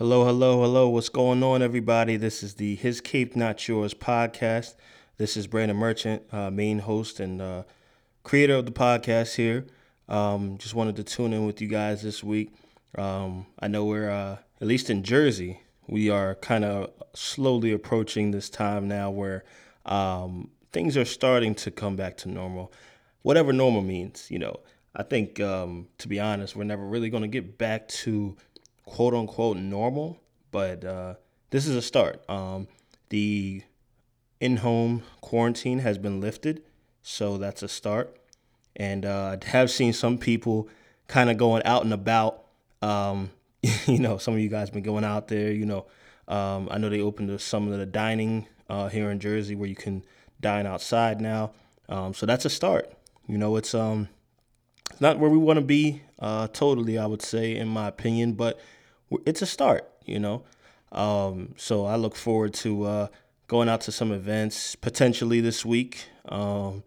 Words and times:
Hello, 0.00 0.24
hello, 0.24 0.62
hello. 0.62 0.88
What's 0.88 1.10
going 1.10 1.42
on, 1.42 1.60
everybody? 1.60 2.16
This 2.16 2.42
is 2.42 2.54
the 2.54 2.74
His 2.74 3.02
Cape 3.02 3.36
Not 3.36 3.68
Yours 3.68 3.92
podcast. 3.92 4.72
This 5.18 5.36
is 5.36 5.46
Brandon 5.46 5.76
Merchant, 5.76 6.22
uh, 6.32 6.50
main 6.50 6.78
host 6.78 7.20
and 7.20 7.42
uh, 7.42 7.64
creator 8.22 8.54
of 8.54 8.64
the 8.64 8.72
podcast 8.72 9.34
here. 9.34 9.66
Um, 10.08 10.56
just 10.56 10.74
wanted 10.74 10.96
to 10.96 11.04
tune 11.04 11.34
in 11.34 11.44
with 11.44 11.60
you 11.60 11.68
guys 11.68 12.00
this 12.00 12.24
week. 12.24 12.50
Um, 12.96 13.44
I 13.58 13.68
know 13.68 13.84
we're, 13.84 14.08
uh, 14.08 14.38
at 14.58 14.66
least 14.66 14.88
in 14.88 15.02
Jersey, 15.02 15.60
we 15.86 16.08
are 16.08 16.34
kind 16.36 16.64
of 16.64 16.90
slowly 17.12 17.70
approaching 17.70 18.30
this 18.30 18.48
time 18.48 18.88
now 18.88 19.10
where 19.10 19.44
um, 19.84 20.48
things 20.72 20.96
are 20.96 21.04
starting 21.04 21.54
to 21.56 21.70
come 21.70 21.96
back 21.96 22.16
to 22.16 22.28
normal. 22.30 22.72
Whatever 23.20 23.52
normal 23.52 23.82
means, 23.82 24.30
you 24.30 24.38
know. 24.38 24.60
I 24.96 25.04
think, 25.04 25.38
um, 25.40 25.88
to 25.98 26.08
be 26.08 26.18
honest, 26.18 26.56
we're 26.56 26.64
never 26.64 26.84
really 26.84 27.10
going 27.10 27.22
to 27.22 27.28
get 27.28 27.58
back 27.58 27.86
to 27.88 28.36
quote 28.90 29.14
unquote 29.14 29.56
normal, 29.56 30.20
but 30.50 30.84
uh, 30.84 31.14
this 31.50 31.66
is 31.66 31.76
a 31.76 31.82
start. 31.82 32.28
Um, 32.28 32.68
the 33.08 33.62
in 34.40 34.58
home 34.58 35.04
quarantine 35.20 35.78
has 35.78 35.96
been 35.96 36.20
lifted, 36.20 36.62
so 37.02 37.38
that's 37.38 37.62
a 37.62 37.68
start. 37.68 38.16
And 38.76 39.06
uh, 39.06 39.36
I 39.40 39.46
have 39.46 39.70
seen 39.70 39.92
some 39.92 40.18
people 40.18 40.68
kind 41.06 41.30
of 41.30 41.36
going 41.36 41.62
out 41.64 41.84
and 41.84 41.92
about. 41.92 42.44
Um, 42.82 43.30
you 43.86 43.98
know, 43.98 44.18
some 44.18 44.34
of 44.34 44.40
you 44.40 44.48
guys 44.48 44.70
been 44.70 44.82
going 44.82 45.04
out 45.04 45.28
there. 45.28 45.52
You 45.52 45.66
know, 45.66 45.86
um, 46.26 46.68
I 46.70 46.78
know 46.78 46.88
they 46.88 47.00
opened 47.00 47.40
some 47.40 47.70
of 47.70 47.78
the 47.78 47.86
dining 47.86 48.46
uh, 48.68 48.88
here 48.88 49.10
in 49.10 49.20
Jersey 49.20 49.54
where 49.54 49.68
you 49.68 49.76
can 49.76 50.04
dine 50.40 50.66
outside 50.66 51.20
now. 51.20 51.52
Um, 51.88 52.12
so 52.12 52.26
that's 52.26 52.44
a 52.44 52.50
start. 52.50 52.92
You 53.28 53.38
know, 53.38 53.56
it's 53.56 53.74
um, 53.74 54.08
not 54.98 55.18
where 55.18 55.30
we 55.30 55.38
want 55.38 55.58
to 55.58 55.64
be 55.64 56.02
uh, 56.18 56.48
totally, 56.48 56.98
I 56.98 57.06
would 57.06 57.22
say, 57.22 57.56
in 57.56 57.68
my 57.68 57.88
opinion, 57.88 58.32
but 58.32 58.58
it's 59.26 59.42
a 59.42 59.46
start, 59.46 59.90
you 60.04 60.18
know. 60.18 60.42
Um, 60.92 61.54
so 61.56 61.84
I 61.86 61.96
look 61.96 62.16
forward 62.16 62.54
to 62.54 62.84
uh, 62.84 63.06
going 63.46 63.68
out 63.68 63.80
to 63.82 63.92
some 63.92 64.12
events 64.12 64.76
potentially 64.76 65.40
this 65.40 65.64
week. 65.64 66.04
Um, 66.28 66.82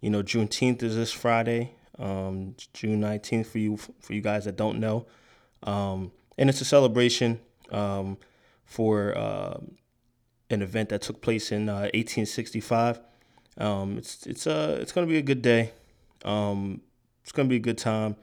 you 0.00 0.10
know, 0.10 0.22
Juneteenth 0.22 0.82
is 0.82 0.96
this 0.96 1.12
Friday, 1.12 1.72
um, 1.98 2.54
June 2.72 3.00
nineteenth 3.00 3.48
for 3.50 3.58
you 3.58 3.76
for 3.76 4.12
you 4.12 4.20
guys 4.20 4.44
that 4.44 4.56
don't 4.56 4.78
know, 4.78 5.06
um, 5.64 6.12
and 6.36 6.48
it's 6.48 6.60
a 6.60 6.64
celebration 6.64 7.40
um, 7.70 8.16
for 8.64 9.16
uh, 9.16 9.58
an 10.50 10.62
event 10.62 10.90
that 10.90 11.02
took 11.02 11.20
place 11.20 11.50
in 11.50 11.68
uh, 11.68 11.90
1865. 11.94 13.00
Um, 13.58 13.98
it's 13.98 14.24
it's 14.24 14.46
uh 14.46 14.78
it's 14.80 14.92
gonna 14.92 15.08
be 15.08 15.18
a 15.18 15.22
good 15.22 15.42
day. 15.42 15.72
it's 16.24 17.32
gonna 17.32 17.48
be 17.48 17.56
a 17.56 17.60
good 17.60 17.78
time. 17.78 18.14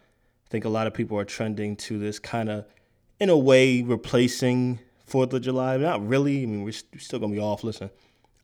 I 0.45 0.49
think 0.49 0.63
a 0.63 0.69
lot 0.69 0.87
of 0.87 0.93
people 0.93 1.19
are 1.19 1.25
trending 1.25 1.75
to 1.77 1.99
this 1.99 2.19
kind 2.19 2.49
of 2.49 2.65
in 3.19 3.29
a 3.29 3.37
way 3.37 3.81
replacing 3.81 4.79
Fourth 5.05 5.33
of 5.33 5.41
July. 5.41 5.77
Not 5.77 6.05
really. 6.07 6.43
I 6.43 6.45
mean, 6.45 6.63
we're 6.63 6.71
still 6.71 7.19
gonna 7.19 7.33
be 7.33 7.39
off. 7.39 7.63
Listen, 7.63 7.89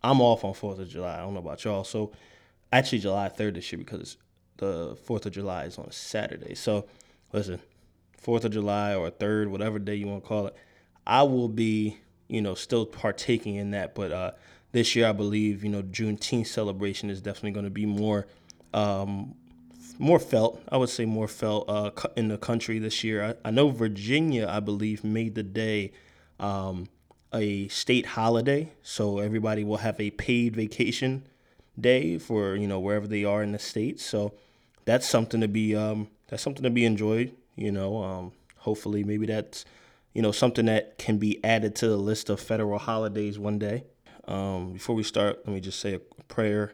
I'm 0.03 0.21
off 0.21 0.43
on 0.43 0.53
Fourth 0.53 0.79
of 0.79 0.89
July. 0.89 1.15
I 1.15 1.17
don't 1.17 1.33
know 1.33 1.39
about 1.39 1.63
y'all. 1.63 1.83
So 1.83 2.11
actually, 2.71 2.99
July 2.99 3.29
third 3.29 3.55
this 3.55 3.71
year 3.71 3.79
because 3.79 4.17
the 4.57 4.95
Fourth 5.05 5.25
of 5.25 5.33
July 5.33 5.65
is 5.65 5.77
on 5.77 5.85
a 5.85 5.91
Saturday. 5.91 6.55
So 6.55 6.85
listen, 7.33 7.59
Fourth 8.17 8.45
of 8.45 8.51
July 8.51 8.93
or 8.95 9.09
third, 9.09 9.49
whatever 9.49 9.79
day 9.79 9.95
you 9.95 10.07
want 10.07 10.23
to 10.23 10.27
call 10.27 10.47
it, 10.47 10.55
I 11.07 11.23
will 11.23 11.49
be, 11.49 11.97
you 12.27 12.41
know, 12.41 12.53
still 12.53 12.85
partaking 12.85 13.55
in 13.55 13.71
that. 13.71 13.95
But 13.95 14.11
uh, 14.11 14.31
this 14.71 14.95
year, 14.95 15.07
I 15.07 15.11
believe, 15.11 15.63
you 15.63 15.69
know, 15.69 15.81
Juneteenth 15.81 16.47
celebration 16.47 17.09
is 17.09 17.21
definitely 17.21 17.51
going 17.51 17.65
to 17.65 17.71
be 17.71 17.87
more 17.87 18.27
um, 18.73 19.35
more 19.99 20.19
felt. 20.19 20.61
I 20.69 20.77
would 20.77 20.89
say 20.89 21.05
more 21.05 21.27
felt 21.27 21.69
uh, 21.69 21.91
in 22.15 22.27
the 22.27 22.37
country 22.37 22.79
this 22.79 23.03
year. 23.03 23.23
I, 23.23 23.49
I, 23.49 23.51
know 23.51 23.69
Virginia, 23.69 24.47
I 24.49 24.59
believe, 24.59 25.03
made 25.03 25.35
the 25.35 25.43
day 25.43 25.91
um, 26.39 26.87
a 27.33 27.67
state 27.69 28.05
holiday, 28.05 28.71
so 28.81 29.19
everybody 29.19 29.63
will 29.63 29.77
have 29.77 29.99
a 29.99 30.11
paid 30.11 30.55
vacation 30.55 31.23
day 31.79 32.17
for 32.17 32.55
you 32.55 32.67
know 32.67 32.79
wherever 32.79 33.07
they 33.07 33.23
are 33.23 33.41
in 33.43 33.51
the 33.51 33.59
state. 33.59 33.99
So 33.99 34.33
that's 34.85 35.07
something 35.07 35.41
to 35.41 35.47
be 35.47 35.75
um, 35.75 36.09
that's 36.27 36.43
something 36.43 36.63
to 36.63 36.69
be 36.69 36.85
enjoyed. 36.85 37.33
You 37.55 37.71
know, 37.71 38.03
um, 38.03 38.31
hopefully 38.57 39.03
maybe 39.03 39.25
that's 39.25 39.65
you 40.13 40.21
know 40.21 40.31
something 40.31 40.65
that 40.65 40.97
can 40.97 41.17
be 41.17 41.43
added 41.43 41.75
to 41.77 41.87
the 41.87 41.97
list 41.97 42.29
of 42.29 42.39
federal 42.39 42.79
holidays 42.79 43.39
one 43.39 43.59
day. 43.59 43.85
Um, 44.27 44.73
before 44.73 44.95
we 44.95 45.03
start, 45.03 45.39
let 45.45 45.53
me 45.53 45.59
just 45.59 45.79
say 45.79 45.95
a 45.95 45.99
prayer. 46.23 46.73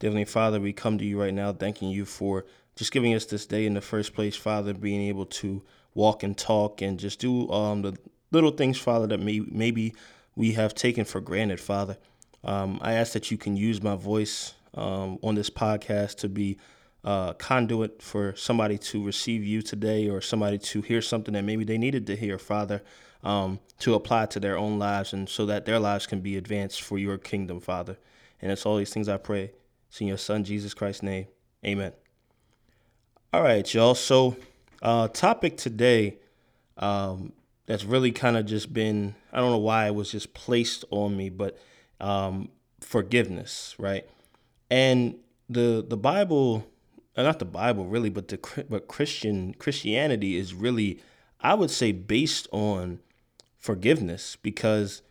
Heavenly 0.00 0.24
Father, 0.24 0.60
we 0.60 0.72
come 0.72 0.98
to 0.98 1.04
you 1.04 1.20
right 1.20 1.32
now, 1.32 1.52
thanking 1.52 1.88
you 1.88 2.04
for 2.04 2.44
just 2.76 2.92
giving 2.92 3.14
us 3.14 3.24
this 3.24 3.46
day 3.46 3.64
in 3.64 3.74
the 3.74 3.80
first 3.80 4.14
place, 4.14 4.36
Father, 4.36 4.74
being 4.74 5.00
able 5.02 5.26
to 5.26 5.62
walk 5.94 6.22
and 6.22 6.36
talk 6.36 6.82
and 6.82 6.98
just 6.98 7.20
do 7.20 7.48
um, 7.50 7.82
the 7.82 7.96
little 8.32 8.50
things, 8.50 8.78
Father, 8.78 9.06
that 9.06 9.20
may, 9.20 9.40
maybe 9.40 9.94
we 10.34 10.52
have 10.52 10.74
taken 10.74 11.04
for 11.04 11.20
granted, 11.20 11.60
Father. 11.60 11.96
Um, 12.42 12.78
I 12.82 12.94
ask 12.94 13.12
that 13.12 13.30
you 13.30 13.38
can 13.38 13.56
use 13.56 13.82
my 13.82 13.94
voice 13.94 14.54
um, 14.74 15.18
on 15.22 15.36
this 15.36 15.48
podcast 15.48 16.16
to 16.18 16.28
be 16.28 16.58
uh, 17.04 17.34
conduit 17.34 18.02
for 18.02 18.34
somebody 18.34 18.76
to 18.78 19.04
receive 19.04 19.44
you 19.44 19.62
today 19.62 20.08
or 20.08 20.20
somebody 20.20 20.58
to 20.58 20.82
hear 20.82 21.00
something 21.00 21.34
that 21.34 21.44
maybe 21.44 21.64
they 21.64 21.78
needed 21.78 22.06
to 22.08 22.16
hear, 22.16 22.38
Father, 22.38 22.82
um, 23.22 23.60
to 23.78 23.94
apply 23.94 24.26
to 24.26 24.40
their 24.40 24.58
own 24.58 24.78
lives 24.78 25.12
and 25.12 25.28
so 25.28 25.46
that 25.46 25.64
their 25.64 25.78
lives 25.78 26.06
can 26.06 26.20
be 26.20 26.36
advanced 26.36 26.82
for 26.82 26.98
your 26.98 27.16
kingdom, 27.16 27.60
Father. 27.60 27.96
And 28.42 28.50
it's 28.50 28.66
all 28.66 28.76
these 28.76 28.92
things 28.92 29.08
I 29.08 29.16
pray. 29.16 29.52
It's 29.94 30.00
in 30.00 30.08
your 30.08 30.18
Son, 30.18 30.42
Jesus 30.42 30.74
Christ's 30.74 31.04
name. 31.04 31.26
Amen. 31.64 31.92
All 33.32 33.42
right, 33.44 33.72
y'all. 33.72 33.94
So, 33.94 34.36
uh, 34.82 35.06
topic 35.06 35.56
today 35.56 36.18
um, 36.76 37.32
that's 37.66 37.84
really 37.84 38.10
kind 38.10 38.36
of 38.36 38.44
just 38.44 38.72
been, 38.72 39.14
I 39.32 39.38
don't 39.38 39.52
know 39.52 39.58
why 39.58 39.86
it 39.86 39.94
was 39.94 40.10
just 40.10 40.34
placed 40.34 40.84
on 40.90 41.16
me, 41.16 41.28
but 41.28 41.60
um, 42.00 42.48
forgiveness, 42.80 43.76
right? 43.78 44.04
And 44.68 45.14
the 45.48 45.86
the 45.88 45.96
Bible, 45.96 46.66
uh, 47.16 47.22
not 47.22 47.38
the 47.38 47.44
Bible 47.44 47.86
really, 47.86 48.10
but 48.10 48.26
the 48.26 48.64
but 48.68 48.88
Christian 48.88 49.54
Christianity 49.54 50.34
is 50.36 50.54
really, 50.54 50.98
I 51.40 51.54
would 51.54 51.70
say, 51.70 51.92
based 51.92 52.48
on 52.50 52.98
forgiveness 53.58 54.38
because 54.42 55.02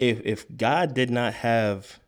if 0.00 0.20
if 0.24 0.44
God 0.56 0.92
did 0.92 1.10
not 1.10 1.34
have 1.34 2.00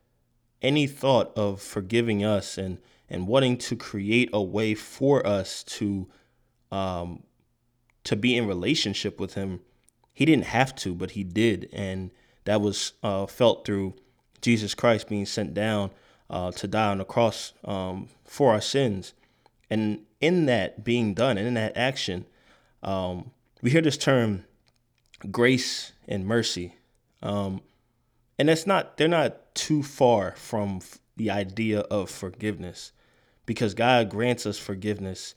any 0.63 0.87
thought 0.87 1.33
of 1.37 1.61
forgiving 1.61 2.25
us 2.25 2.59
and 2.59 2.79
and 3.09 3.29
wanting 3.29 3.57
to 3.57 3.77
create 3.77 4.29
a 4.33 4.43
way 4.43 4.75
for 4.75 5.25
us 5.27 5.63
to 5.63 6.09
um, 6.73 7.23
to 8.05 8.17
be 8.17 8.37
in 8.37 8.47
relationship 8.47 9.21
with 9.21 9.35
him 9.35 9.61
he 10.13 10.25
didn't 10.25 10.47
have 10.47 10.75
to 10.75 10.95
but 10.95 11.13
he 11.13 11.23
did. 11.23 11.69
And 11.73 12.11
that 12.45 12.61
was 12.61 12.93
uh, 13.03 13.27
felt 13.27 13.67
through 13.67 13.95
jesus 14.41 14.75
christ 14.75 15.09
being 15.09 15.27
sent 15.27 15.55
down 15.55 15.91
uh, 16.29 16.51
to 16.53 16.67
die 16.67 16.91
on 16.91 16.99
the 16.99 17.05
cross 17.05 17.53
um, 17.65 18.09
for 18.25 18.53
our 18.53 18.61
sins. 18.61 19.13
And 19.69 20.05
in 20.21 20.47
that 20.47 20.85
being 20.85 21.15
done 21.15 21.39
and 21.39 21.47
in 21.47 21.55
that 21.55 21.77
action 21.77 22.25
um, 22.83 23.31
we 23.63 23.71
hear 23.71 23.83
this 23.83 23.97
term 23.97 24.45
grace 25.31 25.93
and 26.07 26.27
mercy. 26.27 26.75
Um, 27.23 27.61
and 28.39 28.49
that's 28.49 28.67
not 28.67 28.97
they're 28.97 29.09
not 29.09 29.55
too 29.55 29.83
far 29.83 30.33
from 30.37 30.81
the 31.17 31.31
idea 31.31 31.81
of 31.81 32.11
forgiveness 32.11 32.93
because 33.47 33.75
God 33.75 34.11
grants 34.11 34.45
us 34.45 34.59
forgiveness 34.59 35.35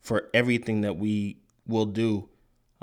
for 0.00 0.28
everything 0.34 0.82
that 0.82 0.96
we 0.96 1.38
will 1.66 1.86
do 1.86 2.28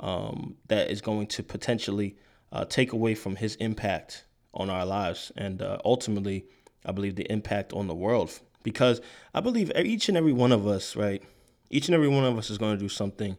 um, 0.00 0.56
that 0.68 0.90
is 0.90 1.00
going 1.00 1.26
to 1.28 1.42
potentially 1.42 2.16
uh, 2.52 2.64
take 2.64 2.92
away 2.92 3.14
from 3.14 3.36
His 3.36 3.54
impact 3.56 4.24
on 4.54 4.70
our 4.70 4.84
lives 4.84 5.30
and 5.36 5.62
uh, 5.62 5.78
ultimately, 5.84 6.46
I 6.84 6.92
believe, 6.92 7.14
the 7.14 7.30
impact 7.30 7.72
on 7.72 7.86
the 7.86 7.94
world. 7.94 8.40
Because 8.62 9.00
I 9.32 9.40
believe 9.40 9.70
each 9.76 10.08
and 10.08 10.18
every 10.18 10.32
one 10.32 10.52
of 10.52 10.66
us, 10.66 10.96
right? 10.96 11.22
Each 11.70 11.86
and 11.86 11.94
every 11.94 12.08
one 12.08 12.24
of 12.24 12.36
us 12.36 12.50
is 12.50 12.58
going 12.58 12.76
to 12.76 12.82
do 12.82 12.88
something, 12.88 13.36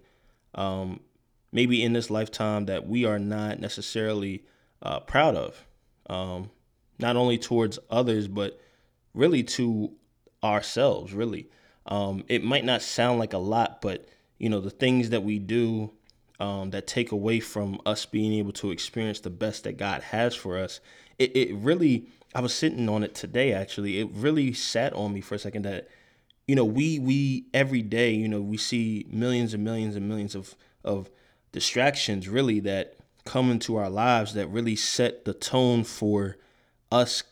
um, 0.56 1.02
maybe 1.52 1.84
in 1.84 1.94
this 1.94 2.10
lifetime, 2.10 2.66
that 2.66 2.88
we 2.88 3.04
are 3.04 3.20
not 3.20 3.60
necessarily 3.60 4.46
uh, 4.82 5.00
proud 5.02 5.36
of. 5.36 5.66
Um, 6.12 6.50
not 7.00 7.16
only 7.16 7.38
towards 7.38 7.80
others, 7.90 8.28
but 8.28 8.60
really 9.14 9.44
to 9.44 9.94
ourselves, 10.44 11.14
really. 11.14 11.50
Um, 11.86 12.26
it 12.28 12.44
might 12.44 12.66
not 12.66 12.82
sound 12.82 13.18
like 13.18 13.34
a 13.34 13.38
lot, 13.40 13.82
but 13.82 14.06
you 14.38 14.50
know, 14.50 14.60
the 14.60 14.70
things 14.70 15.12
that 15.12 15.24
we 15.24 15.40
do 15.40 15.92
um, 16.40 16.72
that 16.72 16.86
take 16.86 17.12
away 17.12 17.40
from 17.40 17.80
us 17.86 18.06
being 18.06 18.34
able 18.34 18.52
to 18.54 18.72
experience 18.72 19.20
the 19.20 19.30
best 19.30 19.64
that 19.64 19.78
God 19.78 20.02
has 20.02 20.36
for 20.36 20.58
us, 20.58 20.80
it, 21.18 21.36
it 21.36 21.56
really, 21.56 22.08
I 22.36 22.42
was 22.42 22.54
sitting 22.54 22.90
on 22.90 23.04
it 23.04 23.16
today 23.16 23.54
actually. 23.54 24.00
It 24.00 24.10
really 24.12 24.52
sat 24.52 24.94
on 24.94 25.14
me 25.14 25.22
for 25.22 25.36
a 25.36 25.40
second 25.40 25.64
that, 25.64 25.88
you 26.48 26.56
know, 26.56 26.66
we, 26.66 27.00
we 27.00 27.46
every 27.54 27.84
day, 27.84 28.12
you 28.12 28.28
know, 28.28 28.42
we 28.42 28.58
see 28.58 29.06
millions 29.10 29.54
and 29.54 29.64
millions 29.64 29.96
and 29.96 30.10
millions 30.10 30.36
of, 30.36 30.56
of 30.84 31.10
distractions 31.52 32.28
really 32.28 32.60
that 32.62 32.96
come 33.26 33.52
into 33.52 33.76
our 33.76 33.90
lives 33.90 34.34
that 34.34 34.48
really 34.48 34.76
set 34.76 35.26
the 35.26 35.34
tone 35.34 35.84
for 35.84 36.38
us 36.92 37.24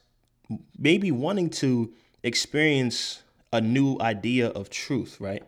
maybe 0.77 1.11
wanting 1.11 1.49
to 1.49 1.93
experience 2.23 3.23
a 3.51 3.61
new 3.61 3.97
idea 3.99 4.47
of 4.49 4.69
truth, 4.69 5.17
right? 5.19 5.43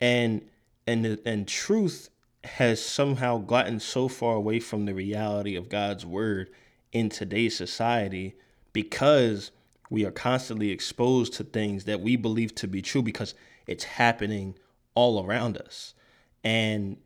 And 0.00 0.42
and 0.86 1.18
and 1.24 1.48
truth 1.48 2.10
has 2.44 2.84
somehow 2.84 3.38
gotten 3.38 3.80
so 3.80 4.08
far 4.08 4.34
away 4.34 4.60
from 4.60 4.84
the 4.84 4.94
reality 4.94 5.56
of 5.56 5.68
God's 5.68 6.04
word 6.04 6.50
in 6.92 7.08
today's 7.08 7.56
society 7.56 8.34
because 8.72 9.50
we 9.90 10.04
are 10.04 10.10
constantly 10.10 10.70
exposed 10.70 11.32
to 11.34 11.44
things 11.44 11.84
that 11.84 12.00
we 12.00 12.16
believe 12.16 12.54
to 12.56 12.68
be 12.68 12.82
true 12.82 13.02
because 13.02 13.34
it's 13.66 13.84
happening 13.84 14.54
all 14.94 15.24
around 15.24 15.56
us. 15.56 15.94
And 16.42 16.98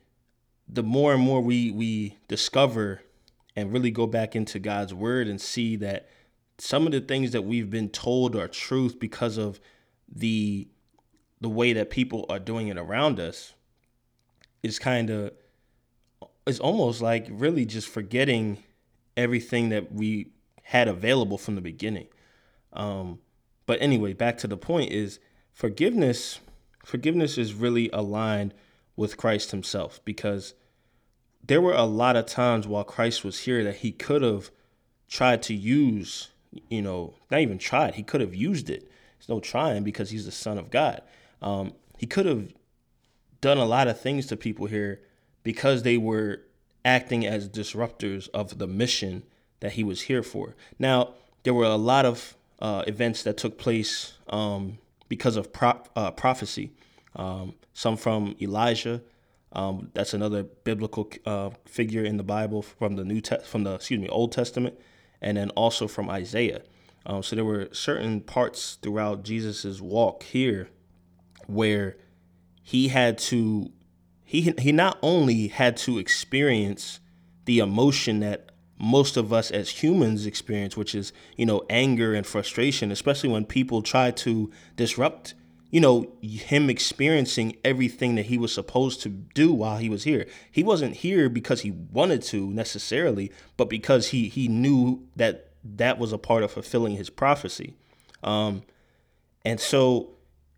the 0.69 0.83
more 0.83 1.15
and 1.15 1.23
more 1.23 1.41
we 1.41 1.71
we 1.71 2.17
discover 2.29 3.01
and 3.57 3.73
really 3.73 3.91
go 3.91 4.07
back 4.07 4.37
into 4.37 4.59
God's 4.59 4.95
word 4.95 5.27
and 5.27 5.41
see 5.41 5.77
that 5.77 6.09
some 6.59 6.87
of 6.87 6.93
the 6.93 7.01
things 7.01 7.33
that 7.33 7.43
we've 7.43 7.71
been 7.71 7.89
told 7.89 8.37
are 8.37 8.49
truth 8.49 8.99
because 8.99 9.39
of 9.39 9.61
the 10.11 10.69
the 11.41 11.49
way 11.49 11.73
that 11.73 11.91
people 11.91 12.27
are 12.29 12.39
doing 12.39 12.69
it 12.69 12.77
around 12.77 13.19
us 13.21 13.55
is 14.63 14.79
kind 14.79 15.11
of 15.11 15.33
it's 16.47 16.61
almost 16.61 17.01
like 17.01 17.27
really 17.31 17.65
just 17.65 17.89
forgetting 17.89 18.63
everything 19.17 19.69
that 19.69 19.93
we 19.93 20.33
had 20.63 20.89
available 20.89 21.39
from 21.39 21.55
the 21.55 21.61
beginning. 21.61 22.07
Um, 22.73 23.21
but 23.67 23.81
anyway, 23.83 24.13
back 24.13 24.39
to 24.39 24.47
the 24.47 24.57
point 24.57 24.93
is 24.93 25.19
forgiveness. 25.53 26.41
Forgiveness 26.85 27.37
is 27.39 27.53
really 27.55 27.91
aligned 27.93 28.55
with 28.99 29.17
Christ 29.17 29.53
Himself 29.53 30.01
because 30.05 30.55
there 31.43 31.63
were 31.63 31.75
a 31.75 31.85
lot 31.85 32.17
of 32.17 32.27
times 32.27 32.67
while 32.67 32.85
Christ 32.85 33.25
was 33.25 33.41
here 33.41 33.63
that 33.65 33.77
He 33.77 33.93
could 33.93 34.23
have 34.23 34.51
tried 35.09 35.43
to 35.45 35.55
use, 35.55 36.29
you 36.69 36.83
know, 36.83 37.15
not 37.31 37.41
even 37.41 37.59
tried. 37.59 37.95
He 37.95 38.03
could 38.03 38.21
have 38.21 38.35
used 38.35 38.69
it. 38.69 38.91
There's 39.19 39.29
no 39.29 39.41
trying 39.41 39.85
because 39.85 40.11
He's 40.11 40.27
the 40.27 40.33
Son 40.33 40.59
of 40.59 40.71
God. 40.71 41.01
Um, 41.41 41.73
he 41.97 42.07
could 42.07 42.27
have 42.27 42.53
done 43.41 43.59
a 43.59 43.65
lot 43.65 43.87
of 43.87 44.01
things 44.01 44.27
to 44.27 44.37
people 44.37 44.67
here 44.67 45.01
because 45.45 45.85
they 45.85 45.97
were 45.97 46.41
acting 46.85 47.25
as 47.25 47.49
disruptors 47.49 48.29
of 48.35 48.59
the 48.59 48.67
mission 48.67 49.23
that 49.61 49.73
he 49.73 49.85
was 49.85 50.03
here 50.03 50.23
for. 50.23 50.57
Now, 50.79 51.15
there 51.45 51.55
were 51.55 51.65
a 51.65 51.77
lot 51.77 52.05
of 52.05 52.37
uh, 52.61 52.83
events 52.87 53.23
that 53.23 53.37
took 53.37 53.59
place 53.59 54.15
um, 54.29 54.79
because 55.09 55.37
of 55.37 55.53
pro- 55.53 55.83
uh, 55.95 56.11
prophecy. 56.11 56.73
Um, 57.19 57.55
some 57.73 57.97
from 57.97 58.37
Elijah. 58.41 59.03
Um, 59.53 59.91
that's 59.95 60.15
another 60.15 60.43
biblical 60.43 61.11
uh, 61.27 61.51
figure 61.65 62.05
in 62.05 62.17
the 62.17 62.23
Bible 62.23 62.63
from 62.63 62.97
the 62.97 63.05
New 63.05 63.21
Te- 63.21 63.45
from 63.45 63.65
the 63.65 63.75
excuse 63.75 64.01
me 64.01 64.09
Old 64.09 64.33
Testament, 64.33 64.79
and 65.21 65.37
then 65.37 65.51
also 65.51 65.89
from 65.89 66.09
Isaiah. 66.09 66.63
Um, 67.07 67.23
so 67.23 67.35
there 67.35 67.45
were 67.45 67.69
certain 67.73 68.21
parts 68.21 68.79
throughout 68.83 69.25
Jesus's 69.25 69.81
walk 69.81 70.23
here 70.25 70.69
where 71.47 71.97
he 72.63 72.89
had 72.89 73.17
to 73.19 73.73
he 74.25 74.55
he 74.59 74.73
not 74.73 74.99
only 75.03 75.49
had 75.49 75.77
to 75.79 75.99
experience 75.99 77.01
the 77.47 77.61
emotion 77.61 78.21
that 78.21 78.51
most 78.79 79.17
of 79.17 79.33
us 79.33 79.51
as 79.51 79.83
humans 79.83 80.27
experience, 80.27 80.77
which 80.77 80.95
is, 80.95 81.13
you 81.37 81.47
know, 81.47 81.65
anger 81.69 82.15
and 82.15 82.27
frustration, 82.27 82.93
especially 82.93 83.29
when 83.29 83.45
people 83.45 83.83
try 83.83 84.11
to 84.11 84.51
disrupt, 84.77 85.35
you 85.71 85.81
know, 85.81 86.11
him 86.23 86.71
experiencing 86.71 87.57
everything 87.65 88.15
that 88.15 88.27
he 88.27 88.39
was 88.39 88.53
supposed 88.53 89.03
to 89.03 89.09
do 89.09 89.53
while 89.53 89.77
he 89.77 89.89
was 89.89 90.05
here. 90.05 90.27
He 90.51 90.63
wasn't 90.63 90.97
here 90.97 91.29
because 91.29 91.61
he 91.61 91.71
wanted 91.71 92.23
to 92.25 92.51
necessarily, 92.51 93.31
but 93.57 93.69
because 93.69 94.09
he 94.09 94.29
he 94.29 94.49
knew 94.49 95.07
that 95.17 95.51
that 95.65 95.99
was 95.99 96.13
a 96.13 96.19
part 96.19 96.43
of 96.43 96.53
fulfilling 96.53 96.97
his 96.97 97.11
prophecy. 97.11 97.75
Um, 98.23 98.63
and 99.45 99.61
so 99.61 100.15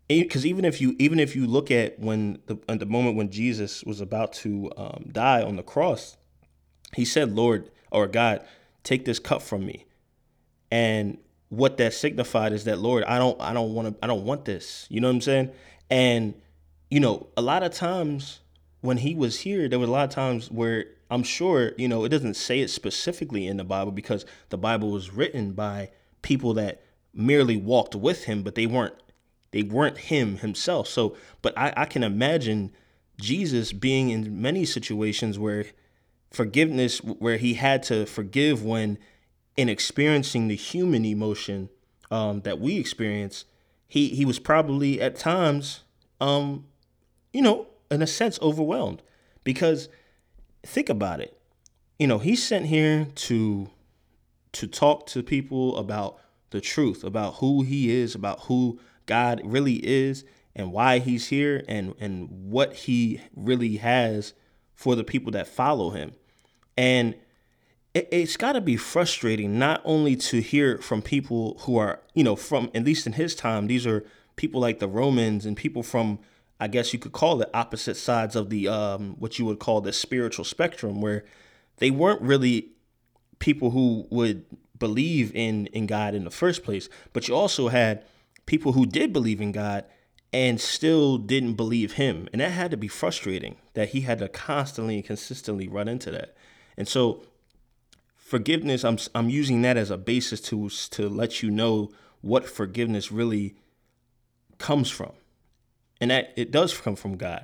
because 0.07 0.45
even 0.45 0.65
if 0.65 0.79
you 0.81 0.95
even 0.97 1.19
if 1.19 1.35
you 1.35 1.45
look 1.45 1.71
at 1.71 1.99
when 1.99 2.39
the 2.47 2.57
at 2.69 2.79
the 2.79 2.85
moment 2.85 3.17
when 3.17 3.29
Jesus 3.29 3.83
was 3.83 4.01
about 4.01 4.33
to 4.33 4.71
um, 4.77 5.09
die 5.11 5.41
on 5.41 5.57
the 5.57 5.63
cross, 5.63 6.17
he 6.95 7.03
said, 7.03 7.33
"Lord 7.33 7.69
or 7.91 8.07
God, 8.07 8.45
take 8.83 9.05
this 9.05 9.19
cup 9.19 9.41
from 9.41 9.65
me," 9.65 9.85
and 10.69 11.17
what 11.51 11.75
that 11.77 11.93
signified 11.93 12.53
is 12.53 12.63
that 12.63 12.79
Lord, 12.79 13.03
I 13.03 13.17
don't 13.17 13.39
I 13.41 13.51
don't 13.51 13.73
want 13.73 13.89
to 13.89 14.03
I 14.03 14.07
don't 14.07 14.23
want 14.23 14.45
this. 14.45 14.87
You 14.89 15.01
know 15.01 15.09
what 15.09 15.15
I'm 15.15 15.21
saying? 15.21 15.51
And 15.89 16.33
you 16.89 17.01
know, 17.01 17.27
a 17.35 17.41
lot 17.41 17.61
of 17.61 17.73
times 17.73 18.39
when 18.79 18.97
he 18.97 19.13
was 19.13 19.41
here, 19.41 19.67
there 19.67 19.77
was 19.77 19.89
a 19.89 19.91
lot 19.91 20.05
of 20.05 20.15
times 20.15 20.49
where 20.49 20.85
I'm 21.09 21.23
sure 21.23 21.73
you 21.77 21.89
know 21.89 22.05
it 22.05 22.09
doesn't 22.09 22.35
say 22.35 22.61
it 22.61 22.69
specifically 22.69 23.47
in 23.47 23.57
the 23.57 23.65
Bible 23.65 23.91
because 23.91 24.25
the 24.47 24.57
Bible 24.57 24.91
was 24.91 25.11
written 25.11 25.51
by 25.51 25.89
people 26.21 26.53
that 26.53 26.83
merely 27.13 27.57
walked 27.57 27.95
with 27.95 28.23
him, 28.23 28.43
but 28.43 28.55
they 28.55 28.65
weren't 28.65 28.95
they 29.51 29.61
weren't 29.61 29.97
him 29.97 30.37
himself. 30.37 30.87
So, 30.87 31.17
but 31.41 31.57
I, 31.57 31.73
I 31.75 31.85
can 31.85 32.01
imagine 32.01 32.71
Jesus 33.19 33.73
being 33.73 34.09
in 34.09 34.41
many 34.41 34.63
situations 34.63 35.37
where 35.37 35.65
forgiveness, 36.31 36.99
where 36.99 37.35
he 37.35 37.55
had 37.55 37.83
to 37.83 38.05
forgive 38.05 38.63
when 38.63 38.97
in 39.57 39.69
experiencing 39.69 40.47
the 40.47 40.55
human 40.55 41.05
emotion 41.05 41.69
um, 42.09 42.41
that 42.41 42.59
we 42.59 42.77
experience, 42.77 43.45
he 43.87 44.09
he 44.09 44.25
was 44.25 44.39
probably 44.39 45.01
at 45.01 45.15
times, 45.15 45.81
um, 46.19 46.65
you 47.33 47.41
know, 47.41 47.67
in 47.89 48.01
a 48.01 48.07
sense, 48.07 48.39
overwhelmed 48.41 49.01
because 49.43 49.89
think 50.63 50.89
about 50.89 51.19
it. 51.19 51.37
You 51.99 52.07
know, 52.07 52.19
he's 52.19 52.43
sent 52.43 52.67
here 52.67 53.07
to 53.15 53.69
to 54.53 54.67
talk 54.67 55.07
to 55.07 55.23
people 55.23 55.77
about 55.77 56.19
the 56.49 56.61
truth, 56.61 57.03
about 57.03 57.35
who 57.35 57.61
he 57.61 57.89
is, 57.89 58.15
about 58.15 58.41
who 58.41 58.79
God 59.05 59.41
really 59.43 59.75
is 59.75 60.25
and 60.55 60.71
why 60.71 60.99
he's 60.99 61.27
here 61.27 61.63
and 61.67 61.93
and 61.99 62.29
what 62.29 62.73
he 62.73 63.21
really 63.35 63.77
has 63.77 64.33
for 64.75 64.95
the 64.95 65.03
people 65.03 65.31
that 65.31 65.47
follow 65.47 65.91
him. 65.91 66.13
And 66.77 67.15
it, 67.93 68.13
has 68.13 68.37
got 68.37 68.53
to 68.53 68.61
be 68.61 68.77
frustrating 68.77 69.59
not 69.59 69.81
only 69.83 70.15
to 70.15 70.41
hear 70.41 70.77
from 70.77 71.01
people 71.01 71.57
who 71.61 71.77
are, 71.77 71.99
you 72.13 72.23
know, 72.23 72.35
from 72.35 72.69
at 72.73 72.85
least 72.85 73.05
in 73.05 73.13
his 73.13 73.35
time, 73.35 73.67
these 73.67 73.85
are 73.85 74.05
people 74.35 74.61
like 74.61 74.79
the 74.79 74.87
Romans 74.87 75.45
and 75.45 75.57
people 75.57 75.83
from 75.83 76.19
I 76.59 76.67
guess 76.67 76.93
you 76.93 76.99
could 76.99 77.11
call 77.11 77.41
it 77.41 77.49
opposite 77.55 77.97
sides 77.97 78.35
of 78.35 78.51
the 78.51 78.67
um, 78.67 79.15
what 79.17 79.39
you 79.39 79.45
would 79.45 79.57
call 79.57 79.81
the 79.81 79.91
spiritual 79.91 80.45
spectrum, 80.45 81.01
where 81.01 81.25
they 81.77 81.89
weren't 81.89 82.21
really 82.21 82.69
people 83.39 83.71
who 83.71 84.05
would 84.11 84.45
believe 84.77 85.35
in 85.35 85.65
in 85.67 85.87
God 85.87 86.13
in 86.13 86.23
the 86.23 86.29
first 86.29 86.63
place, 86.63 86.87
but 87.13 87.27
you 87.27 87.35
also 87.35 87.69
had 87.69 88.05
people 88.45 88.73
who 88.73 88.85
did 88.85 89.11
believe 89.11 89.41
in 89.41 89.51
God 89.51 89.85
and 90.31 90.61
still 90.61 91.17
didn't 91.17 91.55
believe 91.55 91.93
him. 91.93 92.29
And 92.31 92.39
that 92.41 92.51
had 92.51 92.71
to 92.71 92.77
be 92.77 92.87
frustrating 92.87 93.55
that 93.73 93.89
he 93.89 94.01
had 94.01 94.19
to 94.19 94.29
constantly 94.29 94.95
and 94.95 95.03
consistently 95.03 95.67
run 95.67 95.87
into 95.87 96.11
that. 96.11 96.35
And 96.77 96.87
so 96.87 97.23
forgiveness, 98.31 98.85
I'm 98.85 98.97
I'm 99.13 99.29
using 99.29 99.61
that 99.63 99.75
as 99.75 99.91
a 99.91 99.97
basis 99.97 100.39
to 100.41 100.69
to 100.69 101.09
let 101.09 101.43
you 101.43 101.51
know 101.51 101.91
what 102.21 102.47
forgiveness 102.47 103.11
really 103.11 103.55
comes 104.57 104.89
from. 104.89 105.11
And 105.99 106.11
that 106.11 106.31
it 106.37 106.49
does 106.49 106.75
come 106.75 106.95
from 106.95 107.17
God. 107.17 107.43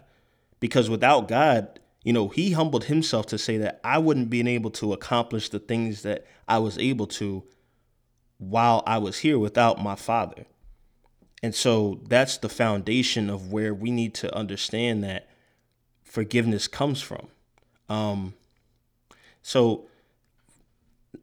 Because 0.61 0.89
without 0.89 1.27
God, 1.27 1.81
you 2.03 2.13
know, 2.13 2.29
he 2.29 2.51
humbled 2.51 2.85
himself 2.85 3.25
to 3.27 3.37
say 3.37 3.57
that 3.57 3.81
I 3.83 3.97
wouldn't 3.97 4.29
be 4.29 4.47
able 4.47 4.71
to 4.71 4.93
accomplish 4.93 5.49
the 5.49 5.59
things 5.59 6.03
that 6.03 6.25
I 6.47 6.59
was 6.59 6.77
able 6.77 7.07
to 7.07 7.43
while 8.37 8.81
I 8.87 8.97
was 8.97 9.19
here 9.19 9.37
without 9.37 9.83
my 9.83 9.95
father. 9.95 10.45
And 11.43 11.53
so 11.53 11.99
that's 12.07 12.37
the 12.37 12.49
foundation 12.49 13.29
of 13.29 13.51
where 13.51 13.73
we 13.73 13.91
need 13.91 14.13
to 14.15 14.33
understand 14.33 15.03
that 15.03 15.27
forgiveness 16.05 16.69
comes 16.69 17.01
from. 17.01 17.27
Um, 17.89 18.35
so 19.41 19.86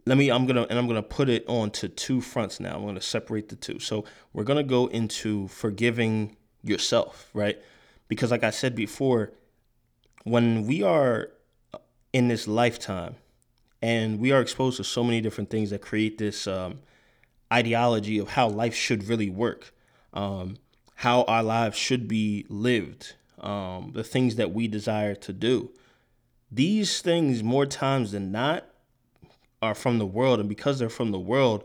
let 0.06 0.18
me 0.18 0.30
i'm 0.30 0.46
gonna 0.46 0.62
and 0.62 0.78
i'm 0.78 0.86
gonna 0.86 1.02
put 1.02 1.28
it 1.28 1.44
on 1.48 1.70
to 1.70 1.88
two 1.88 2.20
fronts 2.20 2.60
now 2.60 2.76
i'm 2.76 2.84
gonna 2.84 3.00
separate 3.00 3.48
the 3.48 3.56
two 3.56 3.78
so 3.78 4.04
we're 4.32 4.44
gonna 4.44 4.62
go 4.62 4.86
into 4.88 5.48
forgiving 5.48 6.36
yourself 6.62 7.30
right 7.34 7.60
because 8.08 8.30
like 8.30 8.44
i 8.44 8.50
said 8.50 8.74
before 8.74 9.32
when 10.24 10.66
we 10.66 10.82
are 10.82 11.30
in 12.12 12.28
this 12.28 12.48
lifetime 12.48 13.14
and 13.82 14.18
we 14.18 14.32
are 14.32 14.40
exposed 14.40 14.78
to 14.78 14.84
so 14.84 15.04
many 15.04 15.20
different 15.20 15.50
things 15.50 15.68
that 15.68 15.82
create 15.82 16.16
this 16.16 16.46
um, 16.46 16.78
ideology 17.52 18.18
of 18.18 18.28
how 18.30 18.48
life 18.48 18.74
should 18.74 19.06
really 19.08 19.28
work 19.28 19.74
um, 20.14 20.56
how 20.96 21.22
our 21.24 21.42
lives 21.42 21.76
should 21.76 22.08
be 22.08 22.46
lived, 22.48 23.14
um, 23.40 23.90
the 23.94 24.04
things 24.04 24.36
that 24.36 24.52
we 24.52 24.68
desire 24.68 25.14
to 25.16 25.32
do. 25.32 25.70
These 26.50 27.02
things, 27.02 27.42
more 27.42 27.66
times 27.66 28.12
than 28.12 28.30
not, 28.30 28.64
are 29.64 29.74
from 29.74 29.98
the 29.98 30.06
world. 30.06 30.40
And 30.40 30.48
because 30.48 30.78
they're 30.78 30.88
from 30.88 31.10
the 31.10 31.18
world, 31.18 31.64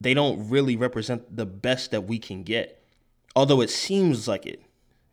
they 0.00 0.14
don't 0.14 0.48
really 0.48 0.76
represent 0.76 1.34
the 1.34 1.46
best 1.46 1.90
that 1.92 2.02
we 2.02 2.18
can 2.18 2.42
get. 2.42 2.82
Although 3.34 3.60
it 3.60 3.70
seems 3.70 4.28
like 4.28 4.46
it. 4.46 4.62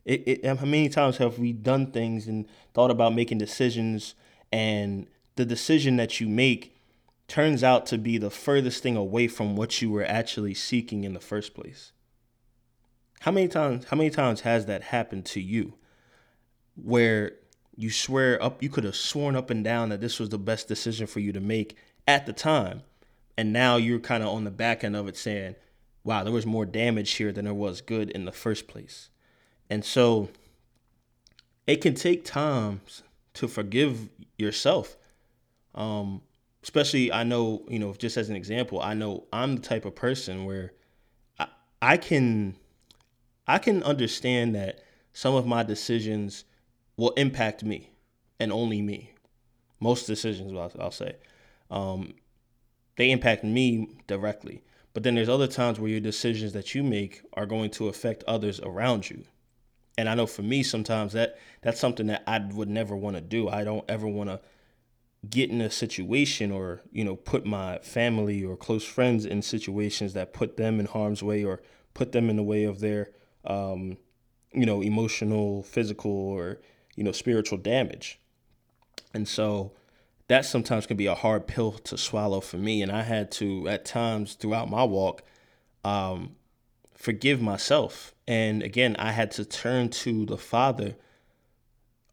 It, 0.04 0.24
it 0.28 0.46
how 0.46 0.66
many 0.66 0.90
times 0.90 1.18
have 1.18 1.38
we 1.38 1.54
done 1.54 1.92
things 1.92 2.28
and 2.28 2.48
thought 2.74 2.92
about 2.92 3.14
making 3.14 3.38
decisions 3.38 4.16
and 4.52 5.08
the 5.36 5.46
decision 5.46 5.96
that 5.98 6.20
you 6.20 6.28
make 6.28 6.76
turns 7.28 7.64
out 7.64 7.86
to 7.86 7.98
be 7.98 8.18
the 8.18 8.30
furthest 8.30 8.84
thing 8.84 8.98
away 8.98 9.28
from 9.28 9.56
what 9.56 9.82
you 9.82 9.90
were 9.90 10.04
actually 10.04 10.54
seeking 10.54 11.04
in 11.04 11.14
the 11.14 11.20
first 11.20 11.54
place. 11.54 11.94
How 13.22 13.32
many 13.32 13.48
times 13.48 13.86
how 13.86 13.96
many 13.96 14.10
times 14.10 14.42
has 14.42 14.66
that 14.66 14.84
happened 14.84 15.26
to 15.28 15.40
you 15.40 15.76
where 16.76 17.34
you 17.76 17.90
swear 17.90 18.42
up 18.44 18.62
you 18.62 18.70
could 18.70 18.84
have 18.84 18.96
sworn 18.96 19.36
up 19.36 19.50
and 19.50 19.64
down 19.64 19.90
that 19.90 20.02
this 20.02 20.20
was 20.20 20.30
the 20.30 20.38
best 20.38 20.68
decision 20.68 21.08
for 21.08 21.20
you 21.20 21.32
to 21.32 21.40
make 21.40 21.78
at 22.08 22.26
the 22.26 22.34
time. 22.34 22.84
And 23.38 23.54
now 23.54 23.78
you're 23.78 24.00
kind 24.00 24.24
of 24.24 24.30
on 24.30 24.44
the 24.44 24.52
back 24.52 24.84
end 24.84 24.96
of 24.96 25.08
it 25.08 25.18
saying 25.18 25.56
wow 26.04 26.24
there 26.24 26.34
was 26.34 26.46
more 26.46 26.66
damage 26.66 27.12
here 27.12 27.32
than 27.32 27.46
there 27.46 27.54
was 27.54 27.82
good 27.82 28.10
in 28.10 28.26
the 28.26 28.32
first 28.32 28.68
place. 28.68 29.10
And 29.70 29.86
so 29.86 30.30
it 31.68 31.78
can 31.78 31.96
take 31.96 32.26
time 32.26 32.82
to 33.36 33.48
forgive 33.48 34.10
yourself. 34.38 34.98
Um 35.76 36.22
especially 36.64 37.12
i 37.12 37.24
know 37.24 37.64
you 37.68 37.80
know 37.80 37.92
just 37.96 38.18
as 38.18 38.30
an 38.30 38.36
example 38.36 38.80
i 38.84 38.94
know 38.94 39.24
i'm 39.34 39.56
the 39.56 39.62
type 39.64 39.84
of 39.84 39.96
person 39.96 40.46
where 40.46 40.72
i, 41.40 41.48
I 41.82 41.98
can 41.98 42.56
i 43.48 43.58
can 43.58 43.82
understand 43.82 44.54
that 44.54 44.84
some 45.12 45.34
of 45.34 45.48
my 45.48 45.64
decisions 45.64 46.46
will 46.98 47.12
impact 47.12 47.64
me 47.64 47.90
and 48.40 48.52
only 48.52 48.82
me. 48.82 49.12
Most 49.80 50.06
decisions, 50.06 50.54
I'll, 50.54 50.72
I'll 50.80 50.92
say, 50.92 51.16
um, 51.72 52.14
they 52.98 53.10
impact 53.10 53.44
me 53.44 53.90
directly. 54.08 54.64
But 54.94 55.04
then 55.04 55.16
there's 55.16 55.30
other 55.30 55.48
times 55.48 55.80
where 55.80 55.90
your 55.90 56.00
decisions 56.00 56.54
that 56.54 56.76
you 56.76 56.84
make 56.84 57.22
are 57.34 57.46
going 57.46 57.72
to 57.72 57.88
affect 57.88 58.24
others 58.26 58.60
around 58.60 59.10
you. 59.10 59.24
And 59.98 60.08
I 60.08 60.16
know 60.16 60.28
for 60.28 60.44
me, 60.44 60.64
sometimes 60.64 61.14
that 61.14 61.38
that's 61.62 61.80
something 61.80 62.08
that 62.08 62.24
I 62.28 62.40
would 62.40 62.70
never 62.70 62.96
want 62.96 63.16
to 63.16 63.22
do. 63.22 63.50
I 63.50 63.64
don't 63.64 63.86
ever 63.90 64.08
want 64.08 64.30
to 64.30 64.42
get 65.30 65.50
in 65.50 65.62
a 65.62 65.70
situation 65.70 66.52
or 66.52 66.82
you 66.92 67.06
know 67.06 67.16
put 67.16 67.46
my 67.46 67.78
family 67.80 68.44
or 68.44 68.58
close 68.58 68.84
friends 68.84 69.26
in 69.26 69.42
situations 69.42 70.14
that 70.14 70.34
put 70.34 70.58
them 70.58 70.80
in 70.80 70.88
harm's 70.88 71.22
way 71.22 71.44
or 71.44 71.62
put 71.94 72.12
them 72.12 72.30
in 72.30 72.38
the 72.38 72.44
way 72.44 72.64
of 72.64 72.80
their 72.80 73.12
um, 73.46 73.98
you 74.54 74.66
know 74.66 74.82
emotional, 74.82 75.64
physical, 75.64 76.12
or 76.12 76.60
you 76.96 77.04
know, 77.04 77.12
spiritual 77.12 77.58
damage. 77.58 78.20
And 79.14 79.28
so 79.28 79.74
that 80.28 80.46
sometimes 80.46 80.86
can 80.86 80.98
be 80.98 81.08
a 81.08 81.16
hard 81.16 81.48
pill 81.48 81.74
to 81.74 81.98
swallow 81.98 82.42
for 82.42 82.58
me. 82.58 82.82
And 82.82 82.92
I 82.92 83.02
had 83.02 83.32
to, 83.34 83.68
at 83.68 83.86
times 83.86 84.36
throughout 84.36 84.70
my 84.70 84.84
walk, 84.84 85.24
um, 85.84 86.36
forgive 86.96 87.42
myself. 87.42 88.14
And 88.28 88.64
again, 88.64 88.96
I 88.98 89.12
had 89.12 89.32
to 89.32 89.46
turn 89.46 89.90
to 89.90 90.26
the 90.26 90.38
Father 90.38 90.96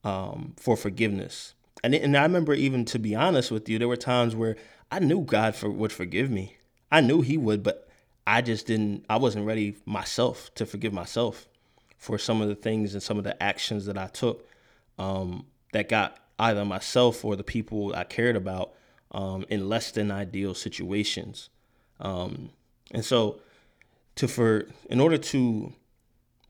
um, 0.05 0.55
for 0.57 0.77
forgiveness. 0.77 1.55
And, 1.85 1.95
and 1.95 2.17
I 2.17 2.23
remember, 2.23 2.55
even 2.55 2.85
to 2.87 2.99
be 2.99 3.15
honest 3.15 3.51
with 3.51 3.69
you, 3.69 3.79
there 3.79 3.89
were 3.89 3.97
times 3.97 4.35
where 4.35 4.57
I 4.91 4.99
knew 4.99 5.23
God 5.23 5.55
for, 5.55 5.71
would 5.71 5.93
forgive 5.93 6.31
me. 6.31 6.57
I 6.91 7.01
knew 7.01 7.21
He 7.21 7.37
would, 7.37 7.63
but 7.63 7.89
I 8.27 8.43
just 8.43 8.67
didn't, 8.67 9.05
I 9.09 9.17
wasn't 9.17 9.47
ready 9.47 9.77
myself 9.85 10.53
to 10.57 10.67
forgive 10.67 10.93
myself 10.93 11.47
for 11.99 12.19
some 12.19 12.41
of 12.41 12.49
the 12.49 12.55
things 12.55 12.95
and 12.95 13.03
some 13.03 13.19
of 13.19 13.25
the 13.25 13.41
actions 13.43 13.87
that 13.87 13.99
I 13.99 14.07
took 14.07 14.49
um, 14.99 15.47
that 15.73 15.89
got 15.89 16.19
either 16.39 16.65
myself 16.65 17.25
or 17.25 17.37
the 17.37 17.45
people 17.45 17.95
I 17.95 18.05
cared 18.05 18.37
about 18.37 18.73
um, 19.13 19.45
in 19.49 19.69
less 19.69 19.91
than 19.91 20.11
ideal 20.11 20.55
situations. 20.55 21.51
Um, 22.01 22.51
and 22.91 23.05
so, 23.05 23.41
to 24.17 24.29
for 24.29 24.69
in 24.91 25.01
order 25.01 25.19
to 25.19 25.73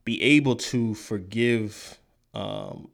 be 0.03 0.21
able 0.21 0.55
to 0.55 0.93
forgive 0.95 1.99
um, 2.33 2.89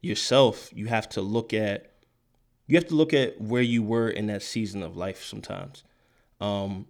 yourself, 0.00 0.70
you 0.74 0.86
have 0.86 1.08
to 1.10 1.20
look 1.20 1.52
at 1.52 1.92
you 2.66 2.76
have 2.76 2.86
to 2.88 2.94
look 2.94 3.12
at 3.12 3.40
where 3.40 3.62
you 3.62 3.82
were 3.82 4.08
in 4.08 4.26
that 4.28 4.42
season 4.42 4.82
of 4.82 4.96
life. 4.96 5.24
Sometimes, 5.24 5.82
um, 6.40 6.86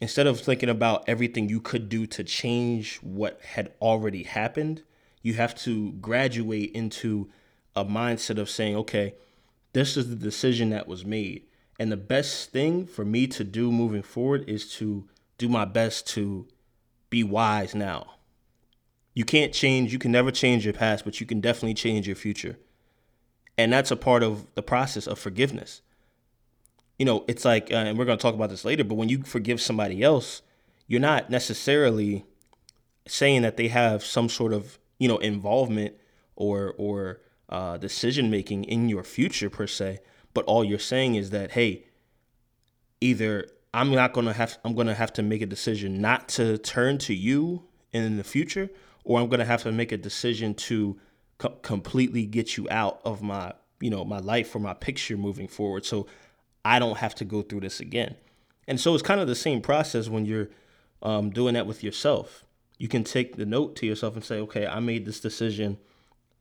instead 0.00 0.26
of 0.26 0.40
thinking 0.40 0.68
about 0.68 1.04
everything 1.06 1.48
you 1.48 1.60
could 1.60 1.88
do 1.88 2.06
to 2.06 2.24
change 2.24 2.96
what 2.98 3.40
had 3.42 3.72
already 3.80 4.22
happened, 4.22 4.82
you 5.22 5.34
have 5.34 5.54
to 5.54 5.92
graduate 5.92 6.72
into 6.72 7.30
a 7.74 7.84
mindset 7.84 8.38
of 8.38 8.50
saying, 8.50 8.76
okay, 8.76 9.14
this 9.72 9.96
is 9.96 10.08
the 10.08 10.16
decision 10.16 10.70
that 10.70 10.86
was 10.86 11.04
made. 11.04 11.44
And 11.78 11.90
the 11.90 11.96
best 11.96 12.50
thing 12.50 12.86
for 12.86 13.04
me 13.04 13.26
to 13.28 13.44
do 13.44 13.72
moving 13.72 14.02
forward 14.02 14.48
is 14.48 14.72
to 14.74 15.08
do 15.38 15.48
my 15.48 15.64
best 15.64 16.06
to 16.08 16.46
be 17.10 17.24
wise 17.24 17.74
now. 17.74 18.14
You 19.14 19.24
can't 19.24 19.52
change, 19.52 19.92
you 19.92 19.98
can 19.98 20.12
never 20.12 20.30
change 20.30 20.64
your 20.64 20.74
past, 20.74 21.04
but 21.04 21.20
you 21.20 21.26
can 21.26 21.40
definitely 21.40 21.74
change 21.74 22.06
your 22.06 22.16
future. 22.16 22.58
And 23.58 23.72
that's 23.72 23.90
a 23.90 23.96
part 23.96 24.22
of 24.22 24.46
the 24.54 24.62
process 24.62 25.06
of 25.06 25.18
forgiveness. 25.18 25.82
You 26.98 27.04
know, 27.04 27.24
it's 27.28 27.44
like, 27.44 27.70
uh, 27.70 27.76
and 27.76 27.98
we're 27.98 28.04
going 28.04 28.18
to 28.18 28.22
talk 28.22 28.34
about 28.34 28.50
this 28.50 28.64
later, 28.64 28.84
but 28.84 28.94
when 28.94 29.08
you 29.08 29.22
forgive 29.22 29.60
somebody 29.60 30.02
else, 30.02 30.42
you're 30.86 31.00
not 31.00 31.30
necessarily 31.30 32.24
saying 33.06 33.42
that 33.42 33.56
they 33.56 33.68
have 33.68 34.04
some 34.04 34.28
sort 34.28 34.52
of 34.52 34.78
you 34.98 35.08
know 35.08 35.18
involvement 35.18 35.94
or 36.36 36.74
or 36.78 37.20
uh, 37.52 37.76
decision 37.76 38.30
making 38.30 38.64
in 38.64 38.88
your 38.88 39.04
future 39.04 39.48
per 39.48 39.66
se 39.66 39.98
but 40.34 40.44
all 40.46 40.64
you're 40.64 40.78
saying 40.78 41.14
is 41.14 41.30
that 41.30 41.52
hey 41.52 41.84
either 43.00 43.46
i'm 43.72 43.90
not 43.92 44.12
to 44.14 44.32
have 44.32 44.58
i'm 44.64 44.74
to 44.74 44.94
have 44.94 45.12
to 45.12 45.22
make 45.22 45.42
a 45.42 45.46
decision 45.46 46.00
not 46.00 46.28
to 46.28 46.58
turn 46.58 46.98
to 46.98 47.14
you 47.14 47.62
in 47.92 48.16
the 48.16 48.24
future 48.24 48.68
or 49.04 49.20
i'm 49.20 49.28
to 49.30 49.44
have 49.44 49.62
to 49.62 49.70
make 49.70 49.92
a 49.92 49.96
decision 49.96 50.54
to 50.54 50.98
co- 51.38 51.56
completely 51.62 52.26
get 52.26 52.56
you 52.56 52.66
out 52.70 53.00
of 53.04 53.22
my 53.22 53.52
you 53.80 53.90
know 53.90 54.04
my 54.04 54.18
life 54.18 54.54
or 54.56 54.58
my 54.58 54.74
picture 54.74 55.16
moving 55.16 55.46
forward 55.46 55.84
so 55.84 56.06
i 56.64 56.78
don't 56.78 56.98
have 56.98 57.14
to 57.14 57.24
go 57.24 57.42
through 57.42 57.60
this 57.60 57.80
again. 57.80 58.16
And 58.68 58.80
so 58.80 58.94
it's 58.94 59.02
kind 59.02 59.20
of 59.20 59.26
the 59.26 59.34
same 59.34 59.60
process 59.60 60.08
when 60.08 60.24
you're 60.24 60.48
um, 61.02 61.30
doing 61.30 61.54
that 61.54 61.66
with 61.66 61.82
yourself. 61.82 62.44
You 62.78 62.88
can 62.88 63.04
take 63.04 63.36
the 63.36 63.46
note 63.46 63.76
to 63.76 63.86
yourself 63.86 64.14
and 64.14 64.24
say, 64.24 64.38
okay, 64.40 64.66
I 64.66 64.80
made 64.80 65.04
this 65.04 65.20
decision 65.20 65.78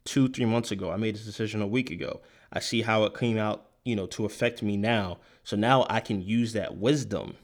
two, 0.05 0.27
three 0.29 0.45
months 0.45 0.71
ago. 0.71 0.91
I 0.91 0.97
made 0.97 1.15
this 1.15 1.25
decision 1.25 1.61
a 1.61 1.67
week 1.67 1.91
ago. 1.91 2.21
I 2.51 2.59
see 2.59 2.81
how 2.81 3.03
it 3.03 3.17
came 3.17 3.37
out, 3.37 3.67
you 3.83 3.95
know, 3.95 4.07
to 4.07 4.25
affect 4.25 4.61
me 4.61 4.77
now. 4.77 5.19
So 5.43 5.55
now 5.55 5.85
I 5.89 5.99
can 5.99 6.21
use 6.21 6.53
that 6.53 6.77
wisdom, 6.77 7.35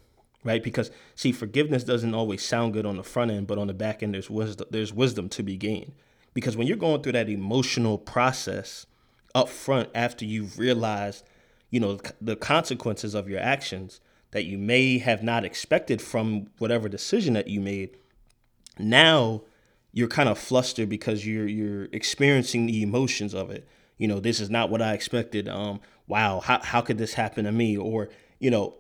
right? 0.44 0.64
Because 0.64 0.92
see, 1.16 1.32
forgiveness 1.32 1.84
doesn't 1.84 2.14
always 2.14 2.44
sound 2.44 2.74
good 2.74 2.86
on 2.86 2.98
the 2.98 3.04
front 3.04 3.32
end, 3.32 3.48
but 3.48 3.58
on 3.58 3.68
the 3.68 3.74
back 3.74 4.04
end, 4.04 4.14
there's 4.14 4.30
wisdom. 4.30 4.68
There's 4.72 4.94
wisdom 4.94 5.30
to 5.30 5.44
be 5.44 5.58
gained. 5.58 5.94
Because 6.34 6.56
when 6.56 6.68
you're 6.68 6.78
going 6.78 7.02
through 7.02 7.14
that 7.14 7.30
emotional 7.30 7.98
process 7.98 8.86
up 9.34 9.50
front 9.50 9.90
after 9.96 10.26
you've 10.26 10.60
realized, 10.60 11.24
you 11.70 11.80
know, 11.80 12.00
the 12.22 12.36
consequences 12.36 13.16
of 13.16 13.28
your 13.30 13.40
actions 13.40 14.00
that 14.32 14.46
you 14.46 14.58
may 14.58 15.00
have 15.00 15.24
not 15.24 15.46
expected 15.46 16.02
from 16.02 16.48
whatever 16.58 16.90
decision 16.90 17.34
that 17.34 17.48
you 17.48 17.60
made 17.60 17.98
now 18.78 19.42
you're 19.91 20.08
kind 20.08 20.29
of 20.29 20.38
flustered 20.38 20.89
because 20.89 21.25
you're 21.25 21.48
you're 21.48 21.86
experiencing 21.91 22.65
the 22.65 22.82
emotions 22.82 23.34
of 23.34 23.50
it. 23.50 23.67
You 23.98 24.08
know, 24.08 24.20
this 24.20 24.39
is 24.39 24.50
not 24.50 24.70
what 24.70 24.82
I 24.82 24.94
expected. 24.94 25.48
Um, 25.48 25.79
wow, 26.08 26.39
how 26.39 26.62
how 26.62 26.82
could 26.82 26.98
this 26.98 27.13
happen 27.13 27.46
to 27.46 27.51
me? 27.51 27.77
Or 27.77 28.10
you 28.39 28.51
know, 28.51 28.75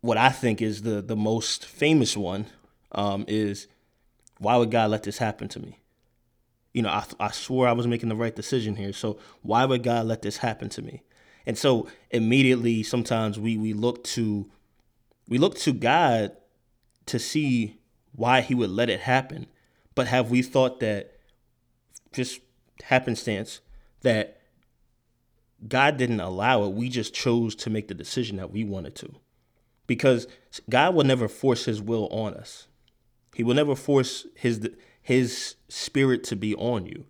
what 0.00 0.16
I 0.16 0.30
think 0.30 0.62
is 0.62 0.82
the 0.82 1.02
the 1.02 1.16
most 1.16 1.66
famous 1.66 2.16
one 2.16 2.46
um, 2.92 3.24
is 3.28 3.66
why 4.38 4.56
would 4.56 4.70
God 4.70 4.90
let 4.90 5.02
this 5.02 5.18
happen 5.18 5.48
to 5.48 5.60
me? 5.60 5.78
You 6.72 6.82
know, 6.82 6.90
I, 6.90 7.04
I 7.18 7.30
swore 7.30 7.66
I 7.66 7.72
was 7.72 7.86
making 7.86 8.08
the 8.08 8.16
right 8.16 8.34
decision 8.34 8.76
here. 8.76 8.92
So 8.92 9.18
why 9.42 9.64
would 9.64 9.82
God 9.82 10.06
let 10.06 10.22
this 10.22 10.38
happen 10.38 10.68
to 10.70 10.82
me? 10.82 11.02
And 11.46 11.58
so 11.58 11.88
immediately, 12.10 12.82
sometimes 12.82 13.38
we 13.38 13.56
we 13.56 13.72
look 13.72 14.04
to 14.04 14.50
we 15.28 15.38
look 15.38 15.56
to 15.58 15.72
God 15.72 16.32
to 17.06 17.18
see 17.18 17.78
why 18.12 18.40
he 18.40 18.54
would 18.54 18.70
let 18.70 18.90
it 18.90 19.00
happen. 19.00 19.46
But 20.00 20.06
have 20.06 20.30
we 20.30 20.40
thought 20.40 20.80
that 20.80 21.12
just 22.10 22.40
happenstance 22.84 23.60
that 24.00 24.40
God 25.68 25.98
didn't 25.98 26.20
allow 26.20 26.64
it? 26.64 26.72
We 26.72 26.88
just 26.88 27.12
chose 27.12 27.54
to 27.56 27.68
make 27.68 27.88
the 27.88 27.94
decision 27.94 28.38
that 28.38 28.50
we 28.50 28.64
wanted 28.64 28.94
to. 28.94 29.16
Because 29.86 30.26
God 30.70 30.94
will 30.94 31.04
never 31.04 31.28
force 31.28 31.66
his 31.66 31.82
will 31.82 32.08
on 32.10 32.32
us. 32.32 32.66
He 33.34 33.44
will 33.44 33.52
never 33.52 33.76
force 33.76 34.26
his 34.34 34.66
his 35.02 35.56
spirit 35.68 36.24
to 36.24 36.34
be 36.34 36.54
on 36.54 36.86
you. 36.86 37.04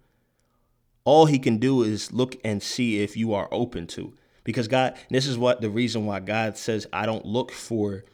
All 1.04 1.26
he 1.26 1.38
can 1.38 1.59
do 1.59 1.85
is 1.85 2.12
look 2.12 2.35
and 2.42 2.61
see 2.61 3.04
if 3.04 3.16
you 3.16 3.32
are 3.35 3.47
open 3.52 3.87
to. 3.87 4.14
Because 4.42 4.66
God, 4.66 4.99
this 5.11 5.28
is 5.28 5.38
what 5.38 5.61
the 5.61 5.70
reason 5.70 6.06
why 6.06 6.18
God 6.18 6.56
says 6.56 6.88
I 6.92 7.06
don't 7.06 7.25
look 7.25 7.52
for 7.52 8.04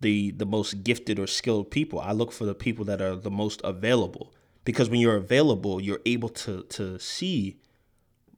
the 0.00 0.30
the 0.32 0.46
most 0.46 0.84
gifted 0.84 1.18
or 1.18 1.26
skilled 1.26 1.70
people. 1.70 2.00
I 2.00 2.12
look 2.12 2.32
for 2.32 2.44
the 2.44 2.54
people 2.54 2.84
that 2.86 3.00
are 3.00 3.16
the 3.16 3.30
most 3.30 3.60
available 3.64 4.32
because 4.64 4.88
when 4.88 5.00
you're 5.00 5.16
available, 5.16 5.80
you're 5.80 6.00
able 6.04 6.28
to 6.30 6.62
to 6.62 6.98
see 6.98 7.60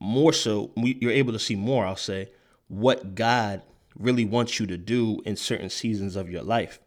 more 0.00 0.32
so 0.32 0.72
you're 0.76 1.12
able 1.12 1.32
to 1.32 1.38
see 1.38 1.56
more, 1.56 1.86
I'll 1.86 1.96
say, 1.96 2.30
what 2.68 3.14
God 3.14 3.62
really 3.98 4.24
wants 4.24 4.60
you 4.60 4.66
to 4.66 4.76
do 4.76 5.20
in 5.24 5.36
certain 5.36 5.70
seasons 5.70 6.16
of 6.16 6.28
your 6.28 6.42
life 6.42 6.80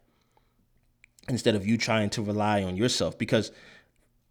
instead 1.28 1.56
of 1.56 1.66
you 1.66 1.78
trying 1.78 2.10
to 2.12 2.22
rely 2.22 2.64
on 2.64 2.76
yourself 2.76 3.18
because 3.18 3.52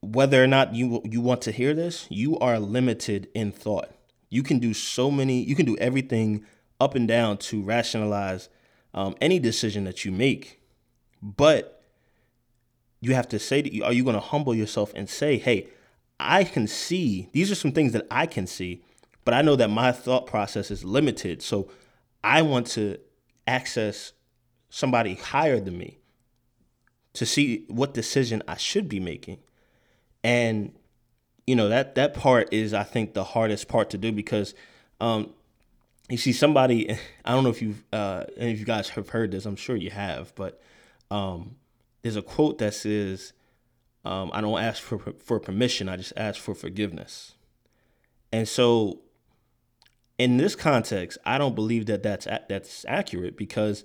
whether 0.01 0.43
or 0.43 0.47
not 0.47 0.75
you 0.75 1.01
you 1.05 1.21
want 1.21 1.43
to 1.43 1.53
hear 1.53 1.75
this, 1.75 2.07
you 2.09 2.39
are 2.39 2.59
limited 2.59 3.29
in 3.35 3.51
thought. 3.51 3.91
You 4.31 4.43
can 4.43 4.59
do 4.59 4.75
so 4.75 5.11
many, 5.11 5.43
you 5.43 5.57
can 5.57 5.67
do 5.67 5.77
everything 5.79 6.45
up 6.81 6.95
and 6.95 7.09
down 7.09 7.39
to 7.39 7.63
rationalize 7.63 8.49
um, 8.95 9.15
any 9.21 9.39
decision 9.39 9.85
that 9.85 10.05
you 10.05 10.13
make. 10.13 10.61
But 11.23 11.83
you 13.01 13.15
have 13.15 13.29
to 13.29 13.39
say, 13.39 13.63
to, 13.63 13.81
are 13.83 13.93
you 13.93 14.05
going 14.05 14.15
to 14.15 14.21
humble 14.21 14.55
yourself 14.55 14.93
and 14.95 15.09
say, 15.09 15.39
hey, 15.39 15.69
I 16.21 16.45
can 16.45 16.67
see, 16.67 17.29
these 17.33 17.51
are 17.51 17.55
some 17.55 17.73
things 17.73 17.93
that 17.93 18.07
I 18.11 18.27
can 18.27 18.47
see, 18.47 18.83
but 19.25 19.35
I 19.35 19.43
know 19.43 19.57
that 19.57 19.71
my 19.71 19.93
thought 19.93 20.27
process 20.27 20.71
is 20.71 20.85
limited. 20.85 21.43
So 21.43 21.71
I 22.25 22.43
want 22.43 22.67
to 22.69 22.99
access 23.47 24.13
somebody 24.71 25.15
higher 25.15 25.61
than 25.61 25.79
me 25.79 25.99
to 27.15 27.27
see 27.27 27.65
what 27.69 27.95
decision 27.95 28.43
I 28.49 28.57
should 28.57 28.89
be 28.89 29.01
making. 29.01 29.39
And 30.23 30.73
you 31.47 31.57
know 31.57 31.69
that 31.71 31.95
that 31.95 32.13
part 32.13 32.53
is 32.53 32.75
I 32.75 32.83
think 32.83 33.15
the 33.15 33.25
hardest 33.25 33.69
part 33.69 33.91
to 33.91 33.99
do 33.99 34.13
because 34.13 34.55
um, 35.01 35.33
you 36.09 36.17
see 36.17 36.33
somebody 36.33 36.97
I 37.25 37.33
don't 37.33 37.45
know 37.45 37.51
if 37.51 37.63
you've 37.63 37.85
uh, 37.93 38.25
of 38.37 38.59
you 38.59 38.65
guys 38.65 38.89
have 38.91 39.11
heard 39.11 39.31
this 39.31 39.47
I'm 39.47 39.57
sure 39.57 39.77
you 39.77 39.91
have 39.91 40.35
but 40.35 40.61
um, 41.11 41.57
there's 42.03 42.17
a 42.17 42.23
quote 42.23 42.59
that 42.59 42.75
says 42.75 43.33
um, 44.05 44.31
I 44.33 44.41
don't 44.41 44.61
ask 44.61 44.83
for 44.83 44.99
for 44.99 45.39
permission 45.39 45.89
I 45.89 45.97
just 45.97 46.13
ask 46.17 46.41
for 46.41 46.55
forgiveness. 46.55 47.35
And 48.33 48.49
so 48.49 49.01
in 50.19 50.37
this 50.37 50.57
context 50.57 51.19
I 51.25 51.39
don't 51.39 51.55
believe 51.55 51.87
that 51.87 52.03
that's 52.03 52.27
that's 52.49 52.85
accurate 52.89 53.37
because 53.37 53.85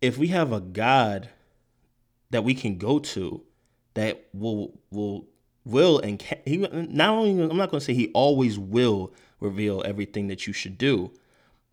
if 0.00 0.18
we 0.18 0.28
have 0.28 0.52
a 0.52 0.60
God 0.60 1.28
that 2.30 2.44
we 2.44 2.54
can 2.54 2.78
go 2.78 2.98
to 2.98 3.42
that 3.94 4.26
will 4.32 4.80
will 4.90 5.28
will 5.64 5.98
and 5.98 6.18
can, 6.18 6.38
he 6.44 6.56
not 6.56 7.10
only 7.10 7.42
I'm 7.42 7.56
not 7.56 7.70
going 7.70 7.80
to 7.80 7.84
say 7.84 7.94
he 7.94 8.10
always 8.14 8.58
will 8.58 9.12
reveal 9.38 9.82
everything 9.84 10.28
that 10.28 10.46
you 10.46 10.52
should 10.52 10.78
do, 10.78 11.12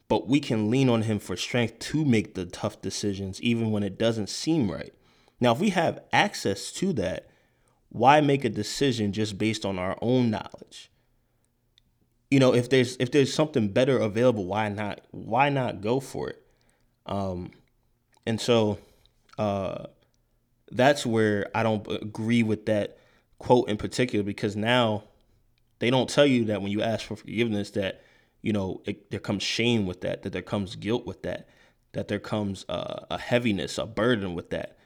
but 0.10 0.28
we 0.28 0.40
can 0.42 0.70
lean 0.70 0.90
on 0.90 1.04
him 1.04 1.20
for 1.20 1.38
strength 1.38 1.80
to 1.80 2.04
make 2.04 2.34
the 2.34 2.46
tough 2.46 2.82
decisions 2.82 3.42
even 3.42 3.72
when 3.72 3.84
it 3.84 3.98
doesn't 3.98 4.28
seem 4.28 4.70
right. 4.70 4.94
Now, 5.40 5.54
if 5.54 5.60
we 5.60 5.70
have 5.70 6.02
access 6.12 6.72
to 6.74 6.92
that, 6.94 7.30
why 7.90 8.20
make 8.20 8.44
a 8.44 8.50
decision 8.50 9.14
just 9.14 9.38
based 9.38 9.66
on 9.66 9.80
our 9.80 9.98
own 10.02 10.30
knowledge? 10.30 10.92
You 12.30 12.40
know, 12.40 12.54
if 12.54 12.70
there's 12.70 12.98
if 12.98 13.12
there's 13.12 13.34
something 13.34 13.70
better 13.70 13.98
available, 13.98 14.46
why 14.46 14.70
not 14.70 15.02
why 15.12 15.50
not 15.50 15.82
go 15.82 16.00
for 16.00 16.30
it? 16.30 16.44
Um 17.06 17.52
and 18.26 18.42
so 18.42 18.80
uh 19.38 19.86
that's 20.72 21.06
where 21.06 21.48
I 21.56 21.64
don't 21.64 21.88
agree 21.90 22.44
with 22.44 22.66
that 22.66 22.98
quote 23.40 23.70
in 23.70 23.78
particular 23.78 24.24
because 24.24 24.56
now 24.56 25.06
they 25.80 25.90
don't 25.90 26.10
tell 26.10 26.26
you 26.26 26.46
that 26.46 26.62
when 26.62 26.72
you 26.72 26.82
ask 26.82 27.06
for 27.06 27.16
forgiveness 27.16 27.72
that 27.72 28.04
you 28.42 28.54
know 28.54 28.82
it, 28.86 29.12
there 29.12 29.20
comes 29.20 29.44
shame 29.44 29.86
with 29.86 30.02
that 30.02 30.24
that 30.24 30.34
there 30.34 30.42
comes 30.42 30.76
guilt 30.76 31.06
with 31.06 31.24
that 31.24 31.48
that 31.94 32.08
there 32.08 32.20
comes 32.20 32.66
uh, 32.70 33.06
a 33.10 33.18
heaviness 33.18 33.78
a 33.78 33.86
burden 33.86 34.36
with 34.36 34.50
that. 34.52 34.78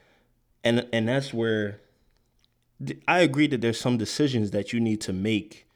And 0.64 0.88
and 0.94 1.08
that's 1.08 1.34
where 1.34 1.82
I 3.08 3.20
agree 3.20 3.48
that 3.48 3.62
there's 3.62 3.80
some 3.80 3.98
decisions 3.98 4.52
that 4.52 4.74
you 4.74 4.80
need 4.80 5.02
to 5.02 5.14
make 5.14 5.68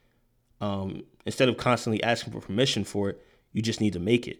um, 0.59 1.03
instead 1.25 1.49
of 1.49 1.57
constantly 1.57 2.01
asking 2.03 2.33
for 2.33 2.39
permission 2.39 2.83
for 2.83 3.09
it 3.09 3.23
you 3.53 3.61
just 3.61 3.81
need 3.81 3.93
to 3.93 3.99
make 3.99 4.27
it. 4.27 4.39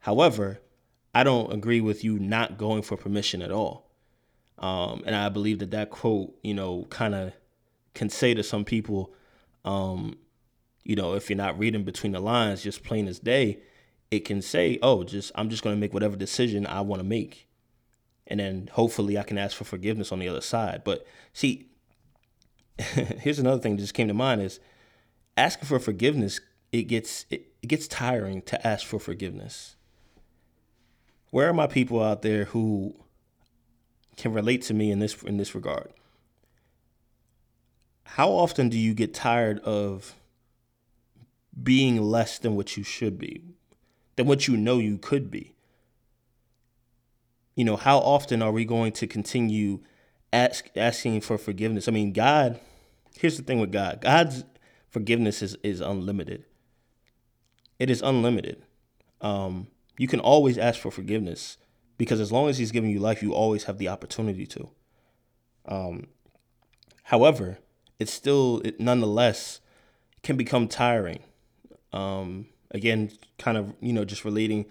However 0.00 0.60
I 1.14 1.24
don't 1.24 1.52
agree 1.52 1.80
with 1.80 2.04
you 2.04 2.18
not 2.18 2.58
going 2.58 2.82
for 2.82 2.96
permission 2.96 3.42
at 3.42 3.50
all. 3.50 3.90
Um, 4.58 5.02
and 5.06 5.14
I 5.14 5.28
believe 5.28 5.60
that 5.60 5.70
that 5.70 5.90
quote 5.90 6.36
you 6.42 6.54
know 6.54 6.86
kind 6.90 7.14
of 7.14 7.32
can 7.94 8.10
say 8.10 8.34
to 8.34 8.42
some 8.42 8.64
people, 8.64 9.12
um, 9.64 10.18
you 10.88 10.96
know, 10.96 11.12
if 11.12 11.28
you're 11.28 11.36
not 11.36 11.58
reading 11.58 11.84
between 11.84 12.12
the 12.12 12.20
lines, 12.20 12.62
just 12.62 12.82
plain 12.82 13.06
as 13.08 13.18
day, 13.18 13.58
it 14.10 14.20
can 14.20 14.40
say, 14.40 14.78
"Oh, 14.82 15.04
just 15.04 15.30
I'm 15.34 15.50
just 15.50 15.62
going 15.62 15.76
to 15.76 15.80
make 15.80 15.92
whatever 15.92 16.16
decision 16.16 16.66
I 16.66 16.80
want 16.80 17.00
to 17.00 17.04
make," 17.04 17.46
and 18.26 18.40
then 18.40 18.70
hopefully 18.72 19.18
I 19.18 19.22
can 19.22 19.36
ask 19.36 19.54
for 19.54 19.64
forgiveness 19.64 20.12
on 20.12 20.18
the 20.18 20.28
other 20.28 20.40
side. 20.40 20.82
But 20.84 21.06
see, 21.34 21.68
here's 22.78 23.38
another 23.38 23.60
thing 23.60 23.76
that 23.76 23.82
just 23.82 23.92
came 23.92 24.08
to 24.08 24.14
mind: 24.14 24.40
is 24.40 24.60
asking 25.36 25.66
for 25.66 25.78
forgiveness. 25.78 26.40
It 26.72 26.84
gets 26.84 27.26
it, 27.28 27.52
it 27.62 27.66
gets 27.66 27.86
tiring 27.86 28.40
to 28.42 28.66
ask 28.66 28.86
for 28.86 28.98
forgiveness. 28.98 29.76
Where 31.30 31.50
are 31.50 31.54
my 31.54 31.66
people 31.66 32.02
out 32.02 32.22
there 32.22 32.46
who 32.46 32.94
can 34.16 34.32
relate 34.32 34.62
to 34.62 34.74
me 34.74 34.90
in 34.90 35.00
this 35.00 35.22
in 35.22 35.36
this 35.36 35.54
regard? 35.54 35.92
how 38.12 38.30
often 38.30 38.70
do 38.70 38.78
you 38.78 38.94
get 38.94 39.12
tired 39.12 39.58
of 39.60 40.14
being 41.62 42.00
less 42.00 42.38
than 42.38 42.56
what 42.56 42.76
you 42.76 42.82
should 42.82 43.18
be, 43.18 43.42
than 44.16 44.26
what 44.26 44.48
you 44.48 44.56
know 44.56 44.78
you 44.78 44.98
could 44.98 45.30
be? 45.30 45.54
You 47.54 47.64
know, 47.64 47.76
how 47.76 47.98
often 47.98 48.42
are 48.42 48.52
we 48.52 48.64
going 48.64 48.92
to 48.92 49.06
continue 49.06 49.80
ask, 50.32 50.68
asking 50.76 51.22
for 51.22 51.38
forgiveness? 51.38 51.88
I 51.88 51.90
mean, 51.90 52.12
God, 52.12 52.60
here's 53.16 53.36
the 53.36 53.42
thing 53.42 53.58
with 53.60 53.72
God 53.72 54.00
God's 54.00 54.44
forgiveness 54.88 55.42
is, 55.42 55.56
is 55.62 55.80
unlimited. 55.80 56.44
It 57.78 57.90
is 57.90 58.02
unlimited. 58.02 58.64
Um, 59.20 59.68
you 59.98 60.08
can 60.08 60.20
always 60.20 60.58
ask 60.58 60.80
for 60.80 60.90
forgiveness 60.90 61.56
because 61.96 62.20
as 62.20 62.30
long 62.30 62.48
as 62.48 62.58
He's 62.58 62.72
giving 62.72 62.90
you 62.90 63.00
life, 63.00 63.22
you 63.22 63.34
always 63.34 63.64
have 63.64 63.78
the 63.78 63.88
opportunity 63.88 64.46
to. 64.46 64.70
Um, 65.66 66.06
however, 67.04 67.58
it's 67.98 68.12
still 68.12 68.60
it 68.64 68.78
nonetheless 68.80 69.60
can 70.22 70.36
become 70.36 70.68
tiring. 70.68 71.24
Um, 71.92 72.46
again, 72.70 73.10
kind 73.38 73.56
of 73.56 73.74
you 73.80 73.92
know 73.92 74.04
just 74.04 74.24
relating 74.24 74.66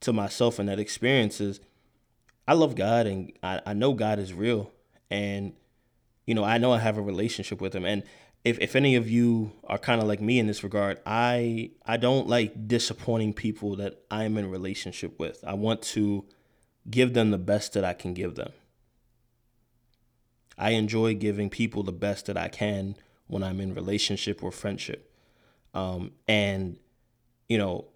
to 0.00 0.12
myself 0.12 0.58
and 0.58 0.68
that 0.68 0.78
experiences. 0.78 1.60
I 2.46 2.52
love 2.52 2.74
God 2.74 3.06
and 3.06 3.32
I, 3.42 3.60
I 3.64 3.72
know 3.72 3.94
God 3.94 4.18
is 4.18 4.34
real 4.34 4.70
and 5.10 5.54
you 6.26 6.34
know 6.34 6.44
I 6.44 6.58
know 6.58 6.72
I 6.72 6.78
have 6.78 6.98
a 6.98 7.02
relationship 7.02 7.60
with 7.60 7.74
Him 7.74 7.84
and 7.84 8.02
if, 8.44 8.58
if 8.60 8.76
any 8.76 8.94
of 8.94 9.08
you 9.08 9.52
are 9.64 9.78
kind 9.78 10.02
of 10.02 10.06
like 10.06 10.20
me 10.20 10.38
in 10.38 10.46
this 10.46 10.62
regard, 10.62 11.00
I 11.06 11.70
I 11.84 11.96
don't 11.96 12.28
like 12.28 12.68
disappointing 12.68 13.32
people 13.32 13.76
that 13.76 14.04
I'm 14.10 14.36
in 14.36 14.50
relationship 14.50 15.18
with. 15.18 15.42
I 15.46 15.54
want 15.54 15.82
to 15.82 16.26
give 16.88 17.14
them 17.14 17.30
the 17.30 17.38
best 17.38 17.72
that 17.72 17.84
I 17.84 17.94
can 17.94 18.12
give 18.12 18.34
them. 18.34 18.52
I 20.58 20.70
enjoy 20.70 21.14
giving 21.14 21.50
people 21.50 21.82
the 21.82 21.92
best 21.92 22.26
that 22.26 22.36
I 22.36 22.48
can 22.48 22.96
when 23.26 23.42
I'm 23.42 23.60
in 23.60 23.74
relationship 23.74 24.42
or 24.42 24.52
friendship. 24.52 25.10
Um, 25.74 26.12
and, 26.26 26.78
you 27.48 27.58
know, 27.58 27.86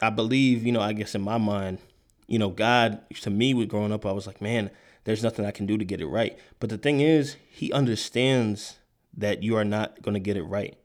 I 0.00 0.10
believe, 0.10 0.64
you 0.64 0.72
know, 0.72 0.80
I 0.80 0.92
guess 0.92 1.14
in 1.14 1.20
my 1.20 1.38
mind, 1.38 1.78
you 2.26 2.38
know, 2.38 2.50
God, 2.50 3.00
to 3.22 3.30
me, 3.30 3.54
with 3.54 3.68
growing 3.68 3.92
up, 3.92 4.06
I 4.06 4.12
was 4.12 4.26
like, 4.26 4.40
man, 4.40 4.70
there's 5.04 5.22
nothing 5.22 5.44
I 5.44 5.50
can 5.50 5.66
do 5.66 5.76
to 5.76 5.84
get 5.84 6.00
it 6.00 6.06
right. 6.06 6.38
But 6.60 6.70
the 6.70 6.78
thing 6.78 7.00
is, 7.00 7.36
He 7.50 7.72
understands 7.72 8.78
that 9.16 9.42
you 9.42 9.56
are 9.56 9.64
not 9.64 10.02
going 10.02 10.14
to 10.14 10.20
get 10.20 10.36
it 10.36 10.44
right. 10.44 10.76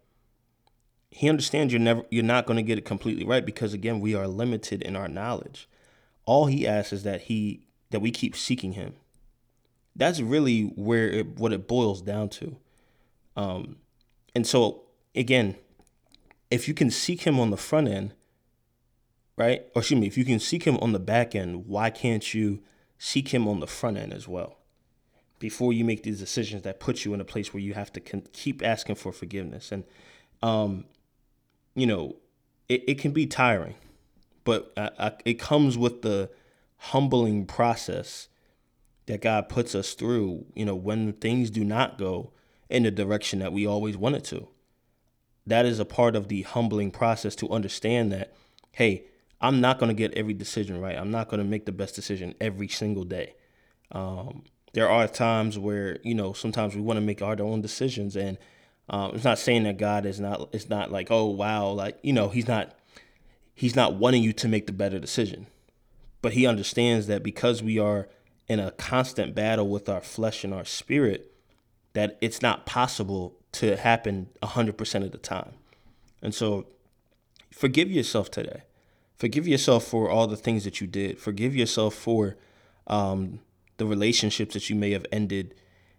He 1.11 1.29
understands 1.29 1.71
you're 1.71 1.79
never 1.79 2.03
you're 2.09 2.23
not 2.23 2.47
going 2.47 2.57
to 2.57 2.63
get 2.63 2.79
it 2.79 2.85
completely 2.85 3.23
right 3.23 3.45
because 3.45 3.71
again, 3.71 3.99
we 3.99 4.15
are 4.15 4.27
limited 4.27 4.81
in 4.81 4.95
our 4.95 5.07
knowledge. 5.07 5.69
All 6.25 6.47
he 6.47 6.65
asks 6.65 6.91
is 6.91 7.03
that 7.03 7.23
he 7.23 7.67
that 7.91 7.99
we 7.99 8.09
keep 8.09 8.35
seeking 8.35 8.71
him 8.71 8.95
that's 9.95 10.19
really 10.19 10.63
where 10.63 11.09
it, 11.09 11.39
what 11.39 11.53
it 11.53 11.67
boils 11.67 12.01
down 12.01 12.29
to. 12.29 12.57
Um, 13.35 13.77
and 14.35 14.45
so 14.45 14.83
again, 15.15 15.55
if 16.53 16.67
you 16.67 16.75
can 16.75 16.91
seek 16.91 17.21
him 17.21 17.39
on 17.39 17.49
the 17.49 17.57
front 17.57 17.87
end, 17.87 18.13
right? 19.37 19.63
Or 19.75 19.79
excuse 19.79 19.99
me, 19.99 20.05
if 20.05 20.19
you 20.19 20.23
can 20.23 20.39
seek 20.39 20.65
him 20.65 20.77
on 20.77 20.91
the 20.91 20.99
back 20.99 21.33
end, 21.33 21.65
why 21.65 21.89
can't 21.89 22.31
you 22.31 22.61
seek 22.99 23.29
him 23.29 23.47
on 23.47 23.59
the 23.59 23.65
front 23.65 23.97
end 23.97 24.13
as 24.13 24.27
well? 24.27 24.59
Before 25.39 25.73
you 25.73 25.83
make 25.83 26.03
these 26.03 26.19
decisions 26.19 26.61
that 26.61 26.79
put 26.79 27.05
you 27.05 27.13
in 27.15 27.19
a 27.19 27.25
place 27.25 27.53
where 27.53 27.61
you 27.61 27.73
have 27.73 27.91
to 27.93 27.99
con- 27.99 28.27
keep 28.33 28.63
asking 28.63 28.95
for 28.95 29.11
forgiveness. 29.11 29.71
And, 29.71 29.83
um, 30.43 30.85
you 31.73 31.87
know, 31.87 32.17
it, 32.69 32.83
it 32.87 32.99
can 32.99 33.13
be 33.13 33.25
tiring, 33.25 33.73
but 34.43 34.71
I, 34.77 34.91
I, 34.99 35.11
it 35.25 35.39
comes 35.39 35.75
with 35.75 36.03
the 36.03 36.29
humbling 36.77 37.47
process 37.47 38.27
that 39.07 39.21
God 39.21 39.49
puts 39.49 39.73
us 39.73 39.95
through, 39.95 40.45
you 40.53 40.65
know, 40.65 40.75
when 40.75 41.13
things 41.13 41.49
do 41.49 41.63
not 41.63 41.97
go 41.97 42.31
in 42.69 42.83
the 42.83 42.91
direction 42.91 43.39
that 43.39 43.51
we 43.51 43.65
always 43.65 43.97
want 43.97 44.15
it 44.15 44.23
to. 44.25 44.49
That 45.45 45.65
is 45.65 45.79
a 45.79 45.85
part 45.85 46.15
of 46.15 46.27
the 46.27 46.43
humbling 46.43 46.91
process 46.91 47.35
to 47.37 47.49
understand 47.49 48.11
that, 48.11 48.33
hey, 48.71 49.05
I'm 49.41 49.59
not 49.59 49.77
going 49.77 49.89
to 49.89 49.93
get 49.93 50.13
every 50.13 50.33
decision 50.33 50.79
right. 50.79 50.97
I'm 50.97 51.11
not 51.11 51.27
going 51.27 51.43
to 51.43 51.49
make 51.49 51.65
the 51.65 51.73
best 51.73 51.95
decision 51.95 52.33
every 52.39 52.69
single 52.69 53.03
day. 53.03 53.35
Um, 53.91 54.43
there 54.73 54.89
are 54.89 55.07
times 55.07 55.59
where, 55.59 55.99
you 56.03 56.15
know, 56.15 56.33
sometimes 56.33 56.75
we 56.75 56.81
want 56.81 56.97
to 56.97 57.01
make 57.01 57.21
our 57.21 57.39
own 57.41 57.61
decisions. 57.61 58.15
And 58.15 58.37
um, 58.89 59.15
it's 59.15 59.25
not 59.25 59.37
saying 59.37 59.63
that 59.63 59.77
God 59.77 60.05
is 60.05 60.19
not, 60.19 60.49
it's 60.53 60.69
not 60.69 60.91
like, 60.91 61.11
oh, 61.11 61.25
wow, 61.25 61.69
like, 61.69 61.99
you 62.03 62.13
know, 62.13 62.29
he's 62.29 62.47
not, 62.47 62.73
he's 63.53 63.75
not 63.75 63.95
wanting 63.95 64.23
you 64.23 64.33
to 64.33 64.47
make 64.47 64.65
the 64.65 64.73
better 64.73 64.97
decision. 64.97 65.47
But 66.21 66.33
he 66.33 66.47
understands 66.47 67.07
that 67.07 67.21
because 67.21 67.61
we 67.61 67.77
are 67.77 68.07
in 68.47 68.59
a 68.59 68.71
constant 68.71 69.35
battle 69.35 69.67
with 69.67 69.89
our 69.89 70.01
flesh 70.01 70.43
and 70.43 70.53
our 70.53 70.65
spirit 70.65 71.33
that 71.93 72.17
it's 72.21 72.41
not 72.41 72.65
possible 72.65 73.37
to 73.53 73.77
happen 73.77 74.29
100% 74.41 75.03
of 75.03 75.11
the 75.11 75.17
time. 75.17 75.53
And 76.21 76.33
so 76.33 76.65
forgive 77.51 77.91
yourself 77.91 78.29
today. 78.29 78.63
Forgive 79.15 79.47
yourself 79.47 79.85
for 79.85 80.09
all 80.09 80.27
the 80.27 80.35
things 80.35 80.63
that 80.65 80.81
you 80.81 80.87
did. 80.87 81.19
Forgive 81.19 81.55
yourself 81.55 81.93
for 81.93 82.35
um, 82.87 83.39
the 83.77 83.85
relationships 83.85 84.53
that 84.53 84.69
you 84.69 84.75
may 84.75 84.91
have 84.91 85.05
ended 85.11 85.55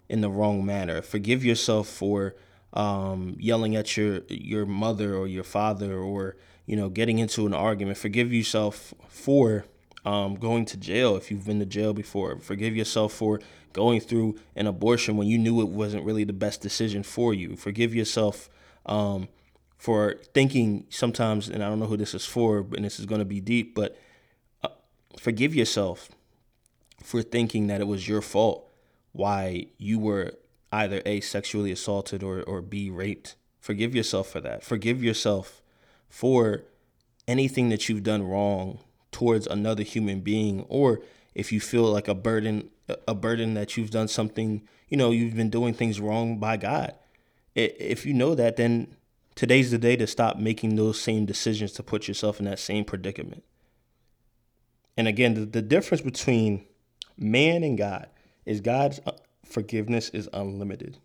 in 0.09 0.21
the 0.21 0.29
wrong 0.29 0.65
manner. 0.65 1.01
Forgive 1.01 1.45
yourself 1.45 1.89
for 1.89 2.35
um, 2.73 3.37
yelling 3.39 3.77
at 3.77 3.97
your 3.97 4.21
your 4.29 4.67
mother 4.67 5.15
or 5.15 5.27
your 5.27 5.45
father, 5.45 5.97
or 5.97 6.37
you 6.67 6.77
know, 6.77 6.89
getting 6.89 7.19
into 7.19 7.47
an 7.47 7.55
argument. 7.55 7.97
Forgive 7.99 8.33
yourself 8.33 8.93
for 9.09 9.65
um, 10.05 10.35
going 10.35 10.65
to 10.67 10.77
jail 10.77 11.17
if 11.17 11.31
you've 11.31 11.47
been 11.47 11.61
to 11.61 11.67
jail 11.67 11.93
before. 11.93 12.39
Forgive 12.39 12.77
yourself 12.77 13.13
for 13.13 13.41
going 13.73 14.01
through 14.01 14.37
an 14.55 14.67
abortion 14.67 15.17
when 15.17 15.27
you 15.27 15.39
knew 15.39 15.61
it 15.61 15.69
wasn't 15.69 16.05
really 16.05 16.25
the 16.25 16.33
best 16.33 16.61
decision 16.61 17.03
for 17.03 17.35
you. 17.35 17.57
Forgive 17.57 17.95
yourself 17.95 18.49
um, 18.87 19.29
for 19.77 20.21
thinking 20.33 20.87
sometimes, 20.91 21.49
and 21.49 21.63
I 21.63 21.69
don't 21.69 21.81
know 21.81 21.87
who 21.87 21.97
this 21.97 22.15
is 22.15 22.25
for, 22.25 22.67
and 22.75 22.85
this 22.85 23.01
is 23.01 23.07
going 23.07 23.21
to 23.21 23.25
be 23.25 23.41
deep, 23.41 23.75
but 23.75 23.99
uh, 24.63 24.69
forgive 25.19 25.55
yourself 25.55 26.11
for 27.03 27.23
thinking 27.23 27.67
that 27.67 27.81
it 27.81 27.87
was 27.87 28.09
your 28.09 28.23
fault 28.23 28.71
why 29.13 29.67
you 29.79 29.99
were 29.99 30.33
either 30.73 31.01
A, 31.07 31.21
sexually 31.21 31.71
assaulted 31.71 32.23
or, 32.23 32.43
or 32.43 32.61
B, 32.61 32.91
raped. 32.91 33.37
Forgive 33.61 33.95
yourself 33.95 34.29
for 34.29 34.41
that. 34.41 34.65
Forgive 34.65 35.03
yourself 35.03 35.63
for 36.09 36.65
anything 37.27 37.69
that 37.69 37.89
you've 37.89 38.03
done 38.03 38.23
wrong 38.23 38.81
towards 39.15 39.47
another 39.47 39.85
human 39.85 40.19
being 40.19 40.63
or 40.69 41.01
if 41.37 41.53
you 41.53 41.61
feel 41.61 41.85
like 41.85 42.09
a 42.09 42.15
burden 42.15 42.69
a 43.07 43.15
burden 43.15 43.55
that 43.55 43.77
you've 43.77 43.93
done 43.93 44.09
something 44.09 44.61
you 44.89 44.97
know 44.97 45.13
you've 45.13 45.37
been 45.37 45.51
doing 45.51 45.73
things 45.73 46.01
wrong 46.01 46.39
by 46.39 46.57
god. 46.57 46.93
If 47.55 48.05
you 48.05 48.13
know 48.13 48.35
that 48.35 48.57
then 48.57 48.97
today's 49.37 49.71
the 49.71 49.79
day 49.79 49.95
to 49.97 50.09
stop 50.09 50.37
making 50.37 50.75
those 50.75 51.01
same 51.01 51.27
decisions 51.27 51.71
to 51.75 51.85
put 51.85 52.09
yourself 52.09 52.41
in 52.41 52.47
that 52.47 52.59
same 52.59 52.85
predicament. 52.85 53.45
And 54.97 55.07
again 55.07 55.35
the, 55.35 55.47
the 55.47 55.63
difference 55.63 56.03
between 56.03 56.67
man 57.17 57.63
and 57.63 57.79
god 57.79 58.09
is 58.45 58.61
god's 58.61 58.99
uh, 59.07 59.13
forgiveness 59.45 60.09
is 60.09 60.29
unlimited. 60.33 60.99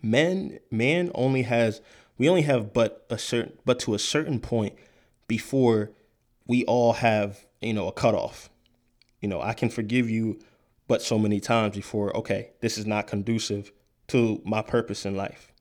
Men 0.00 0.60
man 0.70 1.10
only 1.16 1.42
has 1.42 1.80
we 2.16 2.28
only 2.28 2.42
have 2.42 2.72
but 2.72 3.04
a 3.10 3.18
certain 3.18 3.58
but 3.64 3.80
to 3.80 3.94
a 3.94 3.98
certain 3.98 4.38
point 4.38 4.76
before 5.26 5.90
we 6.48 6.64
all 6.64 6.94
have, 6.94 7.46
you 7.60 7.74
know, 7.74 7.86
a 7.86 7.92
cutoff. 7.92 8.50
You 9.20 9.28
know, 9.28 9.40
I 9.40 9.52
can 9.52 9.68
forgive 9.68 10.10
you, 10.10 10.40
but 10.88 11.02
so 11.02 11.18
many 11.18 11.38
times 11.38 11.76
before, 11.76 12.16
okay, 12.16 12.50
this 12.60 12.78
is 12.78 12.86
not 12.86 13.06
conducive 13.06 13.70
to 14.08 14.40
my 14.44 14.62
purpose 14.62 15.04
in 15.04 15.14
life. 15.14 15.52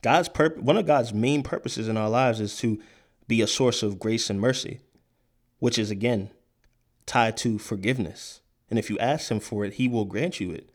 God's 0.00 0.28
purpose, 0.28 0.62
one 0.62 0.76
of 0.76 0.86
God's 0.86 1.12
main 1.12 1.42
purposes 1.42 1.88
in 1.88 1.96
our 1.96 2.08
lives 2.08 2.40
is 2.40 2.56
to 2.58 2.80
be 3.28 3.42
a 3.42 3.46
source 3.46 3.82
of 3.82 3.98
grace 3.98 4.30
and 4.30 4.40
mercy, 4.40 4.80
which 5.58 5.78
is 5.78 5.90
again 5.90 6.30
tied 7.06 7.36
to 7.38 7.58
forgiveness. 7.58 8.40
And 8.70 8.78
if 8.78 8.88
you 8.88 8.98
ask 8.98 9.30
him 9.30 9.40
for 9.40 9.64
it, 9.64 9.74
he 9.74 9.88
will 9.88 10.04
grant 10.04 10.40
you 10.40 10.52
it. 10.52 10.70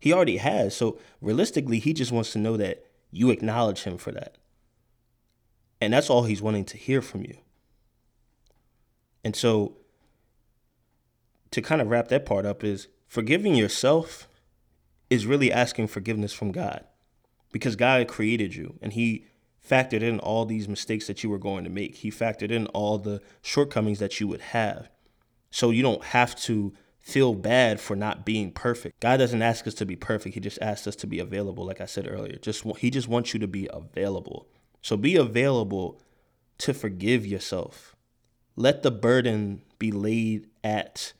He 0.00 0.12
already 0.12 0.36
has. 0.36 0.76
So 0.76 0.98
realistically, 1.20 1.78
he 1.78 1.92
just 1.92 2.12
wants 2.12 2.32
to 2.32 2.38
know 2.38 2.56
that 2.56 2.84
you 3.10 3.30
acknowledge 3.30 3.82
him 3.82 3.96
for 3.98 4.12
that. 4.12 4.36
And 5.80 5.92
that's 5.92 6.10
all 6.10 6.24
he's 6.24 6.42
wanting 6.42 6.64
to 6.66 6.76
hear 6.76 7.00
from 7.00 7.22
you. 7.22 7.38
And 9.24 9.34
so 9.34 9.76
to 11.50 11.62
kind 11.62 11.80
of 11.80 11.88
wrap 11.88 12.08
that 12.08 12.26
part 12.26 12.46
up 12.46 12.62
is 12.62 12.88
forgiving 13.06 13.54
yourself 13.54 14.28
is 15.10 15.26
really 15.26 15.50
asking 15.50 15.88
forgiveness 15.88 16.32
from 16.32 16.52
God 16.52 16.84
because 17.52 17.76
God 17.76 18.06
created 18.08 18.54
you 18.54 18.78
and 18.82 18.92
he 18.92 19.26
factored 19.66 20.02
in 20.02 20.18
all 20.20 20.44
these 20.44 20.68
mistakes 20.68 21.06
that 21.06 21.22
you 21.22 21.30
were 21.30 21.38
going 21.38 21.64
to 21.64 21.70
make. 21.70 21.96
He 21.96 22.10
factored 22.10 22.50
in 22.50 22.66
all 22.68 22.98
the 22.98 23.20
shortcomings 23.42 23.98
that 23.98 24.20
you 24.20 24.28
would 24.28 24.40
have. 24.40 24.88
So 25.50 25.70
you 25.70 25.82
don't 25.82 26.04
have 26.04 26.36
to 26.42 26.72
feel 26.98 27.34
bad 27.34 27.80
for 27.80 27.96
not 27.96 28.26
being 28.26 28.52
perfect. 28.52 29.00
God 29.00 29.16
doesn't 29.16 29.40
ask 29.40 29.66
us 29.66 29.74
to 29.74 29.86
be 29.86 29.96
perfect. 29.96 30.34
He 30.34 30.40
just 30.40 30.58
asks 30.60 30.86
us 30.86 30.96
to 30.96 31.06
be 31.06 31.18
available 31.18 31.64
like 31.64 31.80
I 31.80 31.86
said 31.86 32.06
earlier. 32.08 32.36
Just 32.36 32.64
he 32.78 32.90
just 32.90 33.08
wants 33.08 33.32
you 33.32 33.40
to 33.40 33.48
be 33.48 33.68
available. 33.72 34.46
So 34.82 34.96
be 34.96 35.16
available 35.16 36.00
to 36.58 36.74
forgive 36.74 37.26
yourself 37.26 37.96
let 38.58 38.82
the 38.82 38.90
burden 38.90 39.62
be 39.78 39.92
laid 39.92 40.48
at 40.64 41.12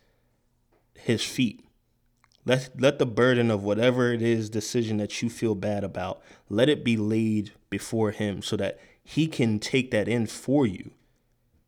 his 0.99 1.25
feet. 1.25 1.65
Let, 2.45 2.71
let 2.81 2.99
the 2.99 3.07
burden 3.07 3.49
of 3.51 3.63
whatever 3.63 4.13
it 4.13 4.23
is 4.23 4.51
decision 4.51 4.97
that 4.97 5.23
you 5.23 5.31
feel 5.31 5.55
bad 5.55 5.85
about, 5.85 6.21
let 6.49 6.69
it 6.69 6.83
be 6.83 6.97
laid 6.97 7.53
before 7.71 8.11
him 8.11 8.43
so 8.43 8.57
that 8.57 8.81
he 9.05 9.29
can 9.29 9.61
take 9.61 9.93
that 9.93 10.09
in 10.09 10.27
for 10.27 10.67
you. 10.67 10.91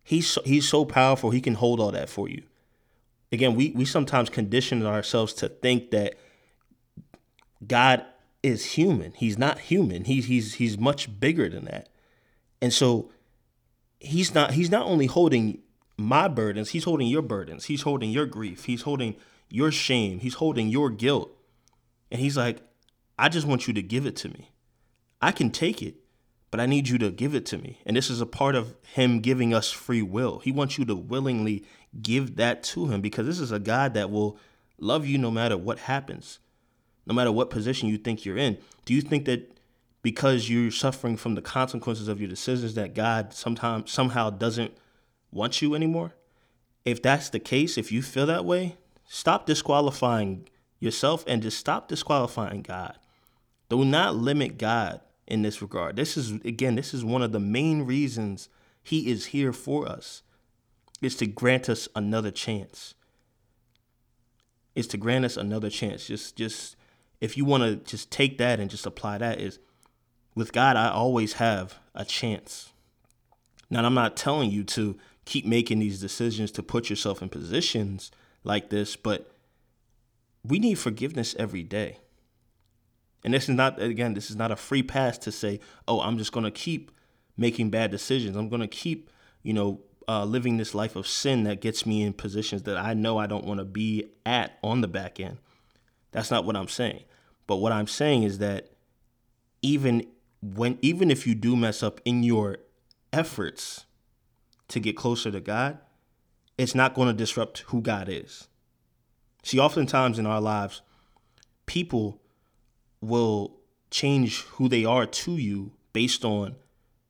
He's 0.03 0.27
so, 0.27 0.43
he's 0.45 0.69
so 0.69 0.85
powerful, 0.85 1.31
he 1.31 1.41
can 1.41 1.55
hold 1.55 1.79
all 1.79 1.93
that 1.93 2.09
for 2.09 2.29
you. 2.29 2.43
Again, 3.31 3.55
we, 3.55 3.71
we 3.71 3.85
sometimes 3.85 4.29
condition 4.29 4.85
ourselves 4.85 5.33
to 5.35 5.49
think 5.49 5.93
that 5.93 6.15
God 7.65 8.05
is 8.43 8.73
human. 8.73 9.13
He's 9.13 9.39
not 9.39 9.61
human. 9.61 10.05
He's 10.05 10.27
he's 10.27 10.55
he's 10.55 10.79
much 10.79 11.21
bigger 11.21 11.49
than 11.49 11.67
that. 11.67 11.91
And 12.61 12.73
so 12.73 13.13
he's 14.01 14.35
not 14.35 14.53
he's 14.53 14.71
not 14.71 14.87
only 14.87 15.07
holding 15.07 15.63
my 15.97 16.27
burdens, 16.27 16.71
he's 16.71 16.85
holding 16.85 17.07
your 17.07 17.23
burdens. 17.23 17.67
He's 17.67 17.83
holding 17.83 18.11
your 18.11 18.27
grief. 18.27 18.65
He's 18.65 18.83
holding 18.83 19.17
your 19.51 19.71
shame. 19.71 20.21
He's 20.21 20.35
holding 20.35 20.69
your 20.69 20.91
guilt. 20.91 21.31
And 22.11 22.21
he's 22.21 22.37
like, 22.37 22.63
I 23.19 23.29
just 23.29 23.47
want 23.47 23.69
you 23.69 23.75
to 23.75 23.83
give 23.83 24.07
it 24.07 24.17
to 24.17 24.29
me. 24.29 24.51
I 25.21 25.31
can 25.33 25.51
take 25.51 25.83
it, 25.83 25.97
but 26.51 26.59
I 26.59 26.67
need 26.67 26.89
you 26.89 26.97
to 26.99 27.11
give 27.11 27.35
it 27.35 27.45
to 27.47 27.59
me. 27.59 27.79
And 27.85 27.97
this 27.97 28.09
is 28.09 28.21
a 28.21 28.27
part 28.27 28.55
of 28.55 28.75
him 28.95 29.21
giving 29.21 29.53
us 29.53 29.71
free 29.71 30.03
will. 30.03 30.39
He 30.39 30.51
wants 30.51 30.79
you 30.79 30.87
to 30.87 30.97
willingly 30.97 31.65
give 32.01 32.37
that 32.37 32.63
to 32.63 32.87
him 32.87 33.03
because 33.03 33.27
this 33.27 33.39
is 33.41 33.53
a 33.53 33.59
God 33.59 33.95
that 33.95 34.11
will 34.11 34.39
love 34.79 35.07
you 35.07 35.19
no 35.19 35.31
matter 35.31 35.59
what 35.59 35.81
happens, 35.81 36.39
no 37.07 37.15
matter 37.15 37.31
what 37.31 37.51
position 37.51 37.89
you 37.89 37.99
think 37.99 38.25
you're 38.25 38.39
in. 38.39 38.57
Do 38.87 38.95
you 38.95 39.03
think 39.03 39.27
that 39.27 39.60
because 40.03 40.49
you're 40.49 40.71
suffering 40.71 41.17
from 41.17 41.35
the 41.35 41.43
consequences 41.43 42.09
of 42.09 42.21
your 42.21 42.29
decisions 42.29 42.75
that 42.75 42.95
God 42.95 43.33
sometimes 43.33 43.91
somehow 43.91 44.31
doesn't 44.31 44.73
want 45.31 45.61
you 45.61 45.75
anymore? 45.75 46.15
If 46.85 47.03
that's 47.03 47.29
the 47.29 47.41
case, 47.41 47.77
if 47.77 47.93
you 47.93 48.03
feel 48.03 48.27
that 48.27 48.45
way, 48.45 48.77
stop 49.05 49.47
disqualifying 49.47 50.49
yourself 50.79 51.25
and 51.27 51.43
just 51.43 51.59
stop 51.59 51.89
disqualifying 51.89 52.63
God. 52.63 52.97
Do 53.69 53.85
not 53.85 54.17
limit 54.17 54.59
God 54.59 55.01
in 55.27 55.43
this 55.43 55.63
regard. 55.63 55.97
This 55.97 56.17
is 56.17 56.33
again, 56.45 56.75
this 56.75 56.93
is 56.93 57.05
one 57.05 57.23
of 57.23 57.33
the 57.33 57.41
main 57.41 57.83
reasons 57.83 58.49
he 58.83 59.11
is 59.11 59.27
here 59.27 59.53
for 59.53 59.89
us. 59.89 60.23
Is 61.01 61.17
to 61.17 61.27
grant 61.27 61.69
us 61.69 61.89
another 61.95 62.31
chance. 62.31 62.95
Is 64.75 64.87
to 64.89 64.99
grant 64.99 65.25
us 65.25 65.37
another 65.37 65.71
chance. 65.71 66.07
Just 66.07 66.37
just 66.37 66.77
if 67.21 67.37
you 67.37 67.45
want 67.45 67.63
to 67.63 67.77
just 67.91 68.11
take 68.11 68.39
that 68.39 68.61
and 68.61 68.71
just 68.71 68.87
apply 68.87 69.19
that 69.19 69.41
is 69.41 69.59
with 70.35 70.53
God, 70.53 70.77
I 70.77 70.91
always 70.91 71.35
have 71.35 71.79
a 71.95 72.05
chance. 72.05 72.73
Now, 73.69 73.85
I'm 73.85 73.95
not 73.95 74.17
telling 74.17 74.51
you 74.51 74.65
to 74.65 74.97
keep 75.25 75.47
making 75.47 75.79
these 75.79 76.01
decisions 76.01 76.51
to 76.53 76.63
put 76.63 76.91
yourself 76.91 77.23
in 77.23 77.29
positions 77.29 78.11
like 78.43 78.71
this, 78.71 78.97
but 78.97 79.31
we 80.45 80.59
need 80.59 80.75
forgiveness 80.75 81.37
every 81.39 81.63
day. 81.63 81.99
And 83.23 83.35
this 83.35 83.49
is 83.49 83.55
not, 83.55 83.81
again, 83.81 84.15
this 84.15 84.31
is 84.31 84.37
not 84.37 84.51
a 84.51 84.57
free 84.57 84.83
pass 84.83 85.19
to 85.19 85.33
say, 85.33 85.61
oh, 85.87 86.01
I'm 86.01 86.17
just 86.17 86.33
going 86.33 86.45
to 86.45 86.51
keep 86.51 86.91
making 87.37 87.71
bad 87.71 87.91
decisions. 87.91 88.37
I'm 88.37 88.49
going 88.49 88.63
to 88.63 88.69
keep, 88.69 89.11
you 89.43 89.53
know, 89.53 89.81
uh, 90.09 90.25
living 90.25 90.57
this 90.57 90.75
life 90.75 90.97
of 90.97 91.07
sin 91.07 91.45
that 91.45 91.61
gets 91.61 91.87
me 91.87 92.03
in 92.03 92.13
positions 92.13 92.63
that 92.65 92.77
I 92.77 92.95
know 92.95 93.19
I 93.19 93.27
don't 93.27 93.45
want 93.45 93.59
to 93.59 93.65
be 93.65 94.11
at 94.25 94.59
on 94.63 94.81
the 94.81 94.89
back 94.89 95.21
end. 95.21 95.39
That's 96.13 96.31
not 96.31 96.45
what 96.45 96.57
I'm 96.57 96.69
saying. 96.69 97.05
But 97.47 97.57
what 97.57 97.73
I'm 97.73 97.87
saying 97.87 98.25
is 98.25 98.39
that 98.39 98.71
even 99.63 100.07
when 100.43 100.79
even 100.81 101.11
if 101.11 101.27
you 101.27 101.35
do 101.35 101.57
mess 101.57 101.83
up 101.83 102.01
in 102.05 102.23
your 102.23 102.59
efforts 103.13 103.85
to 104.69 104.81
get 104.81 104.97
closer 104.97 105.31
to 105.31 105.41
God, 105.41 105.79
it's 106.57 106.75
not 106.75 106.95
going 106.95 107.09
to 107.09 107.15
disrupt 107.15 107.61
who 107.69 107.81
God 107.81 108.09
is. 108.09 108.49
See, 109.43 109.59
oftentimes 109.59 110.19
in 110.19 110.27
our 110.27 110.41
lives, 110.41 110.83
people 111.67 112.21
will 113.01 113.61
change 113.91 114.43
who 114.43 114.69
they 114.69 114.85
are 114.85 115.07
to 115.07 115.37
you 115.37 115.73
based 115.93 116.25
on 116.25 116.57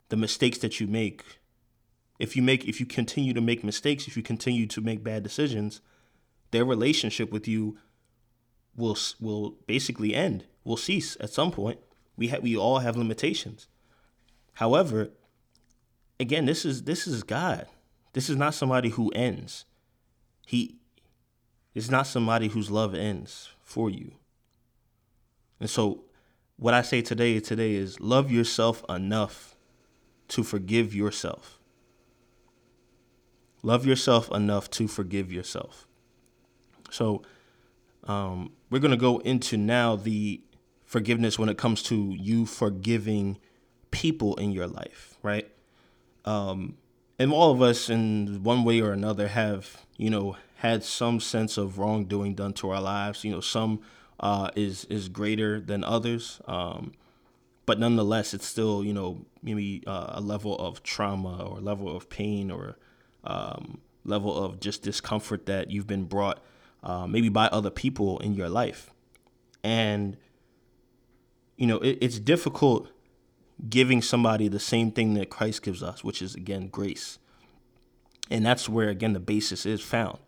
the 0.09 0.17
mistakes 0.17 0.59
that 0.59 0.81
you 0.81 0.87
make. 0.87 1.25
If 2.19 2.37
you 2.37 2.43
make 2.43 2.65
if 2.67 2.81
you 2.81 2.87
continue 2.87 3.33
to 3.33 3.41
make 3.41 3.65
mistakes, 3.65 4.07
if 4.07 4.17
you 4.17 4.23
continue 4.23 4.67
to 4.67 4.81
make 4.81 5.03
bad 5.03 5.23
decisions, 5.23 5.81
their 6.51 6.65
relationship 6.65 7.33
with 7.33 7.49
you 7.49 7.79
will 8.77 8.97
will 9.21 9.57
basically 9.67 10.15
end, 10.15 10.45
will 10.65 10.77
cease 10.77 11.17
at 11.21 11.31
some 11.31 11.51
point. 11.51 11.81
We 12.21 12.29
ha- 12.29 12.39
we 12.43 12.55
all 12.55 12.81
have 12.81 12.99
limitations. 12.99 13.67
However, 14.53 15.09
again, 16.21 16.45
this 16.45 16.67
is 16.67 16.83
this 16.83 17.07
is 17.07 17.23
God. 17.23 17.67
This 18.13 18.29
is 18.29 18.37
not 18.37 18.53
somebody 18.53 18.91
who 18.91 19.09
ends. 19.13 19.65
He 20.47 20.77
is 21.75 21.91
not 21.91 22.07
somebody 22.07 22.49
whose 22.49 22.71
love 22.71 22.95
ends 22.95 23.49
for 23.63 23.89
you. 23.89 24.13
And 25.61 25.71
so 25.71 26.05
what 26.57 26.75
I 26.75 26.83
say 26.83 27.01
today 27.01 27.41
today 27.41 27.73
is 27.73 28.01
love 28.01 28.31
yourself 28.31 28.85
enough 28.87 29.57
to 30.29 30.43
forgive 30.43 30.95
yourself. 30.95 31.59
Love 33.63 33.87
yourself 33.87 34.31
enough 34.31 34.69
to 34.73 34.87
forgive 34.87 35.33
yourself. 35.33 35.87
So 36.91 37.23
um, 38.05 38.53
we're 38.69 38.79
going 38.81 38.91
to 38.91 38.99
go 38.99 39.19
into 39.19 39.57
now 39.57 39.97
the 39.97 40.43
forgiveness 40.91 41.39
when 41.39 41.49
it 41.49 41.57
comes 41.57 41.85
to 41.85 42.17
you 42.19 42.45
forgiving 42.45 43.39
people 43.93 44.35
in 44.35 44.51
your 44.51 44.67
life, 44.67 45.15
right? 45.23 45.49
Um, 46.25 46.79
and 47.17 47.33
all 47.33 47.53
of 47.53 47.63
us, 47.63 47.89
in 47.89 48.43
one 48.43 48.65
way 48.65 48.81
or 48.81 48.91
another, 48.91 49.29
have 49.29 49.87
you 49.97 50.11
know 50.11 50.37
had 50.57 50.83
some 50.83 51.21
sense 51.21 51.57
of 51.57 51.79
wrongdoing 51.79 52.35
done 52.35 52.55
to 52.55 52.71
our 52.71 52.81
lives. 52.81 53.23
You 53.23 53.31
know, 53.31 53.41
some 53.41 53.83
uh, 54.19 54.51
is 54.57 54.85
is 54.87 55.09
greater 55.09 55.61
than 55.61 55.85
others, 55.85 56.41
um, 56.49 56.93
but 57.67 57.79
nonetheless, 57.79 58.35
it's 58.35 58.47
still 58.47 58.83
you 58.83 58.93
know 58.93 59.25
maybe 59.45 59.85
uh, 59.87 60.15
a 60.15 60.21
level 60.21 60.59
of 60.59 60.83
trauma 60.83 61.45
or 61.45 61.61
level 61.61 61.95
of 61.97 62.11
pain 62.11 62.51
or 62.51 62.77
um, 63.23 63.79
level 64.05 64.37
of 64.37 64.59
just 64.59 64.83
discomfort 64.83 65.47
that 65.47 65.71
you've 65.71 65.87
been 65.87 66.05
brought 66.05 66.43
uh, 66.83 67.07
maybe 67.07 67.29
by 67.29 67.47
other 67.47 67.71
people 67.71 68.19
in 68.19 68.35
your 68.35 68.49
life, 68.49 68.91
and 69.63 70.17
you 71.61 71.67
know 71.67 71.79
it, 71.79 71.99
it's 72.01 72.19
difficult 72.19 72.89
giving 73.69 74.01
somebody 74.01 74.49
the 74.49 74.59
same 74.59 74.91
thing 74.91 75.15
that 75.15 75.29
Christ 75.29 75.63
gives 75.63 75.83
us, 75.83 76.03
which 76.03 76.23
is 76.23 76.35
again 76.35 76.69
grace. 76.69 77.19
And 78.31 78.47
that's 78.47 78.69
where 78.69 78.89
again 78.89 79.13
the 79.13 79.21
basis 79.21 79.67
is 79.67 79.83
found. 79.83 80.19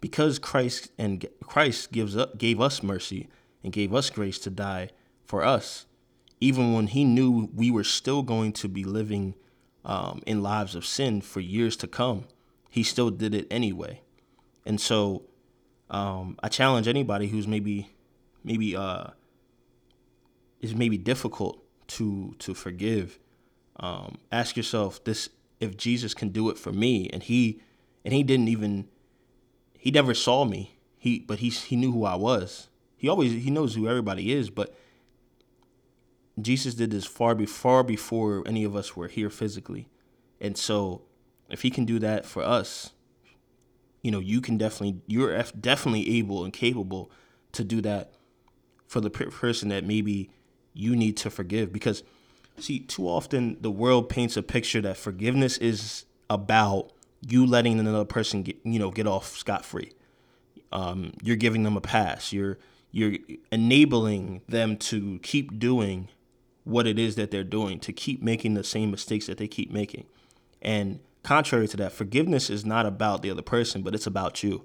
Because 0.00 0.38
Christ 0.38 0.92
and 0.96 1.26
Christ 1.44 1.90
gives 1.92 2.16
up, 2.16 2.38
gave 2.38 2.60
us 2.60 2.82
mercy 2.82 3.28
and 3.64 3.72
gave 3.72 3.92
us 3.92 4.10
grace 4.10 4.38
to 4.40 4.50
die 4.50 4.90
for 5.24 5.44
us, 5.44 5.86
even 6.40 6.72
when 6.74 6.88
he 6.88 7.04
knew 7.04 7.48
we 7.54 7.70
were 7.70 7.84
still 7.84 8.22
going 8.22 8.52
to 8.52 8.68
be 8.68 8.84
living 8.84 9.34
um, 9.84 10.22
in 10.26 10.42
lives 10.42 10.74
of 10.74 10.86
sin 10.86 11.20
for 11.20 11.40
years 11.40 11.76
to 11.76 11.86
come, 11.88 12.24
he 12.70 12.82
still 12.82 13.10
did 13.10 13.34
it 13.34 13.46
anyway. 13.50 14.00
And 14.64 14.80
so 14.80 15.24
um, 15.90 16.38
I 16.42 16.48
challenge 16.48 16.86
anybody 16.86 17.28
who's 17.28 17.48
maybe 17.48 17.90
maybe 18.44 18.76
uh, 18.76 19.08
is 20.62 20.74
maybe 20.74 20.96
difficult 20.96 21.62
to 21.88 22.34
to 22.38 22.54
forgive. 22.54 23.18
Um, 23.78 24.18
ask 24.30 24.56
yourself 24.56 25.02
this: 25.04 25.28
if 25.60 25.76
Jesus 25.76 26.14
can 26.14 26.30
do 26.30 26.48
it 26.48 26.58
for 26.58 26.72
me, 26.72 27.10
and 27.12 27.22
he 27.22 27.60
and 28.04 28.14
he 28.14 28.22
didn't 28.22 28.48
even 28.48 28.88
he 29.78 29.90
never 29.90 30.14
saw 30.14 30.44
me. 30.44 30.78
He 30.96 31.18
but 31.18 31.40
he 31.40 31.50
he 31.50 31.76
knew 31.76 31.92
who 31.92 32.04
I 32.04 32.14
was. 32.14 32.68
He 32.96 33.08
always 33.08 33.32
he 33.32 33.50
knows 33.50 33.74
who 33.74 33.88
everybody 33.88 34.32
is, 34.32 34.48
but 34.48 34.74
Jesus 36.40 36.74
did 36.74 36.90
this 36.90 37.04
far 37.04 37.34
before 37.34 37.82
before 37.82 38.42
any 38.46 38.64
of 38.64 38.74
us 38.74 38.96
were 38.96 39.08
here 39.08 39.28
physically. 39.28 39.88
And 40.40 40.56
so 40.56 41.02
if 41.50 41.62
he 41.62 41.70
can 41.70 41.84
do 41.84 41.98
that 41.98 42.24
for 42.24 42.42
us, 42.42 42.92
you 44.02 44.10
know, 44.10 44.20
you 44.20 44.40
can 44.40 44.56
definitely 44.56 45.00
you're 45.06 45.42
definitely 45.60 46.18
able 46.18 46.44
and 46.44 46.52
capable 46.52 47.10
to 47.52 47.64
do 47.64 47.80
that 47.82 48.12
for 48.86 49.00
the 49.00 49.10
person 49.10 49.68
that 49.70 49.84
maybe 49.84 50.30
you 50.74 50.96
need 50.96 51.16
to 51.18 51.30
forgive 51.30 51.72
because 51.72 52.02
see 52.58 52.80
too 52.80 53.08
often 53.08 53.56
the 53.60 53.70
world 53.70 54.08
paints 54.08 54.36
a 54.36 54.42
picture 54.42 54.80
that 54.80 54.96
forgiveness 54.96 55.58
is 55.58 56.04
about 56.28 56.92
you 57.20 57.46
letting 57.46 57.78
another 57.78 58.04
person 58.04 58.42
get 58.42 58.56
you 58.64 58.78
know 58.78 58.90
get 58.90 59.06
off 59.06 59.36
scot 59.36 59.64
free. 59.64 59.92
Um, 60.72 61.12
you're 61.22 61.36
giving 61.36 61.62
them 61.62 61.76
a 61.76 61.80
pass. 61.80 62.32
You're 62.32 62.58
you're 62.90 63.14
enabling 63.50 64.42
them 64.48 64.76
to 64.76 65.18
keep 65.22 65.58
doing 65.58 66.08
what 66.64 66.86
it 66.86 66.98
is 66.98 67.16
that 67.16 67.30
they're 67.30 67.42
doing, 67.42 67.80
to 67.80 67.92
keep 67.92 68.22
making 68.22 68.54
the 68.54 68.62
same 68.62 68.90
mistakes 68.90 69.26
that 69.26 69.38
they 69.38 69.48
keep 69.48 69.72
making. 69.72 70.06
And 70.60 71.00
contrary 71.22 71.66
to 71.68 71.76
that, 71.78 71.92
forgiveness 71.92 72.50
is 72.50 72.64
not 72.64 72.86
about 72.86 73.22
the 73.22 73.30
other 73.30 73.42
person, 73.42 73.82
but 73.82 73.94
it's 73.94 74.06
about 74.06 74.42
you. 74.42 74.64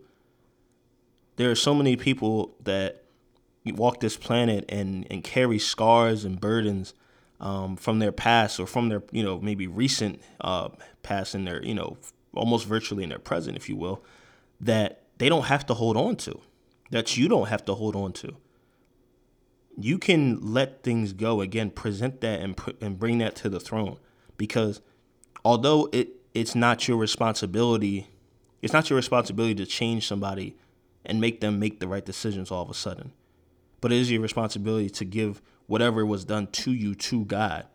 There 1.38 1.50
are 1.50 1.56
so 1.56 1.74
many 1.74 1.96
people 1.96 2.56
that 2.64 3.04
walk 3.72 4.00
this 4.00 4.18
planet 4.18 4.66
and 4.70 5.08
and 5.10 5.24
carry 5.24 5.60
scars 5.60 6.26
and 6.26 6.40
burdens 6.40 6.94
um, 7.40 7.76
from 7.76 8.00
their 8.00 8.12
past 8.12 8.60
or 8.60 8.68
from 8.68 8.90
their 8.90 9.04
you 9.12 9.24
know 9.24 9.40
maybe 9.40 9.68
recent 9.68 10.22
uh, 10.42 10.70
past 11.04 11.36
in 11.36 11.46
their 11.46 11.64
you 11.64 11.74
know 11.74 11.98
almost 12.34 12.66
virtually 12.66 13.04
in 13.04 13.10
their 13.10 13.20
present, 13.20 13.58
if 13.58 13.68
you 13.68 13.76
will, 13.76 14.04
that 14.60 15.04
they 15.18 15.30
don't 15.30 15.46
have 15.46 15.66
to 15.66 15.74
hold 15.74 15.98
on 15.98 16.16
to, 16.16 16.40
that 16.92 17.18
you 17.18 17.28
don't 17.28 17.48
have 17.48 17.66
to 17.66 17.74
hold 17.74 17.96
on 17.96 18.14
to. 18.14 18.36
You 19.76 19.98
can 19.98 20.40
let 20.42 20.84
things 20.84 21.14
go 21.14 21.42
again, 21.42 21.70
present 21.70 22.22
that 22.22 22.42
and 22.42 22.56
put, 22.56 22.82
and 22.82 22.98
bring 22.98 23.20
that 23.20 23.36
to 23.38 23.50
the 23.50 23.60
throne, 23.60 23.98
because 24.38 24.82
although 25.46 25.90
it 25.92 26.10
it's 26.34 26.56
not 26.56 26.88
your 26.88 26.98
responsibility, 26.98 28.08
it's 28.62 28.74
not 28.74 28.90
your 28.90 28.98
responsibility 28.98 29.56
to 29.56 29.66
change 29.66 30.08
somebody 30.08 30.56
and 31.06 31.22
make 31.22 31.42
them 31.42 31.60
make 31.60 31.80
the 31.80 31.88
right 31.88 32.06
decisions 32.06 32.52
all 32.52 32.62
of 32.64 32.70
a 32.70 32.74
sudden 32.74 33.14
but 33.82 33.92
it 33.92 33.98
is 33.98 34.12
your 34.12 34.22
responsibility 34.22 34.90
to 34.90 35.06
give 35.06 35.42
whatever 35.68 36.06
was 36.06 36.26
done 36.26 36.48
to 36.48 36.72
you 36.72 36.96
to 36.96 37.26
God. 37.26 37.66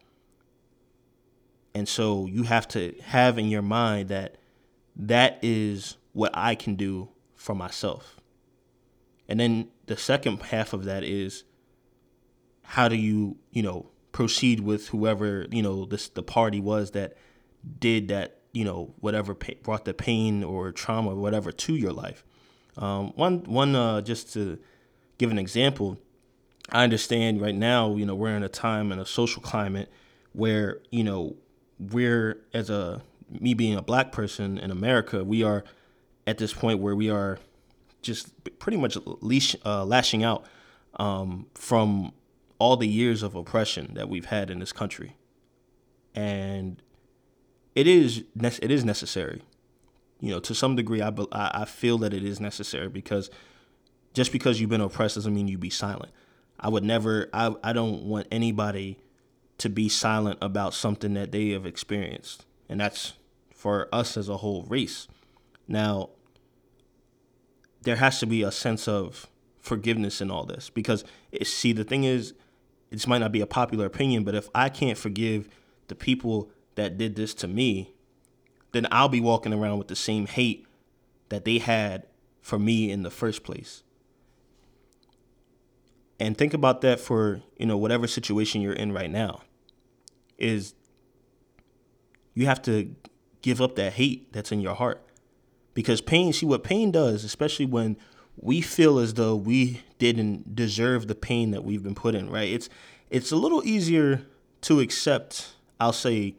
And 1.75 1.89
so 1.89 2.27
you 2.27 2.43
have 2.45 2.69
to 2.69 2.95
have 3.03 3.39
in 3.39 3.49
your 3.49 3.63
mind 3.63 4.09
that 4.09 4.37
that 4.97 5.39
is 5.43 5.97
what 6.13 6.31
I 6.35 6.55
can 6.55 6.75
do 6.75 7.09
for 7.35 7.55
myself. 7.55 8.21
And 9.29 9.41
then 9.41 9.69
the 9.87 9.97
second 9.97 10.43
half 10.43 10.73
of 10.73 10.85
that 10.85 11.05
is 11.05 11.45
how 12.63 12.89
do 12.89 12.97
you, 12.97 13.37
you 13.51 13.63
know, 13.63 13.91
proceed 14.13 14.61
with 14.61 14.89
whoever, 14.89 15.47
you 15.51 15.63
know, 15.63 15.87
this 15.87 16.09
the 16.09 16.23
party 16.23 16.61
was 16.61 16.91
that 16.91 17.17
did 17.79 18.09
that, 18.09 18.41
you 18.53 18.65
know, 18.65 18.95
whatever 19.01 19.35
brought 19.63 19.85
the 19.85 19.95
pain 19.95 20.45
or 20.45 20.73
trauma 20.73 21.11
or 21.11 21.17
whatever 21.17 21.51
to 21.53 21.75
your 21.75 21.93
life. 21.93 22.25
Um, 22.77 23.13
one 23.17 23.45
one 23.45 23.75
uh, 23.75 24.03
just 24.03 24.33
to 24.35 24.59
give 25.23 25.31
an 25.31 25.39
example, 25.39 26.01
I 26.71 26.83
understand 26.83 27.41
right 27.41 27.55
now, 27.55 27.95
you 27.95 28.05
know, 28.05 28.17
we're 28.17 28.35
in 28.35 28.43
a 28.43 28.49
time 28.49 28.91
and 28.91 29.01
a 29.01 29.07
social 29.07 29.41
climate 29.41 29.89
where, 30.33 30.81
you 30.91 31.05
know, 31.05 31.37
we're 31.79 32.43
as 32.53 32.71
a 32.71 33.03
me 33.31 33.55
being 33.55 33.77
a 33.77 33.83
black 33.83 34.11
person 34.11 34.59
in 34.59 34.73
America, 34.73 35.23
we 35.23 35.45
are 35.45 35.63
at 36.27 36.39
this 36.39 36.53
point 36.53 36.81
where 36.81 36.97
we 36.97 37.09
are 37.09 37.39
just 38.03 38.33
pretty 38.59 38.77
much 38.77 38.99
leash, 39.21 39.55
uh, 39.65 39.85
lashing 39.85 40.25
out 40.25 40.45
um, 40.97 41.47
from 41.55 42.13
all 42.59 42.77
the 42.77 42.89
years 42.89 43.23
of 43.23 43.37
oppression 43.37 43.95
that 43.95 44.09
we've 44.09 44.27
had 44.27 44.51
in 44.51 44.59
this 44.59 44.73
country, 44.73 45.17
and 46.17 46.83
it 47.77 47.87
is 47.87 48.25
it 48.35 48.71
is 48.73 48.85
necessary. 48.85 49.43
You 50.19 50.33
know, 50.33 50.41
to 50.41 50.55
some 50.55 50.75
degree, 50.75 51.01
I 51.01 51.13
I 51.33 51.65
feel 51.65 51.97
that 51.99 52.13
it 52.13 52.25
is 52.25 52.41
necessary 52.41 52.89
because 52.89 53.31
just 54.13 54.33
because 54.33 54.61
you've 54.61 54.71
been 54.71 54.81
oppressed 54.81 55.15
doesn't 55.15 55.35
mean 55.35 55.49
you 55.49 55.59
be 55.59 55.71
silent. 55.71 56.13
I 56.59 56.69
would 56.69 56.85
never 56.85 57.29
I, 57.33 57.55
I 57.63 57.73
don't 57.73 58.05
want 58.05 58.27
anybody 58.31 58.99
to 59.59 59.69
be 59.69 59.89
silent 59.89 60.39
about 60.43 60.75
something 60.75 61.15
that 61.15 61.33
they 61.33 61.51
have 61.51 61.67
experienced. 61.67 62.47
And 62.69 62.81
that's 62.81 63.15
for 63.55 63.89
us 63.93 64.17
as 64.17 64.29
a 64.29 64.39
whole 64.39 64.65
race. 64.65 65.09
Now, 65.69 66.11
there 67.83 67.97
has 67.97 68.21
to 68.21 68.27
be 68.27 68.43
a 68.43 68.51
sense 68.51 68.89
of 68.89 69.29
forgiveness 69.61 70.21
in 70.21 70.31
all 70.31 70.45
this 70.45 70.71
because 70.71 71.05
see 71.45 71.73
the 71.73 71.85
thing 71.85 72.05
is 72.05 72.35
this 72.91 73.07
might 73.07 73.19
not 73.19 73.33
be 73.33 73.41
a 73.41 73.47
popular 73.47 73.87
opinion, 73.87 74.25
but 74.25 74.35
if 74.35 74.49
I 74.55 74.69
can't 74.69 74.99
forgive 74.99 75.49
the 75.89 75.95
people 75.95 76.51
that 76.75 76.99
did 76.99 77.17
this 77.17 77.35
to 77.35 77.49
me, 77.49 77.93
then 78.73 78.87
I'll 78.91 79.09
be 79.09 79.21
walking 79.21 79.53
around 79.53 79.79
with 79.79 79.89
the 79.89 79.97
same 79.97 80.27
hate 80.27 80.67
that 81.29 81.45
they 81.45 81.59
had 81.59 82.07
for 82.41 82.59
me 82.59 82.91
in 82.91 83.03
the 83.03 83.11
first 83.11 83.45
place 83.45 83.83
and 86.23 86.39
think 86.39 86.55
about 86.55 86.83
that 86.83 87.01
for 87.01 87.43
you 87.57 87.67
know 87.67 87.77
whatever 87.77 88.07
situation 88.07 88.61
you're 88.61 88.73
in 88.73 88.93
right 88.93 89.11
now 89.11 89.43
is 90.39 90.73
you 92.33 92.47
have 92.47 92.63
to 92.63 92.95
give 93.43 93.61
up 93.61 93.75
that 93.75 93.95
hate 93.95 94.33
that's 94.33 94.53
in 94.53 94.61
your 94.61 94.75
heart. 94.75 95.05
Because 95.75 96.01
pain 96.01 96.33
see 96.33 96.47
what 96.47 96.63
pain 96.63 96.93
does 96.93 97.25
especially 97.25 97.67
when 97.67 97.97
we 98.37 98.61
feel 98.61 99.01
as 99.01 99.15
though 99.15 99.35
we 99.35 99.83
didn't 99.99 100.55
deserve 100.55 101.09
the 101.09 101.17
pain 101.17 101.51
that 101.51 101.65
we've 101.65 101.83
been 101.83 101.95
put 101.95 102.15
in 102.15 102.31
right? 102.31 102.51
It's 102.51 102.69
it's 103.11 103.33
a 103.33 103.37
little 103.37 103.63
easier 103.67 104.23
to 104.63 104.79
accept 104.79 105.55
i'll 105.81 105.93
say 105.93 106.37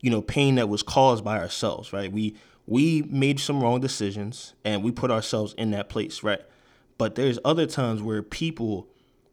you 0.00 0.10
know 0.10 0.22
pain 0.22 0.54
that 0.54 0.68
was 0.68 0.84
caused 0.84 1.24
by 1.24 1.38
ourselves 1.38 1.92
right? 1.92 2.12
We 2.12 2.36
we 2.68 3.02
made 3.02 3.40
some 3.40 3.60
wrong 3.62 3.80
decisions 3.80 4.54
and 4.64 4.84
we 4.84 4.92
put 4.92 5.10
ourselves 5.10 5.54
in 5.58 5.72
that 5.72 5.88
place 5.88 6.22
right? 6.22 6.42
But 6.98 7.16
there's 7.16 7.40
other 7.44 7.66
times 7.66 8.00
where 8.00 8.22
people 8.22 8.86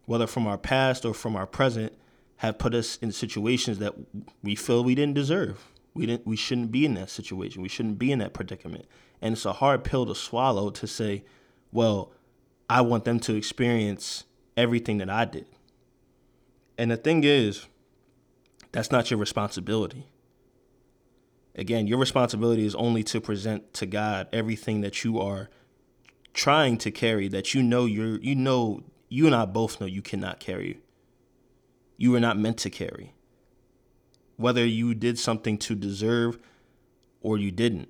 whether 0.05 0.27
from 0.27 0.47
our 0.47 0.57
past 0.57 1.05
or 1.05 1.13
from 1.13 1.35
our 1.35 1.47
present, 1.47 1.93
have 2.37 2.57
put 2.57 2.73
us 2.73 2.97
in 2.97 3.11
situations 3.11 3.79
that 3.79 3.93
we 4.43 4.55
feel 4.55 4.83
we 4.83 4.95
didn't 4.95 5.15
deserve. 5.15 5.71
We 5.93 6.05
didn't 6.05 6.27
we 6.27 6.35
shouldn't 6.35 6.71
be 6.71 6.85
in 6.85 6.95
that 6.95 7.09
situation. 7.09 7.61
We 7.61 7.69
shouldn't 7.69 7.97
be 7.97 8.11
in 8.11 8.19
that 8.19 8.33
predicament. 8.33 8.85
And 9.21 9.33
it's 9.33 9.45
a 9.45 9.53
hard 9.53 9.83
pill 9.83 10.05
to 10.05 10.15
swallow 10.15 10.69
to 10.69 10.87
say, 10.87 11.23
well, 11.71 12.11
I 12.69 12.81
want 12.81 13.05
them 13.05 13.19
to 13.21 13.35
experience 13.35 14.25
everything 14.57 14.97
that 14.97 15.09
I 15.09 15.25
did. 15.25 15.45
And 16.77 16.91
the 16.91 16.97
thing 16.97 17.23
is, 17.23 17.67
that's 18.71 18.91
not 18.91 19.09
your 19.09 19.19
responsibility. 19.19 20.05
Again, 21.55 21.87
your 21.87 21.97
responsibility 21.97 22.65
is 22.65 22.75
only 22.75 23.03
to 23.03 23.21
present 23.21 23.73
to 23.75 23.85
God 23.85 24.27
everything 24.33 24.81
that 24.81 25.05
you 25.05 25.19
are 25.21 25.49
trying 26.33 26.77
to 26.77 26.91
carry 26.91 27.29
that 27.29 27.53
you 27.53 27.63
know 27.63 27.85
you're 27.85 28.19
you 28.19 28.35
know 28.35 28.83
you 29.15 29.25
and 29.25 29.35
I 29.35 29.45
both 29.45 29.79
know 29.79 29.87
you 29.87 30.01
cannot 30.01 30.39
carry 30.39 30.79
you 31.97 32.11
were 32.11 32.19
not 32.19 32.37
meant 32.37 32.57
to 32.59 32.69
carry. 32.69 33.13
Whether 34.37 34.65
you 34.65 34.93
did 34.93 35.17
something 35.17 35.57
to 35.59 35.75
deserve 35.75 36.37
or 37.21 37.37
you 37.37 37.51
didn't. 37.51 37.89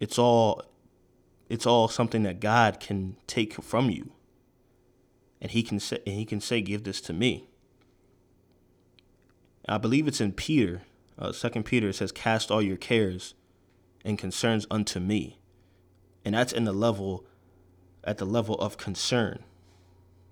It's 0.00 0.18
all 0.18 0.62
it's 1.48 1.66
all 1.66 1.88
something 1.88 2.22
that 2.22 2.40
God 2.40 2.80
can 2.80 3.16
take 3.26 3.62
from 3.62 3.90
you. 3.90 4.12
And 5.40 5.50
he 5.50 5.62
can 5.62 5.78
say 5.78 5.98
and 6.06 6.16
he 6.16 6.24
can 6.24 6.40
say 6.40 6.62
give 6.62 6.84
this 6.84 7.00
to 7.02 7.12
me. 7.12 7.48
I 9.68 9.78
believe 9.78 10.08
it's 10.08 10.20
in 10.20 10.32
Peter, 10.32 10.82
uh, 11.18 11.32
Second 11.32 11.64
Peter. 11.64 11.88
It 11.88 11.94
says, 11.94 12.12
"Cast 12.12 12.50
all 12.50 12.62
your 12.62 12.76
cares 12.76 13.34
and 14.04 14.18
concerns 14.18 14.66
unto 14.70 15.00
me," 15.00 15.38
and 16.24 16.34
that's 16.34 16.52
in 16.52 16.64
the 16.64 16.72
level, 16.72 17.26
at 18.06 18.18
the 18.18 18.24
level 18.24 18.54
of 18.56 18.76
concern. 18.76 19.42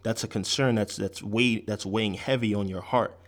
That's 0.02 0.24
a 0.24 0.28
concern 0.28 0.74
that's 0.74 0.96
that's 0.96 1.22
weigh 1.22 1.60
that's 1.60 1.86
weighing 1.86 2.14
heavy 2.14 2.54
on 2.54 2.68
your 2.68 2.80
heart, 2.80 3.18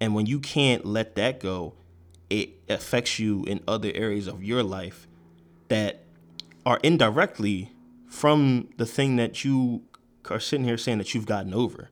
and 0.00 0.14
when 0.14 0.26
you 0.26 0.38
can't 0.38 0.84
let 0.84 1.14
that 1.14 1.40
go, 1.40 1.74
it 2.30 2.50
affects 2.68 3.18
you 3.18 3.44
in 3.44 3.60
other 3.66 3.90
areas 3.94 4.26
of 4.26 4.42
your 4.42 4.62
life 4.62 5.08
that 5.68 6.04
are 6.66 6.78
indirectly 6.82 7.72
from 8.06 8.68
the 8.76 8.86
thing 8.86 9.16
that 9.16 9.44
you 9.44 9.82
are 10.30 10.40
sitting 10.40 10.66
here 10.66 10.76
saying 10.76 10.98
that 10.98 11.14
you've 11.14 11.26
gotten 11.26 11.54
over. 11.54 11.90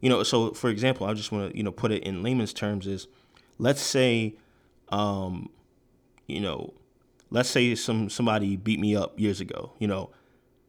You 0.00 0.08
know, 0.08 0.22
so 0.22 0.52
for 0.52 0.70
example, 0.70 1.06
I 1.06 1.14
just 1.14 1.32
want 1.32 1.50
to 1.50 1.56
you 1.56 1.62
know 1.62 1.72
put 1.72 1.92
it 1.92 2.02
in 2.02 2.22
layman's 2.22 2.52
terms 2.52 2.86
is, 2.86 3.06
let's 3.58 3.80
say, 3.80 4.34
um, 4.90 5.50
you 6.26 6.40
know, 6.40 6.74
let's 7.30 7.48
say 7.48 7.74
some 7.74 8.10
somebody 8.10 8.56
beat 8.56 8.80
me 8.80 8.96
up 8.96 9.18
years 9.18 9.40
ago. 9.40 9.72
You 9.78 9.88
know, 9.88 10.10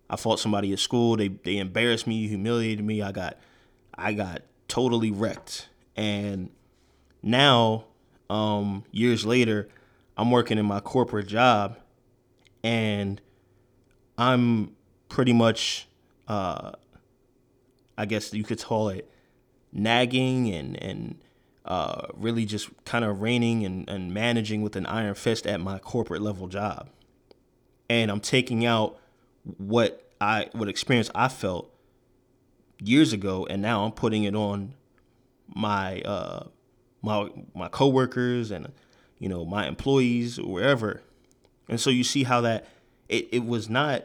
I 0.09 0.15
fought 0.15 0.39
somebody 0.39 0.73
at 0.73 0.79
school. 0.79 1.17
They 1.17 1.29
they 1.29 1.57
embarrassed 1.57 2.07
me, 2.07 2.27
humiliated 2.27 2.85
me. 2.85 3.01
I 3.01 3.11
got 3.11 3.37
I 3.93 4.13
got 4.13 4.43
totally 4.67 5.11
wrecked. 5.11 5.69
And 5.95 6.49
now, 7.23 7.85
um, 8.29 8.83
years 8.91 9.25
later, 9.25 9.67
I'm 10.15 10.31
working 10.31 10.57
in 10.57 10.65
my 10.65 10.79
corporate 10.79 11.27
job, 11.27 11.77
and 12.63 13.19
I'm 14.17 14.75
pretty 15.09 15.33
much, 15.33 15.87
uh, 16.27 16.73
I 17.97 18.05
guess 18.05 18.33
you 18.33 18.43
could 18.43 18.61
call 18.61 18.89
it 18.89 19.09
nagging 19.73 20.53
and 20.53 20.81
and 20.81 21.15
uh, 21.65 22.07
really 22.13 22.45
just 22.45 22.69
kind 22.85 23.03
of 23.03 23.21
reigning 23.21 23.65
and, 23.65 23.89
and 23.89 24.13
managing 24.13 24.61
with 24.61 24.77
an 24.77 24.85
iron 24.85 25.13
fist 25.13 25.45
at 25.45 25.59
my 25.59 25.79
corporate 25.79 26.21
level 26.21 26.47
job. 26.47 26.89
And 27.89 28.09
I'm 28.09 28.21
taking 28.21 28.65
out 28.65 28.97
what 29.57 30.11
I 30.19 30.49
what 30.53 30.67
experience 30.67 31.09
I 31.15 31.27
felt 31.27 31.71
years 32.79 33.13
ago, 33.13 33.45
and 33.49 33.61
now 33.61 33.83
I'm 33.83 33.91
putting 33.91 34.23
it 34.23 34.35
on 34.35 34.73
my 35.53 36.01
uh, 36.01 36.47
my 37.01 37.29
my 37.55 37.67
coworkers 37.67 38.51
and 38.51 38.71
you 39.19 39.29
know 39.29 39.45
my 39.45 39.67
employees 39.67 40.39
or 40.39 40.51
wherever. 40.51 41.01
And 41.69 41.79
so 41.79 41.89
you 41.89 42.03
see 42.03 42.23
how 42.23 42.41
that 42.41 42.67
it, 43.09 43.27
it 43.31 43.45
was 43.45 43.69
not 43.69 44.03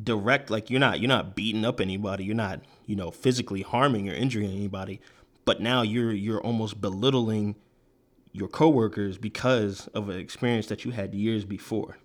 direct 0.00 0.50
like 0.50 0.70
you're 0.70 0.80
not 0.80 1.00
you're 1.00 1.08
not 1.08 1.34
beating 1.34 1.64
up 1.64 1.80
anybody. 1.80 2.24
You're 2.24 2.34
not 2.34 2.60
you 2.86 2.96
know 2.96 3.10
physically 3.10 3.62
harming 3.62 4.08
or 4.08 4.14
injuring 4.14 4.50
anybody. 4.50 5.00
But 5.44 5.60
now 5.60 5.82
you're 5.82 6.12
you're 6.12 6.40
almost 6.40 6.80
belittling 6.80 7.56
your 8.32 8.48
coworkers 8.48 9.18
because 9.18 9.88
of 9.88 10.08
an 10.08 10.18
experience 10.18 10.66
that 10.66 10.84
you 10.84 10.92
had 10.92 11.14
years 11.14 11.44
before 11.44 11.98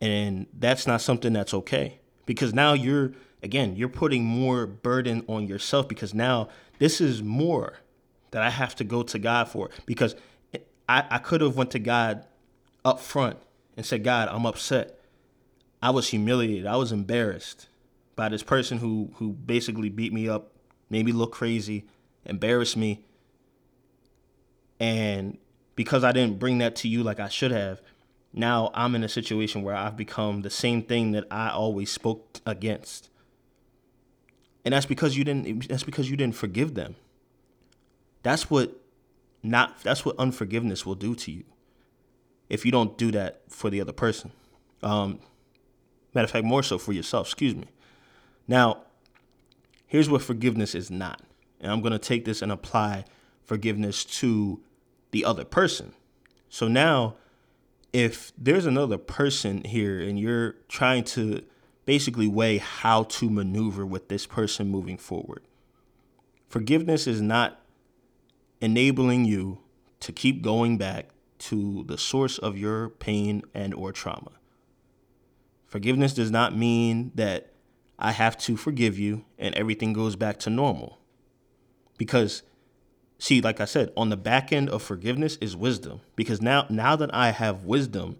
and 0.00 0.46
that's 0.58 0.86
not 0.86 1.00
something 1.00 1.32
that's 1.32 1.54
okay 1.54 2.00
because 2.26 2.54
now 2.54 2.72
you're 2.72 3.12
again 3.42 3.76
you're 3.76 3.88
putting 3.88 4.24
more 4.24 4.66
burden 4.66 5.24
on 5.28 5.46
yourself 5.46 5.88
because 5.88 6.14
now 6.14 6.48
this 6.78 7.00
is 7.00 7.22
more 7.22 7.78
that 8.30 8.42
i 8.42 8.50
have 8.50 8.74
to 8.74 8.84
go 8.84 9.02
to 9.02 9.18
god 9.18 9.48
for 9.48 9.70
because 9.86 10.14
i, 10.88 11.04
I 11.10 11.18
could 11.18 11.40
have 11.40 11.56
went 11.56 11.70
to 11.72 11.78
god 11.78 12.24
up 12.84 13.00
front 13.00 13.38
and 13.76 13.84
said 13.84 14.04
god 14.04 14.28
i'm 14.28 14.46
upset 14.46 15.00
I 15.82 15.90
was 15.90 16.08
humiliated. 16.08 16.66
I 16.66 16.76
was 16.76 16.92
embarrassed 16.92 17.68
by 18.16 18.28
this 18.28 18.42
person 18.42 18.78
who 18.78 19.10
who 19.14 19.32
basically 19.32 19.88
beat 19.88 20.12
me 20.12 20.28
up, 20.28 20.52
made 20.90 21.06
me 21.06 21.12
look 21.12 21.32
crazy, 21.32 21.86
embarrassed 22.24 22.76
me. 22.76 23.04
And 24.78 25.38
because 25.76 26.04
I 26.04 26.12
didn't 26.12 26.38
bring 26.38 26.58
that 26.58 26.76
to 26.76 26.88
you 26.88 27.02
like 27.02 27.20
I 27.20 27.28
should 27.28 27.50
have, 27.50 27.80
now 28.32 28.70
I'm 28.74 28.94
in 28.94 29.02
a 29.02 29.08
situation 29.08 29.62
where 29.62 29.74
I've 29.74 29.96
become 29.96 30.42
the 30.42 30.50
same 30.50 30.82
thing 30.82 31.12
that 31.12 31.24
I 31.30 31.50
always 31.50 31.90
spoke 31.90 32.40
against. 32.46 33.08
And 34.64 34.74
that's 34.74 34.86
because 34.86 35.16
you 35.16 35.24
didn't 35.24 35.68
that's 35.68 35.84
because 35.84 36.10
you 36.10 36.16
didn't 36.16 36.36
forgive 36.36 36.74
them. 36.74 36.96
That's 38.22 38.50
what 38.50 38.76
not 39.42 39.82
that's 39.82 40.04
what 40.04 40.16
unforgiveness 40.18 40.84
will 40.84 40.94
do 40.94 41.14
to 41.14 41.32
you 41.32 41.44
if 42.48 42.66
you 42.66 42.72
don't 42.72 42.98
do 42.98 43.10
that 43.12 43.42
for 43.48 43.70
the 43.70 43.80
other 43.80 43.92
person. 43.92 44.32
Um, 44.82 45.20
Matter 46.14 46.24
of 46.24 46.30
fact, 46.30 46.44
more 46.44 46.62
so 46.62 46.78
for 46.78 46.92
yourself, 46.92 47.28
excuse 47.28 47.54
me. 47.54 47.66
Now, 48.48 48.78
here's 49.86 50.10
what 50.10 50.22
forgiveness 50.22 50.74
is 50.74 50.90
not. 50.90 51.20
And 51.60 51.70
I'm 51.70 51.80
going 51.80 51.92
to 51.92 51.98
take 51.98 52.24
this 52.24 52.42
and 52.42 52.50
apply 52.50 53.04
forgiveness 53.44 54.04
to 54.04 54.60
the 55.12 55.24
other 55.24 55.44
person. 55.44 55.92
So 56.48 56.66
now, 56.66 57.14
if 57.92 58.32
there's 58.38 58.66
another 58.66 58.98
person 58.98 59.64
here 59.64 60.00
and 60.00 60.18
you're 60.18 60.56
trying 60.68 61.04
to 61.04 61.42
basically 61.84 62.28
weigh 62.28 62.58
how 62.58 63.04
to 63.04 63.28
maneuver 63.28 63.84
with 63.84 64.08
this 64.08 64.26
person 64.26 64.68
moving 64.68 64.96
forward, 64.96 65.42
forgiveness 66.48 67.06
is 67.06 67.20
not 67.20 67.60
enabling 68.60 69.24
you 69.24 69.58
to 70.00 70.12
keep 70.12 70.42
going 70.42 70.78
back 70.78 71.10
to 71.38 71.84
the 71.84 71.98
source 71.98 72.38
of 72.38 72.56
your 72.56 72.90
pain 72.90 73.42
and 73.54 73.74
or 73.74 73.92
trauma. 73.92 74.32
Forgiveness 75.66 76.14
does 76.14 76.30
not 76.30 76.56
mean 76.56 77.12
that 77.14 77.52
I 77.98 78.12
have 78.12 78.36
to 78.38 78.56
forgive 78.56 78.98
you 78.98 79.24
and 79.38 79.54
everything 79.54 79.92
goes 79.92 80.16
back 80.16 80.38
to 80.40 80.50
normal. 80.50 80.98
Because 81.96 82.42
see, 83.20 83.40
like 83.40 83.60
I 83.60 83.66
said, 83.66 83.92
on 83.96 84.08
the 84.08 84.16
back 84.16 84.52
end 84.52 84.68
of 84.70 84.82
forgiveness 84.82 85.36
is 85.40 85.56
wisdom. 85.56 86.00
Because 86.16 86.40
now 86.40 86.66
now 86.68 86.96
that 86.96 87.14
I 87.14 87.30
have 87.30 87.64
wisdom, 87.64 88.16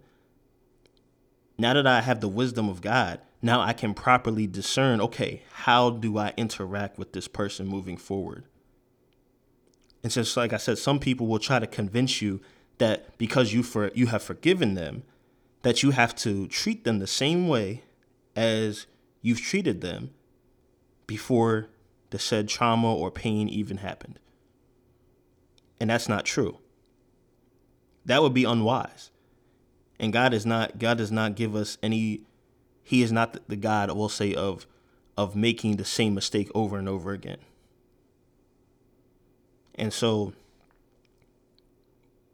now 1.57 1.73
that 1.73 1.87
I 1.87 2.01
have 2.01 2.21
the 2.21 2.29
wisdom 2.29 2.69
of 2.69 2.81
God, 2.81 3.19
now 3.41 3.59
I 3.59 3.73
can 3.73 3.93
properly 3.93 4.47
discern, 4.47 5.01
okay, 5.01 5.41
how 5.51 5.89
do 5.89 6.17
I 6.17 6.33
interact 6.37 6.97
with 6.97 7.11
this 7.11 7.27
person 7.27 7.67
moving 7.67 7.97
forward? 7.97 8.45
And 10.03 10.13
since 10.13 10.37
like 10.37 10.53
I 10.53 10.57
said, 10.57 10.77
some 10.77 10.99
people 10.99 11.27
will 11.27 11.39
try 11.39 11.59
to 11.59 11.67
convince 11.67 12.21
you 12.21 12.39
that 12.77 13.17
because 13.17 13.53
you 13.53 13.63
for 13.63 13.91
you 13.93 14.07
have 14.07 14.23
forgiven 14.23 14.75
them, 14.75 15.03
that 15.63 15.83
you 15.83 15.91
have 15.91 16.15
to 16.17 16.47
treat 16.47 16.83
them 16.83 16.99
the 16.99 17.07
same 17.07 17.47
way 17.47 17.83
as 18.35 18.85
you've 19.21 19.41
treated 19.41 19.81
them 19.81 20.11
before 21.07 21.67
the 22.11 22.19
said 22.19 22.47
trauma 22.47 22.93
or 22.93 23.09
pain 23.09 23.49
even 23.49 23.77
happened. 23.77 24.19
And 25.81 25.89
that's 25.89 26.07
not 26.07 26.25
true. 26.25 26.59
That 28.05 28.21
would 28.21 28.35
be 28.35 28.43
unwise. 28.43 29.09
And 29.99 30.13
God 30.13 30.31
is 30.31 30.45
not 30.45 30.77
God 30.77 30.99
does 30.99 31.11
not 31.11 31.35
give 31.35 31.55
us 31.55 31.79
any 31.81 32.21
he 32.83 33.01
is 33.01 33.11
not 33.11 33.39
the 33.47 33.55
God 33.55 33.89
I 33.89 33.93
will 33.93 34.07
say 34.07 34.35
of 34.35 34.67
of 35.17 35.35
making 35.35 35.77
the 35.77 35.83
same 35.83 36.13
mistake 36.13 36.51
over 36.53 36.77
and 36.77 36.87
over 36.87 37.13
again. 37.13 37.39
And 39.73 39.91
so 39.91 40.33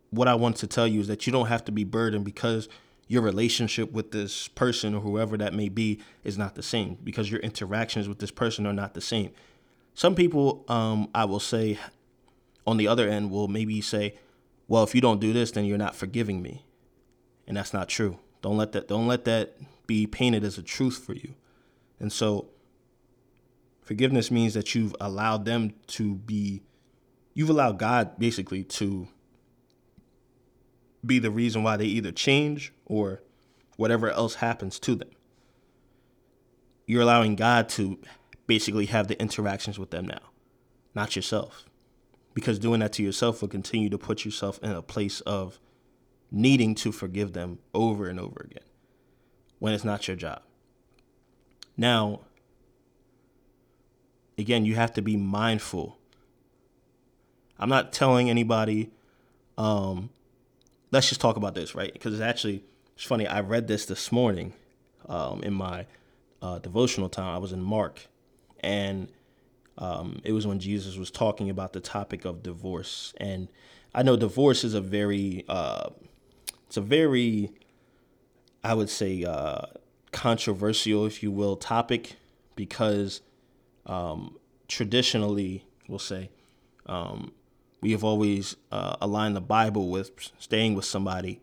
what 0.10 0.27
I 0.27 0.36
want 0.36 0.57
to 0.57 0.67
tell 0.67 0.86
you 0.86 0.99
is 0.99 1.07
that 1.07 1.25
you 1.25 1.31
don't 1.31 1.47
have 1.47 1.63
to 1.65 1.71
be 1.71 1.86
burdened 1.86 2.25
because 2.25 2.67
your 3.07 3.21
relationship 3.21 3.93
with 3.93 4.12
this 4.12 4.49
person 4.49 4.93
or 4.93 4.99
whoever 4.99 5.38
that 5.38 5.53
may 5.53 5.69
be 5.69 6.01
is 6.25 6.38
not 6.38 6.55
the 6.55 6.63
same 6.63 6.97
because 7.01 7.31
your 7.31 7.39
interactions 7.39 8.09
with 8.09 8.19
this 8.19 8.32
person 8.32 8.67
are 8.67 8.74
not 8.74 8.93
the 8.93 8.99
same. 8.99 9.32
Some 9.93 10.15
people, 10.15 10.65
um, 10.67 11.09
I 11.15 11.24
will 11.24 11.39
say, 11.39 11.80
on 12.68 12.78
the 12.78 12.88
other 12.88 13.09
end, 13.09 13.32
will 13.32 13.47
maybe 13.47 13.82
say, 13.82 14.13
"Well, 14.68 14.84
if 14.84 14.93
you 14.93 15.01
don't 15.01 15.20
do 15.20 15.34
this, 15.34 15.49
then 15.51 15.65
you're 15.65 15.78
not 15.78 15.95
forgiving 15.95 16.43
me," 16.43 16.65
and 17.47 17.57
that's 17.57 17.74
not 17.74 17.89
true. 17.89 18.20
Don't 18.43 18.57
let 18.57 18.74
that 18.74 18.88
don't 18.88 19.07
let 19.07 19.26
that 19.26 19.57
be 19.88 20.05
painted 20.05 20.43
as 20.43 20.57
a 20.57 20.61
truth 20.63 20.97
for 20.97 21.13
you. 21.13 21.34
And 21.99 22.11
so, 22.11 22.49
forgiveness 23.82 24.30
means 24.30 24.53
that 24.53 24.76
you've 24.76 24.95
allowed 24.99 25.45
them 25.45 25.74
to 25.88 26.15
be, 26.15 26.61
you've 27.34 27.49
allowed 27.49 27.80
God 27.80 28.20
basically 28.20 28.63
to 28.65 29.07
be 31.05 31.20
the 31.20 31.32
reason 31.32 31.63
why 31.63 31.78
they 31.78 31.86
either 31.86 32.11
change 32.11 32.74
or 32.86 33.24
whatever 33.78 34.09
else 34.11 34.36
happens 34.36 34.78
to 34.80 34.95
them. 34.95 35.09
You're 36.86 37.01
allowing 37.01 37.36
God 37.36 37.70
to 37.70 37.97
basically 38.45 38.88
have 38.88 39.07
the 39.07 39.20
interactions 39.22 39.80
with 39.80 39.91
them 39.91 40.05
now, 40.05 40.32
not 40.93 41.15
yourself. 41.15 41.66
Because 42.38 42.59
doing 42.59 42.81
that 42.81 42.93
to 42.93 43.01
yourself 43.01 43.41
will 43.41 43.49
continue 43.49 43.89
to 43.89 43.97
put 43.97 44.23
yourself 44.23 44.59
in 44.61 44.69
a 44.69 44.83
place 44.83 45.21
of 45.21 45.59
needing 46.29 46.75
to 46.75 46.91
forgive 46.91 47.33
them 47.33 47.57
over 47.73 48.07
and 48.07 48.19
over 48.19 48.45
again 48.47 48.63
when 49.57 49.73
it's 49.73 49.83
not 49.83 50.07
your 50.07 50.15
job. 50.15 50.43
Now, 51.75 52.19
again, 54.38 54.65
you 54.65 54.75
have 54.75 54.93
to 54.93 55.01
be 55.01 55.17
mindful. 55.17 55.97
I'm 57.57 57.69
not 57.69 57.91
telling 57.91 58.29
anybody. 58.29 58.91
Um, 59.57 60.11
let's 60.91 61.09
just 61.09 61.19
talk 61.19 61.38
about 61.38 61.55
this, 61.55 61.73
right? 61.73 61.91
Because 61.91 62.13
it's 62.13 62.21
actually 62.21 62.63
it's 62.93 63.03
funny. 63.03 63.25
I 63.25 63.39
read 63.39 63.67
this 63.67 63.88
this 63.88 64.11
morning 64.11 64.53
um, 65.09 65.41
in 65.41 65.55
my 65.55 65.88
uh, 66.43 66.59
devotional 66.59 67.09
time. 67.09 67.33
I 67.33 67.39
was 67.39 67.51
in 67.51 67.63
Mark, 67.63 68.05
and 68.59 69.07
um, 69.78 70.19
it 70.23 70.32
was 70.32 70.47
when 70.47 70.59
Jesus 70.59 70.97
was 70.97 71.11
talking 71.11 71.49
about 71.49 71.73
the 71.73 71.80
topic 71.80 72.25
of 72.25 72.43
divorce. 72.43 73.13
And 73.17 73.47
I 73.93 74.03
know 74.03 74.15
divorce 74.15 74.63
is 74.63 74.73
a 74.73 74.82
very, 74.82 75.45
uh, 75.47 75.89
it's 76.65 76.78
a 76.78 76.82
very, 76.82 77.51
I 78.63 78.73
would 78.73 78.89
say, 78.89 79.23
uh, 79.23 79.67
controversial, 80.11 81.05
if 81.05 81.21
you 81.21 81.32
will, 81.32 81.55
topic 81.55 82.15
because 82.55 83.21
um, 83.86 84.38
traditionally, 84.67 85.63
we'll 85.88 85.99
say, 85.99 86.30
um, 86.88 87.32
we 87.82 87.91
have 87.91 88.03
always 88.03 88.55
uh, 88.71 88.95
aligned 88.99 89.36
the 89.36 89.41
Bible 89.41 89.89
with 89.89 90.32
staying 90.39 90.73
with 90.73 90.86
somebody 90.86 91.39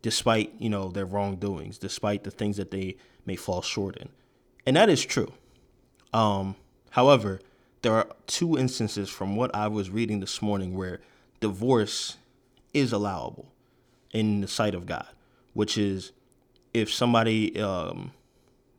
despite, 0.00 0.52
you 0.58 0.68
know, 0.68 0.88
their 0.90 1.06
wrongdoings, 1.06 1.78
despite 1.78 2.24
the 2.24 2.30
things 2.30 2.56
that 2.56 2.70
they 2.70 2.96
may 3.26 3.36
fall 3.36 3.62
short 3.62 3.96
in. 3.96 4.08
And 4.66 4.76
that 4.76 4.88
is 4.88 5.04
true. 5.04 5.32
Um, 6.12 6.56
however, 6.90 7.40
there 7.82 7.94
are 7.94 8.06
two 8.26 8.56
instances 8.56 9.10
from 9.10 9.36
what 9.36 9.54
I 9.54 9.66
was 9.68 9.90
reading 9.90 10.20
this 10.20 10.40
morning 10.40 10.76
where 10.76 11.00
divorce 11.40 12.16
is 12.72 12.92
allowable 12.92 13.52
in 14.12 14.40
the 14.40 14.48
sight 14.48 14.74
of 14.74 14.86
God, 14.86 15.08
which 15.52 15.76
is 15.76 16.12
if 16.72 16.92
somebody 16.92 17.60
um, 17.60 18.12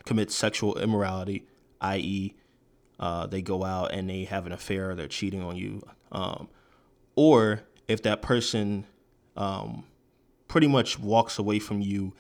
commits 0.05 0.35
sexual 0.35 0.79
immorality, 0.79 1.45
i.e., 1.81 2.33
uh, 2.99 3.27
they 3.27 3.41
go 3.41 3.63
out 3.63 3.91
and 3.91 4.09
they 4.09 4.23
have 4.23 4.45
an 4.45 4.53
affair, 4.53 4.95
they're 4.95 5.07
cheating 5.07 5.43
on 5.43 5.57
you, 5.57 5.83
um, 6.11 6.47
or 7.15 7.61
if 7.87 8.01
that 8.03 8.21
person 8.21 8.85
um, 9.35 9.83
pretty 10.47 10.67
much 10.67 10.97
walks 10.97 11.37
away 11.37 11.59
from 11.59 11.81
you 11.81 12.13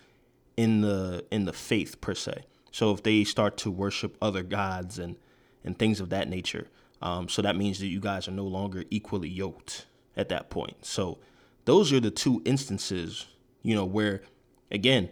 in 0.57 0.81
the 0.81 1.25
in 1.31 1.45
the 1.45 1.53
faith 1.53 2.01
per 2.01 2.13
se. 2.13 2.43
So 2.71 2.91
if 2.91 3.03
they 3.03 3.23
start 3.23 3.55
to 3.57 3.71
worship 3.71 4.17
other 4.21 4.43
gods 4.43 4.99
and 4.99 5.15
and 5.63 5.77
things 5.77 6.01
of 6.01 6.09
that 6.09 6.27
nature, 6.27 6.67
um, 7.03 7.27
so 7.27 7.41
that 7.41 7.57
means 7.57 7.79
that 7.79 7.87
you 7.87 7.99
guys 7.99 8.27
are 8.29 8.31
no 8.31 8.45
longer 8.45 8.85
equally 8.89 9.27
yoked 9.27 9.85
at 10.15 10.29
that 10.29 10.49
point. 10.49 10.85
So 10.85 11.19
those 11.65 11.91
are 11.91 11.99
the 11.99 12.09
two 12.09 12.41
instances, 12.45 13.27
you 13.61 13.75
know, 13.75 13.85
where 13.85 14.21
again 14.71 15.09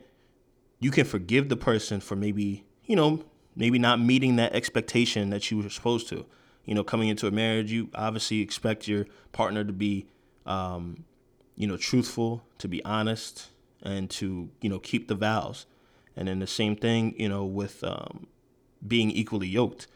you 0.79 0.89
can 0.89 1.05
forgive 1.05 1.49
the 1.49 1.57
person 1.57 1.99
for 1.99 2.15
maybe 2.15 2.63
you 2.85 2.95
know 2.95 3.23
maybe 3.57 3.77
not 3.77 3.99
meeting 3.99 4.37
that 4.37 4.55
expectation 4.55 5.29
that 5.31 5.51
you 5.51 5.57
were 5.57 5.69
supposed 5.69 6.07
to. 6.07 6.25
You 6.63 6.75
know, 6.75 6.83
coming 6.83 7.09
into 7.09 7.27
a 7.27 7.31
marriage, 7.31 7.71
you 7.71 7.89
obviously 7.93 8.39
expect 8.39 8.87
your 8.87 9.05
partner 9.33 9.63
to 9.65 9.73
be, 9.73 10.07
um, 10.45 11.03
you 11.55 11.67
know, 11.67 11.75
truthful, 11.75 12.43
to 12.59 12.69
be 12.69 12.83
honest, 12.85 13.47
and 13.83 14.09
to 14.11 14.49
you 14.61 14.69
know 14.69 14.79
keep 14.79 15.09
the 15.09 15.15
vows. 15.15 15.65
And 16.15 16.29
then 16.29 16.39
the 16.39 16.47
same 16.47 16.77
thing, 16.77 17.15
you 17.17 17.27
know, 17.27 17.43
with 17.43 17.83
um, 17.83 18.27
being 18.87 19.11
equally 19.11 19.47
yoked. 19.47 19.87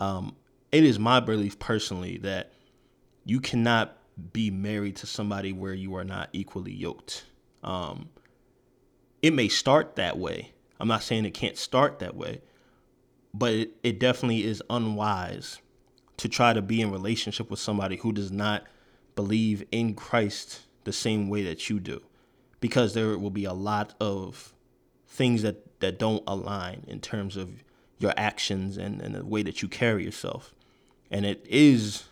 Um, 0.00 0.34
it 0.74 0.82
is 0.82 0.98
my 0.98 1.20
belief 1.20 1.58
personally 1.60 2.18
that 2.18 2.52
you 3.24 3.40
cannot 3.40 3.96
be 4.32 4.50
married 4.50 4.96
to 4.96 5.06
somebody 5.06 5.52
where 5.52 5.72
you 5.72 5.94
are 5.94 6.02
not 6.02 6.28
equally 6.32 6.72
yoked. 6.72 7.26
Um, 7.62 8.08
it 9.22 9.32
may 9.32 9.46
start 9.46 9.94
that 9.94 10.18
way. 10.18 10.52
I'm 10.80 10.88
not 10.88 11.04
saying 11.04 11.26
it 11.26 11.30
can't 11.30 11.56
start 11.56 12.00
that 12.00 12.16
way, 12.16 12.40
but 13.32 13.52
it, 13.52 13.70
it 13.84 14.00
definitely 14.00 14.42
is 14.42 14.64
unwise 14.68 15.60
to 16.16 16.28
try 16.28 16.52
to 16.52 16.60
be 16.60 16.80
in 16.80 16.90
relationship 16.90 17.50
with 17.50 17.60
somebody 17.60 17.96
who 17.96 18.12
does 18.12 18.32
not 18.32 18.64
believe 19.14 19.64
in 19.70 19.94
Christ 19.94 20.62
the 20.82 20.92
same 20.92 21.28
way 21.28 21.44
that 21.44 21.70
you 21.70 21.78
do 21.78 22.02
because 22.60 22.94
there 22.94 23.16
will 23.16 23.30
be 23.30 23.44
a 23.44 23.52
lot 23.52 23.94
of 24.00 24.52
things 25.06 25.42
that, 25.42 25.80
that 25.80 26.00
don't 26.00 26.24
align 26.26 26.84
in 26.88 27.00
terms 27.00 27.36
of 27.36 27.62
your 27.98 28.12
actions 28.16 28.76
and, 28.76 29.00
and 29.00 29.14
the 29.14 29.24
way 29.24 29.42
that 29.42 29.62
you 29.62 29.68
carry 29.68 30.04
yourself. 30.04 30.53
And 31.14 31.24
it 31.24 31.46
is 31.48 32.02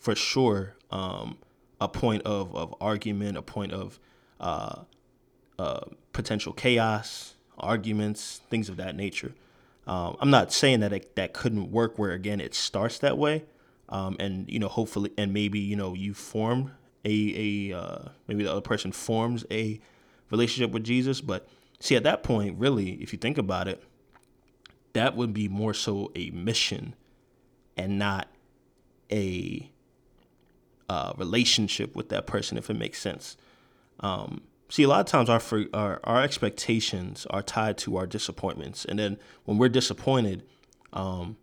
for 0.00 0.14
sure 0.14 0.74
um, 0.90 1.36
a 1.82 1.86
point 1.86 2.22
of, 2.22 2.56
of 2.56 2.74
argument, 2.80 3.36
a 3.36 3.42
point 3.42 3.72
of 3.72 3.98
uh, 4.40 4.84
uh, 5.58 5.80
potential 6.14 6.54
chaos, 6.54 7.34
arguments, 7.58 8.40
things 8.48 8.70
of 8.70 8.78
that 8.78 8.96
nature. 8.96 9.34
Um, 9.86 10.16
I'm 10.20 10.30
not 10.30 10.50
saying 10.50 10.80
that 10.80 10.94
it, 10.94 11.14
that 11.16 11.34
couldn't 11.34 11.70
work 11.70 11.98
where 11.98 12.12
again 12.12 12.40
it 12.40 12.54
starts 12.54 13.00
that 13.00 13.18
way, 13.18 13.44
um, 13.90 14.16
and 14.18 14.48
you 14.48 14.58
know 14.58 14.68
hopefully 14.68 15.12
and 15.18 15.34
maybe 15.34 15.58
you 15.58 15.76
know 15.76 15.92
you 15.92 16.14
form 16.14 16.72
a 17.04 17.70
a 17.70 17.78
uh, 17.78 18.08
maybe 18.28 18.44
the 18.44 18.50
other 18.50 18.62
person 18.62 18.92
forms 18.92 19.44
a 19.50 19.78
relationship 20.30 20.70
with 20.70 20.84
Jesus, 20.84 21.20
but 21.20 21.46
see 21.80 21.96
at 21.96 22.02
that 22.04 22.22
point 22.22 22.58
really 22.58 22.92
if 23.02 23.12
you 23.12 23.18
think 23.18 23.36
about 23.36 23.68
it, 23.68 23.82
that 24.94 25.16
would 25.16 25.34
be 25.34 25.48
more 25.48 25.74
so 25.74 26.10
a 26.14 26.30
mission 26.30 26.94
and 27.76 27.98
not 27.98 28.28
a 29.10 29.70
uh, 30.88 31.12
relationship 31.16 31.94
with 31.94 32.08
that 32.08 32.26
person 32.26 32.56
if 32.58 32.70
it 32.70 32.74
makes 32.74 32.98
sense. 32.98 33.36
Um, 34.00 34.42
see 34.68 34.82
a 34.82 34.88
lot 34.88 35.00
of 35.00 35.06
times 35.06 35.28
our, 35.28 35.40
our 35.72 36.00
our 36.04 36.22
expectations 36.22 37.26
are 37.30 37.42
tied 37.42 37.78
to 37.78 37.96
our 37.96 38.06
disappointments 38.06 38.84
and 38.84 38.98
then 38.98 39.18
when 39.44 39.58
we're 39.58 39.68
disappointed 39.68 40.42
um 40.92 41.36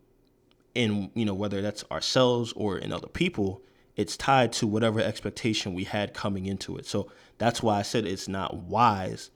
in 0.74 1.10
you 1.14 1.24
know 1.24 1.34
whether 1.34 1.60
that's 1.60 1.84
ourselves 1.90 2.52
or 2.54 2.78
in 2.78 2.92
other 2.92 3.08
people 3.08 3.62
it's 3.96 4.16
tied 4.16 4.52
to 4.52 4.66
whatever 4.66 5.00
expectation 5.00 5.74
we 5.74 5.84
had 5.84 6.14
coming 6.14 6.46
into 6.46 6.76
it 6.76 6.86
so 6.86 7.10
that's 7.38 7.62
why 7.62 7.78
i 7.78 7.82
said 7.82 8.06
it's 8.06 8.28
not 8.28 8.54
wise 8.56 9.30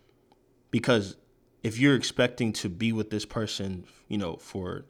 because 0.71 1.17
if 1.63 1.79
you're 1.79 1.97
expecting 1.97 2.53
to 2.53 2.69
be 2.69 2.93
with 2.93 3.11
this 3.11 3.25
person 3.25 3.85
you 4.09 4.19
know 4.19 4.37
for 4.37 4.85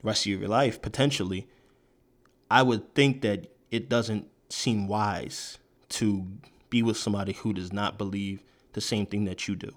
the 0.00 0.06
rest 0.06 0.26
of 0.26 0.32
your 0.32 0.48
life 0.48 0.82
potentially 0.82 1.48
i 2.50 2.62
would 2.62 2.94
think 2.94 3.22
that 3.22 3.46
it 3.70 3.88
doesn't 3.88 4.26
seem 4.48 4.86
wise 4.88 5.58
to 5.88 6.26
be 6.70 6.82
with 6.82 6.96
somebody 6.96 7.32
who 7.32 7.52
does 7.52 7.72
not 7.72 7.98
believe 7.98 8.42
the 8.72 8.80
same 8.80 9.06
thing 9.06 9.24
that 9.24 9.46
you 9.48 9.56
do. 9.56 9.72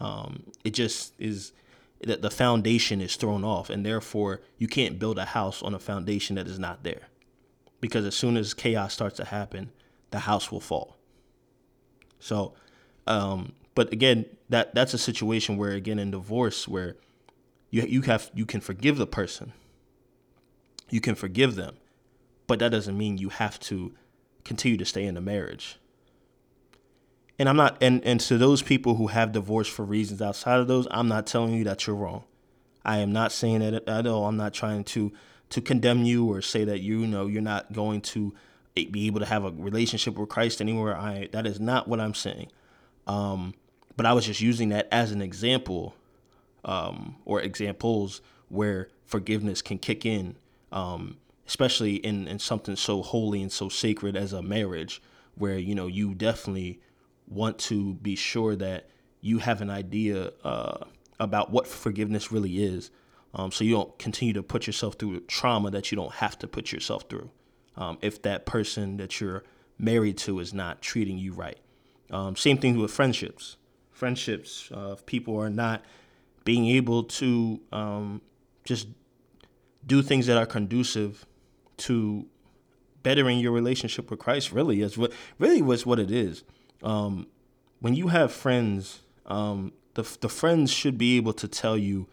Um, 0.00 0.44
it 0.64 0.70
just 0.70 1.14
is 1.18 1.52
that 2.02 2.22
the 2.22 2.30
foundation 2.30 3.00
is 3.00 3.16
thrown 3.16 3.44
off, 3.44 3.70
and 3.70 3.86
therefore 3.86 4.42
you 4.58 4.68
can't 4.68 4.98
build 4.98 5.18
a 5.18 5.24
house 5.24 5.62
on 5.62 5.74
a 5.74 5.78
foundation 5.78 6.36
that 6.36 6.46
is 6.46 6.58
not 6.58 6.82
there. 6.82 7.08
Because 7.80 8.04
as 8.04 8.14
soon 8.14 8.36
as 8.36 8.54
chaos 8.54 8.92
starts 8.92 9.16
to 9.16 9.24
happen, 9.24 9.70
the 10.10 10.20
house 10.20 10.50
will 10.50 10.60
fall. 10.60 10.96
So, 12.18 12.54
um, 13.06 13.52
but 13.74 13.92
again, 13.92 14.26
that 14.48 14.74
that's 14.74 14.94
a 14.94 14.98
situation 14.98 15.56
where 15.56 15.72
again 15.72 15.98
in 15.98 16.10
divorce 16.10 16.66
where 16.66 16.96
you 17.70 17.82
you 17.82 18.02
have 18.02 18.30
you 18.34 18.46
can 18.46 18.60
forgive 18.60 18.96
the 18.96 19.06
person, 19.06 19.52
you 20.90 21.00
can 21.00 21.14
forgive 21.14 21.54
them, 21.54 21.76
but 22.46 22.58
that 22.58 22.70
doesn't 22.70 22.96
mean 22.96 23.18
you 23.18 23.28
have 23.28 23.58
to 23.58 23.94
continue 24.44 24.76
to 24.76 24.84
stay 24.84 25.04
in 25.04 25.14
the 25.14 25.20
marriage 25.20 25.78
and 27.38 27.48
I'm 27.48 27.56
not 27.56 27.76
and 27.80 28.04
and 28.04 28.20
to 28.20 28.38
those 28.38 28.62
people 28.62 28.94
who 28.94 29.08
have 29.08 29.32
divorced 29.32 29.70
for 29.70 29.84
reasons 29.84 30.22
outside 30.22 30.60
of 30.60 30.68
those, 30.68 30.86
I'm 30.90 31.08
not 31.08 31.26
telling 31.26 31.54
you 31.54 31.64
that 31.64 31.86
you're 31.86 31.96
wrong. 31.96 32.24
I 32.84 32.98
am 32.98 33.12
not 33.12 33.32
saying 33.32 33.60
that 33.60 33.88
at 33.88 34.06
all. 34.06 34.26
I'm 34.26 34.36
not 34.36 34.54
trying 34.54 34.84
to 34.84 35.12
to 35.50 35.60
condemn 35.60 36.04
you 36.04 36.30
or 36.30 36.42
say 36.42 36.64
that 36.64 36.80
you 36.80 37.06
know 37.06 37.26
you're 37.26 37.42
not 37.42 37.72
going 37.72 38.00
to 38.00 38.34
be 38.74 39.06
able 39.06 39.20
to 39.20 39.26
have 39.26 39.44
a 39.44 39.50
relationship 39.50 40.16
with 40.16 40.28
Christ 40.28 40.60
anywhere. 40.60 40.96
I 40.96 41.28
that 41.32 41.46
is 41.46 41.58
not 41.58 41.88
what 41.88 42.00
I'm 42.00 42.14
saying. 42.14 42.50
Um, 43.06 43.54
but 43.96 44.06
I 44.06 44.12
was 44.12 44.26
just 44.26 44.40
using 44.40 44.70
that 44.70 44.88
as 44.90 45.12
an 45.12 45.22
example, 45.22 45.94
um, 46.64 47.16
or 47.24 47.40
examples 47.40 48.20
where 48.48 48.88
forgiveness 49.04 49.62
can 49.62 49.78
kick 49.78 50.06
in, 50.06 50.36
um, 50.72 51.16
especially 51.46 51.96
in 51.96 52.28
in 52.28 52.38
something 52.38 52.76
so 52.76 53.02
holy 53.02 53.42
and 53.42 53.52
so 53.52 53.68
sacred 53.68 54.16
as 54.16 54.32
a 54.32 54.42
marriage, 54.42 55.02
where 55.34 55.58
you 55.58 55.74
know 55.74 55.86
you 55.86 56.14
definitely 56.14 56.80
want 57.26 57.58
to 57.58 57.94
be 57.94 58.14
sure 58.14 58.54
that 58.56 58.88
you 59.20 59.38
have 59.38 59.60
an 59.62 59.70
idea 59.70 60.32
uh, 60.44 60.84
about 61.18 61.50
what 61.50 61.66
forgiveness 61.66 62.30
really 62.30 62.62
is. 62.62 62.90
Um, 63.32 63.50
so 63.50 63.64
you 63.64 63.74
don't 63.74 63.98
continue 63.98 64.34
to 64.34 64.42
put 64.42 64.66
yourself 64.66 64.94
through 64.94 65.20
trauma 65.20 65.70
that 65.70 65.90
you 65.90 65.96
don't 65.96 66.12
have 66.12 66.38
to 66.38 66.46
put 66.46 66.70
yourself 66.70 67.04
through 67.08 67.30
um, 67.76 67.98
if 68.00 68.22
that 68.22 68.46
person 68.46 68.96
that 68.98 69.20
you're 69.20 69.42
married 69.78 70.18
to 70.18 70.38
is 70.38 70.54
not 70.54 70.80
treating 70.80 71.18
you 71.18 71.32
right. 71.32 71.58
Um, 72.10 72.36
same 72.36 72.58
thing 72.58 72.78
with 72.78 72.90
friendships. 72.90 73.56
Friendships, 73.90 74.70
uh, 74.72 74.92
if 74.92 75.06
people 75.06 75.36
are 75.38 75.50
not 75.50 75.84
being 76.44 76.66
able 76.66 77.04
to 77.04 77.60
um, 77.72 78.20
just 78.64 78.88
do 79.86 80.02
things 80.02 80.26
that 80.26 80.36
are 80.36 80.46
conducive 80.46 81.26
to 81.78 82.26
bettering 83.02 83.38
your 83.38 83.52
relationship 83.52 84.10
with 84.10 84.18
Christ, 84.18 84.52
really 84.52 84.80
is 84.80 84.96
what 84.96 85.12
really 85.38 85.62
was 85.62 85.84
what 85.84 85.98
it 85.98 86.10
is 86.10 86.44
um, 86.84 87.26
when 87.80 87.94
you 87.94 88.08
have 88.08 88.32
friends, 88.32 89.00
um, 89.26 89.72
the 89.94 90.02
the 90.20 90.28
friends 90.28 90.70
should 90.70 90.98
be 90.98 91.16
able 91.16 91.32
to 91.32 91.48
tell 91.48 91.76
you 91.76 92.06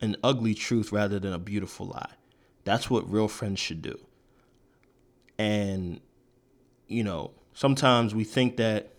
an 0.00 0.16
ugly 0.22 0.54
truth 0.54 0.92
rather 0.92 1.18
than 1.18 1.32
a 1.32 1.38
beautiful 1.38 1.86
lie. 1.86 2.12
That's 2.64 2.90
what 2.90 3.10
real 3.10 3.28
friends 3.28 3.60
should 3.60 3.80
do. 3.80 3.98
And 5.38 6.00
you 6.88 7.04
know, 7.04 7.30
sometimes 7.54 8.14
we 8.14 8.24
think 8.24 8.56
that 8.56 8.94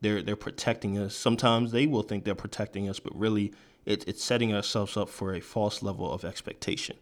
they're 0.00 0.22
they're 0.22 0.36
protecting 0.36 0.96
us. 0.98 1.14
Sometimes 1.16 1.72
they 1.72 1.86
will 1.86 2.02
think 2.02 2.24
they're 2.24 2.34
protecting 2.34 2.88
us, 2.88 3.00
but 3.00 3.18
really 3.18 3.52
it, 3.84 4.04
it's 4.06 4.24
setting 4.24 4.54
ourselves 4.54 4.96
up 4.96 5.08
for 5.08 5.34
a 5.34 5.40
false 5.40 5.82
level 5.82 6.10
of 6.10 6.24
expectation. 6.24 6.96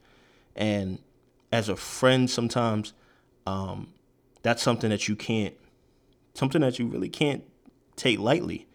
And 0.56 0.98
as 1.52 1.68
a 1.68 1.76
friend, 1.76 2.28
sometimes 2.28 2.94
um, 3.46 3.92
that's 4.42 4.62
something 4.62 4.90
that 4.90 5.06
you 5.06 5.14
can't, 5.14 5.54
something 6.34 6.62
that 6.62 6.78
you 6.78 6.86
really 6.86 7.10
can't 7.10 7.44
take 7.94 8.18
lightly. 8.18 8.66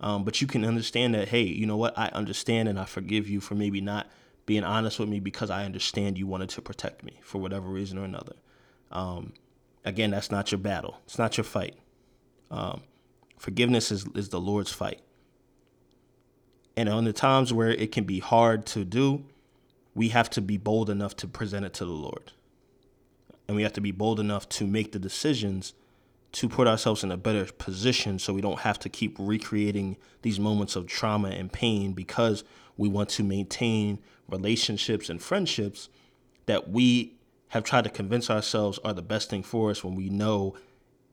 Um, 0.00 0.22
but 0.22 0.40
you 0.40 0.46
can 0.46 0.64
understand 0.64 1.14
that, 1.14 1.28
hey, 1.28 1.42
you 1.42 1.66
know 1.66 1.76
what? 1.76 1.98
I 1.98 2.08
understand 2.08 2.68
and 2.68 2.78
I 2.78 2.84
forgive 2.84 3.28
you 3.28 3.40
for 3.40 3.56
maybe 3.56 3.80
not 3.80 4.06
being 4.46 4.62
honest 4.62 5.00
with 5.00 5.08
me 5.08 5.18
because 5.18 5.50
I 5.50 5.64
understand 5.64 6.16
you 6.16 6.26
wanted 6.26 6.50
to 6.50 6.62
protect 6.62 7.02
me 7.02 7.18
for 7.22 7.38
whatever 7.38 7.68
reason 7.68 7.98
or 7.98 8.04
another. 8.04 8.34
Um, 8.92 9.32
again, 9.84 10.10
that's 10.10 10.30
not 10.30 10.52
your 10.52 10.58
battle. 10.60 11.00
It's 11.04 11.18
not 11.18 11.36
your 11.36 11.44
fight. 11.44 11.74
Um, 12.50 12.82
forgiveness 13.38 13.90
is, 13.90 14.06
is 14.14 14.28
the 14.28 14.40
Lord's 14.40 14.72
fight. 14.72 15.00
And 16.76 16.88
on 16.88 17.04
the 17.04 17.12
times 17.12 17.52
where 17.52 17.70
it 17.70 17.90
can 17.90 18.04
be 18.04 18.20
hard 18.20 18.64
to 18.66 18.84
do, 18.84 19.24
we 19.98 20.10
have 20.10 20.30
to 20.30 20.40
be 20.40 20.56
bold 20.56 20.88
enough 20.88 21.16
to 21.16 21.26
present 21.26 21.66
it 21.66 21.74
to 21.74 21.84
the 21.84 21.90
Lord. 21.90 22.30
And 23.48 23.56
we 23.56 23.64
have 23.64 23.72
to 23.72 23.80
be 23.80 23.90
bold 23.90 24.20
enough 24.20 24.48
to 24.50 24.64
make 24.64 24.92
the 24.92 24.98
decisions 25.00 25.74
to 26.30 26.48
put 26.48 26.68
ourselves 26.68 27.02
in 27.02 27.10
a 27.10 27.16
better 27.16 27.44
position 27.46 28.20
so 28.20 28.32
we 28.32 28.40
don't 28.40 28.60
have 28.60 28.78
to 28.78 28.88
keep 28.88 29.16
recreating 29.18 29.96
these 30.22 30.38
moments 30.38 30.76
of 30.76 30.86
trauma 30.86 31.30
and 31.30 31.52
pain 31.52 31.94
because 31.94 32.44
we 32.76 32.88
want 32.88 33.08
to 33.08 33.24
maintain 33.24 33.98
relationships 34.28 35.10
and 35.10 35.20
friendships 35.20 35.88
that 36.46 36.70
we 36.70 37.16
have 37.48 37.64
tried 37.64 37.82
to 37.82 37.90
convince 37.90 38.30
ourselves 38.30 38.78
are 38.84 38.94
the 38.94 39.02
best 39.02 39.28
thing 39.28 39.42
for 39.42 39.68
us 39.68 39.82
when 39.82 39.96
we 39.96 40.08
know 40.08 40.54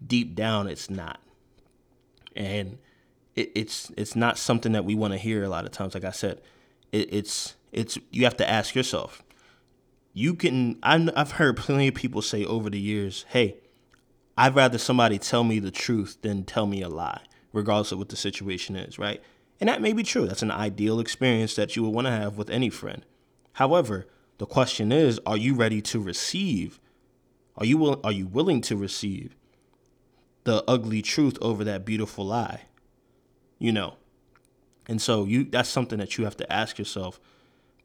deep 0.05 0.35
down 0.35 0.67
it's 0.67 0.91
not. 0.91 1.19
And 2.35 2.77
it, 3.33 3.51
it's 3.55 3.91
it's 3.97 4.15
not 4.15 4.37
something 4.37 4.73
that 4.73 4.85
we 4.85 4.93
want 4.93 5.13
to 5.13 5.17
hear 5.17 5.43
a 5.43 5.49
lot 5.49 5.65
of 5.65 5.71
times. 5.71 5.95
Like 5.95 6.03
I 6.03 6.11
said, 6.11 6.39
it, 6.91 7.11
it's 7.11 7.55
it's 7.75 7.99
you 8.09 8.23
have 8.23 8.37
to 8.37 8.49
ask 8.49 8.73
yourself. 8.73 9.21
You 10.13 10.33
can 10.33 10.79
i 10.81 11.09
I've 11.15 11.31
heard 11.31 11.57
plenty 11.57 11.89
of 11.89 11.93
people 11.93 12.21
say 12.21 12.45
over 12.45 12.69
the 12.69 12.79
years, 12.79 13.25
"Hey, 13.29 13.57
I'd 14.37 14.55
rather 14.55 14.77
somebody 14.77 15.19
tell 15.19 15.43
me 15.43 15.59
the 15.59 15.71
truth 15.71 16.17
than 16.21 16.45
tell 16.45 16.65
me 16.65 16.81
a 16.81 16.89
lie, 16.89 17.21
regardless 17.51 17.91
of 17.91 17.99
what 17.99 18.09
the 18.09 18.15
situation 18.15 18.77
is, 18.77 18.97
right? 18.97 19.21
And 19.59 19.67
that 19.67 19.81
may 19.81 19.91
be 19.91 20.03
true. 20.03 20.25
That's 20.25 20.41
an 20.41 20.51
ideal 20.51 20.99
experience 20.99 21.55
that 21.55 21.75
you 21.75 21.83
would 21.83 21.93
want 21.93 22.07
to 22.07 22.11
have 22.11 22.37
with 22.37 22.49
any 22.49 22.69
friend. 22.69 23.05
However, 23.53 24.07
the 24.37 24.45
question 24.45 24.91
is, 24.91 25.19
are 25.25 25.37
you 25.37 25.53
ready 25.53 25.81
to 25.83 25.99
receive? 25.99 26.79
Are 27.57 27.65
you 27.65 27.77
will, 27.77 28.01
are 28.03 28.11
you 28.11 28.27
willing 28.27 28.61
to 28.61 28.75
receive 28.75 29.35
the 30.45 30.63
ugly 30.67 31.01
truth 31.01 31.37
over 31.41 31.63
that 31.65 31.85
beautiful 31.85 32.25
lie? 32.25 32.63
You 33.59 33.73
know. 33.73 33.95
And 34.87 35.01
so 35.01 35.25
you 35.25 35.43
that's 35.43 35.69
something 35.69 35.99
that 35.99 36.17
you 36.17 36.23
have 36.23 36.37
to 36.37 36.51
ask 36.51 36.77
yourself 36.77 37.19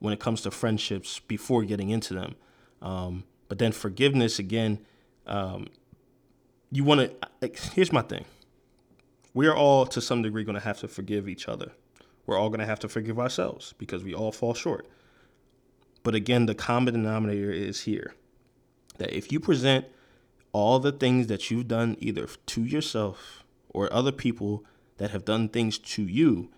when 0.01 0.12
it 0.12 0.18
comes 0.18 0.40
to 0.42 0.51
friendships 0.51 1.20
before 1.20 1.62
getting 1.62 1.90
into 1.90 2.14
them. 2.14 2.34
Um, 2.82 3.24
but 3.48 3.59
then 3.59 3.70
forgiveness 3.72 4.38
again, 4.38 4.80
um, 5.26 5.68
you 6.72 6.82
want 6.84 7.12
to 7.40 7.51
here's 7.74 7.92
my 7.92 8.03
thing. 8.03 8.24
We 9.32 9.46
are 9.46 9.55
all 9.55 9.86
to 9.86 10.01
some 10.01 10.22
degree 10.22 10.42
going 10.42 10.55
to 10.55 10.64
have 10.64 10.80
to 10.80 10.88
forgive 10.88 11.28
each 11.28 11.48
other. 11.48 11.72
We're 12.26 12.38
all 12.38 12.48
going 12.48 12.61
to 12.61 12.66
have 12.66 12.80
to 12.80 12.88
forgive 12.88 13.18
ourselves 13.18 13.74
because 13.78 14.03
we 14.03 14.14
all 14.14 14.32
fall 14.32 14.55
short. 14.55 14.86
But 16.03 16.14
again 16.14 16.46
the 16.46 16.55
common 16.55 16.94
denominator 16.94 17.51
is 17.51 17.82
here 17.82 18.14
that 18.98 19.16
if 19.16 19.30
you 19.30 19.40
present 19.40 19.86
all 20.53 20.78
the 20.78 20.92
things 20.92 21.26
that 21.28 21.51
you've 21.51 21.68
done 21.68 21.96
either 22.01 22.26
to 22.46 22.64
yourself 22.64 23.44
or 23.68 23.92
other 23.92 24.12
people 24.12 24.64
that 24.96 25.11
have 25.11 25.24
done 25.24 25.48
things 25.48 25.78
to 25.78 26.03
you 26.03 26.51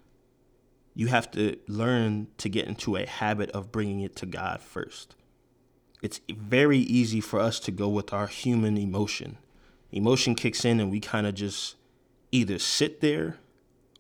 you 0.95 1.07
have 1.09 1.31
to 1.33 1.57
learn 1.67 2.29
to 2.39 2.49
get 2.49 2.67
into 2.67 2.97
a 2.97 3.07
habit 3.07 3.51
of 3.51 3.73
bringing 3.73 4.01
it 4.01 4.17
to 4.17 4.27
God 4.27 4.61
first. 4.61 5.15
It's 6.03 6.21
very 6.29 6.79
easy 6.79 7.21
for 7.21 7.41
us 7.41 7.61
to 7.61 7.71
go 7.71 7.89
with 7.89 8.13
our 8.13 8.27
human 8.27 8.77
emotion 8.77 9.39
emotion 9.93 10.35
kicks 10.35 10.65
in 10.65 10.81
and 10.81 10.91
we 10.91 10.99
kind 10.99 11.27
of 11.27 11.35
just 11.35 11.77
either 12.33 12.59
sit 12.59 13.01
there 13.01 13.37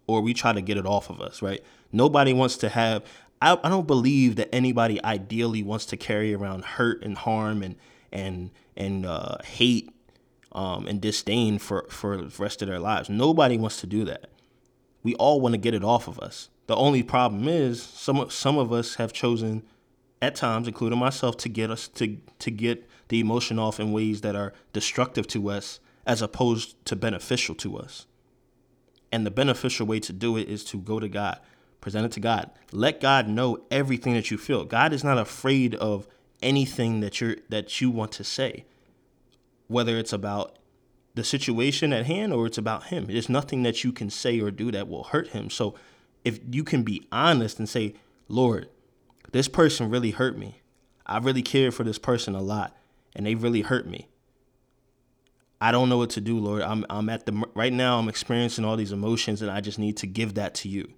or 0.06 0.20
we 0.20 0.34
try 0.34 0.52
to 0.52 0.60
get 0.60 0.76
it 0.76 0.86
off 0.86 1.10
of 1.10 1.20
us, 1.20 1.42
right? 1.42 1.62
Nobody 1.92 2.32
wants 2.32 2.56
to 2.58 2.70
have, 2.70 3.04
I, 3.40 3.58
I 3.62 3.68
don't 3.68 3.86
believe 3.86 4.36
that 4.36 4.52
anybody 4.52 5.02
ideally 5.04 5.62
wants 5.62 5.86
to 5.86 5.96
carry 5.96 6.34
around 6.34 6.64
hurt 6.64 7.04
and 7.04 7.16
harm 7.16 7.62
and, 7.62 7.76
and, 8.10 8.50
and 8.76 9.06
uh, 9.06 9.36
hate 9.44 9.90
um, 10.52 10.86
and 10.86 11.00
disdain 11.00 11.58
for, 11.58 11.86
for 11.88 12.16
the 12.16 12.42
rest 12.42 12.62
of 12.62 12.68
their 12.68 12.80
lives. 12.80 13.08
Nobody 13.08 13.56
wants 13.58 13.80
to 13.82 13.86
do 13.86 14.04
that. 14.06 14.30
We 15.02 15.14
all 15.16 15.40
want 15.40 15.54
to 15.54 15.58
get 15.58 15.74
it 15.74 15.84
off 15.84 16.08
of 16.08 16.18
us. 16.20 16.48
The 16.66 16.76
only 16.76 17.02
problem 17.02 17.48
is 17.48 17.82
some 17.82 18.30
some 18.30 18.58
of 18.58 18.72
us 18.72 18.94
have 18.96 19.12
chosen 19.12 19.62
at 20.20 20.36
times, 20.36 20.68
including 20.68 20.98
myself, 20.98 21.36
to 21.38 21.48
get 21.48 21.70
us 21.70 21.88
to 21.88 22.18
to 22.38 22.50
get 22.50 22.88
the 23.08 23.20
emotion 23.20 23.58
off 23.58 23.80
in 23.80 23.92
ways 23.92 24.20
that 24.22 24.36
are 24.36 24.52
destructive 24.72 25.26
to 25.28 25.50
us 25.50 25.80
as 26.06 26.22
opposed 26.22 26.82
to 26.86 26.96
beneficial 26.96 27.54
to 27.56 27.76
us. 27.76 28.06
And 29.10 29.26
the 29.26 29.30
beneficial 29.30 29.86
way 29.86 30.00
to 30.00 30.12
do 30.12 30.36
it 30.36 30.48
is 30.48 30.64
to 30.64 30.78
go 30.78 30.98
to 30.98 31.08
God, 31.08 31.38
present 31.80 32.06
it 32.06 32.12
to 32.12 32.20
God. 32.20 32.50
Let 32.72 33.00
God 33.00 33.28
know 33.28 33.58
everything 33.70 34.14
that 34.14 34.30
you 34.30 34.38
feel. 34.38 34.64
God 34.64 34.92
is 34.92 35.04
not 35.04 35.18
afraid 35.18 35.74
of 35.74 36.08
anything 36.40 37.00
that 37.00 37.20
you're 37.20 37.36
that 37.50 37.80
you 37.80 37.90
want 37.90 38.12
to 38.12 38.24
say. 38.24 38.64
Whether 39.66 39.98
it's 39.98 40.12
about 40.12 40.58
the 41.14 41.24
situation 41.24 41.92
at 41.92 42.06
hand 42.06 42.32
or 42.32 42.46
it's 42.46 42.58
about 42.58 42.84
him. 42.84 43.06
There's 43.06 43.28
nothing 43.28 43.62
that 43.64 43.84
you 43.84 43.92
can 43.92 44.10
say 44.10 44.40
or 44.40 44.50
do 44.50 44.70
that 44.72 44.88
will 44.88 45.04
hurt 45.04 45.28
him. 45.28 45.50
So 45.50 45.74
if 46.24 46.40
you 46.50 46.64
can 46.64 46.82
be 46.82 47.06
honest 47.12 47.58
and 47.58 47.68
say, 47.68 47.94
Lord, 48.28 48.68
this 49.32 49.48
person 49.48 49.90
really 49.90 50.12
hurt 50.12 50.38
me. 50.38 50.60
I 51.04 51.18
really 51.18 51.42
cared 51.42 51.74
for 51.74 51.84
this 51.84 51.98
person 51.98 52.34
a 52.34 52.40
lot 52.40 52.76
and 53.14 53.26
they 53.26 53.34
really 53.34 53.62
hurt 53.62 53.86
me. 53.86 54.08
I 55.60 55.70
don't 55.70 55.88
know 55.88 55.98
what 55.98 56.10
to 56.10 56.20
do, 56.20 56.38
Lord. 56.38 56.62
I'm 56.62 56.84
I'm 56.90 57.08
at 57.08 57.24
the 57.24 57.44
right 57.54 57.72
now 57.72 57.98
I'm 57.98 58.08
experiencing 58.08 58.64
all 58.64 58.76
these 58.76 58.90
emotions 58.90 59.42
and 59.42 59.50
I 59.50 59.60
just 59.60 59.78
need 59.78 59.96
to 59.98 60.06
give 60.06 60.34
that 60.34 60.54
to 60.56 60.68
you. 60.68 60.92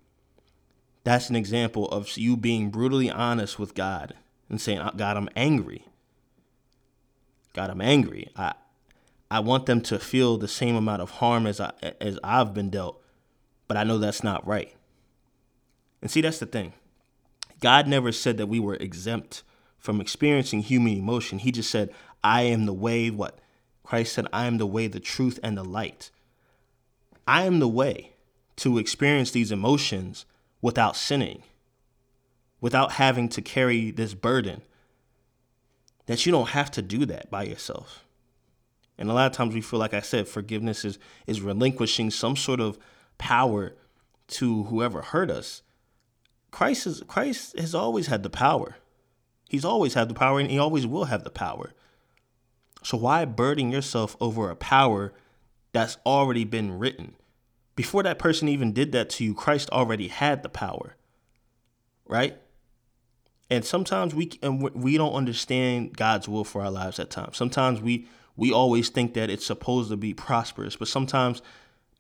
That's 1.03 1.29
an 1.29 1.37
example 1.37 1.87
of 1.91 2.17
you 2.17 2.35
being 2.35 2.71
brutally 2.71 3.11
honest 3.11 3.59
with 3.59 3.75
God 3.75 4.15
and 4.49 4.59
saying, 4.59 4.79
uh, 4.79 4.93
"God, 4.97 5.19
I'm 5.19 5.29
angry. 5.37 5.85
God, 7.53 7.69
I'm 7.69 7.83
angry. 7.83 8.31
I 8.37 8.55
I 9.35 9.41
want 9.41 9.67
them 9.67 9.81
to 9.83 9.99
feel 9.99 10.39
the 10.39 10.49
same 10.49 10.77
amount 10.77 11.03
of 11.03 11.11
harm 11.11 11.47
as 11.47 11.61
I 11.61 11.73
as 12.01 12.19
I've 12.23 12.55
been 12.55 12.71
dealt, 12.71 13.03
but 13.67 13.77
I 13.77 13.85
know 13.85 13.99
that's 13.99 14.23
not 14.23 14.47
right." 14.47 14.75
And 16.01 16.11
see, 16.11 16.21
that's 16.21 16.39
the 16.39 16.47
thing. 16.47 16.75
God 17.61 17.89
never 17.89 18.13
said 18.13 18.37
that 18.37 18.47
we 18.47 18.61
were 18.61 18.75
exempt 18.75 19.43
from 19.79 20.01
experiencing 20.01 20.61
human 20.61 20.99
emotion. 20.99 21.39
He 21.39 21.51
just 21.51 21.71
said, 21.71 21.91
I 22.23 22.43
am 22.43 22.67
the 22.67 22.73
way, 22.73 23.11
what? 23.11 23.39
Christ 23.83 24.13
said, 24.13 24.27
I 24.33 24.47
am 24.47 24.59
the 24.59 24.67
way, 24.67 24.87
the 24.87 25.01
truth, 25.01 25.41
and 25.43 25.57
the 25.57 25.65
light. 25.65 26.11
I 27.27 27.45
am 27.45 27.59
the 27.59 27.69
way 27.69 28.13
to 28.57 28.79
experience 28.79 29.31
these 29.31 29.51
emotions 29.51 30.27
without 30.61 30.95
sinning, 30.95 31.43
without 32.61 32.93
having 32.93 33.29
to 33.31 33.43
carry 33.43 33.91
this 33.91 34.15
burden. 34.15 34.63
That 36.07 36.25
you 36.25 36.33
don't 36.33 36.51
have 36.51 36.71
to 36.73 36.83
do 36.83 37.07
that 37.07 37.31
by 37.31 37.45
yourself. 37.45 38.04
And 38.97 39.11
a 39.11 39.13
lot 39.13 39.27
of 39.27 39.33
times 39.33 39.55
we 39.55 39.61
feel 39.61 39.81
like 39.81 39.95
I 39.95 40.01
said, 40.01 40.29
forgiveness 40.29 40.85
is, 40.85 40.99
is 41.27 41.41
relinquishing 41.41 42.11
some 42.11 42.37
sort 42.37 42.61
of 42.61 42.79
power 43.19 43.75
to 44.29 44.65
whoever 44.65 45.03
hurt 45.03 45.31
us. 45.31 45.63
Christ 46.51 46.87
is 46.87 47.03
Christ 47.09 47.59
has 47.59 47.75
always 47.75 48.07
had 48.07 48.23
the 48.23 48.31
power. 48.31 48.77
He's 49.49 49.65
always 49.65 49.95
had 49.95 50.09
the 50.09 50.15
power 50.15 50.39
and 50.39 50.51
he 50.51 50.59
always 50.59 50.87
will 50.87 51.05
have 51.05 51.25
the 51.25 51.31
power. 51.31 51.73
So 52.83 52.97
why 52.97 53.25
burden 53.25 53.71
yourself 53.71 54.17
over 54.21 54.51
a 54.51 54.57
power 54.57 55.13
that's 55.73 55.99
already 56.07 56.45
been 56.45 56.79
written? 56.79 57.17
Before 57.75 58.05
that 58.05 58.21
person 58.21 58.49
even 58.49 58.73
did 58.73 58.93
that 58.93 59.11
to 59.11 59.25
you, 59.25 59.35
Christ 59.35 59.69
already 59.71 60.09
had 60.09 60.43
the 60.43 60.49
power. 60.49 60.97
Right? 62.07 62.39
And 63.51 63.65
sometimes 63.65 64.15
we 64.15 64.31
and 64.43 64.63
we 64.63 64.97
don't 64.97 65.15
understand 65.15 65.97
God's 65.97 66.29
will 66.29 66.45
for 66.45 66.63
our 66.63 66.71
lives 66.71 66.99
at 66.99 67.11
times. 67.11 67.37
Sometimes 67.37 67.81
we 67.81 68.07
we 68.37 68.53
always 68.53 68.89
think 68.89 69.15
that 69.15 69.31
it's 69.31 69.47
supposed 69.47 69.91
to 69.91 69.97
be 69.97 70.15
prosperous, 70.15 70.77
but 70.77 70.89
sometimes 70.89 71.43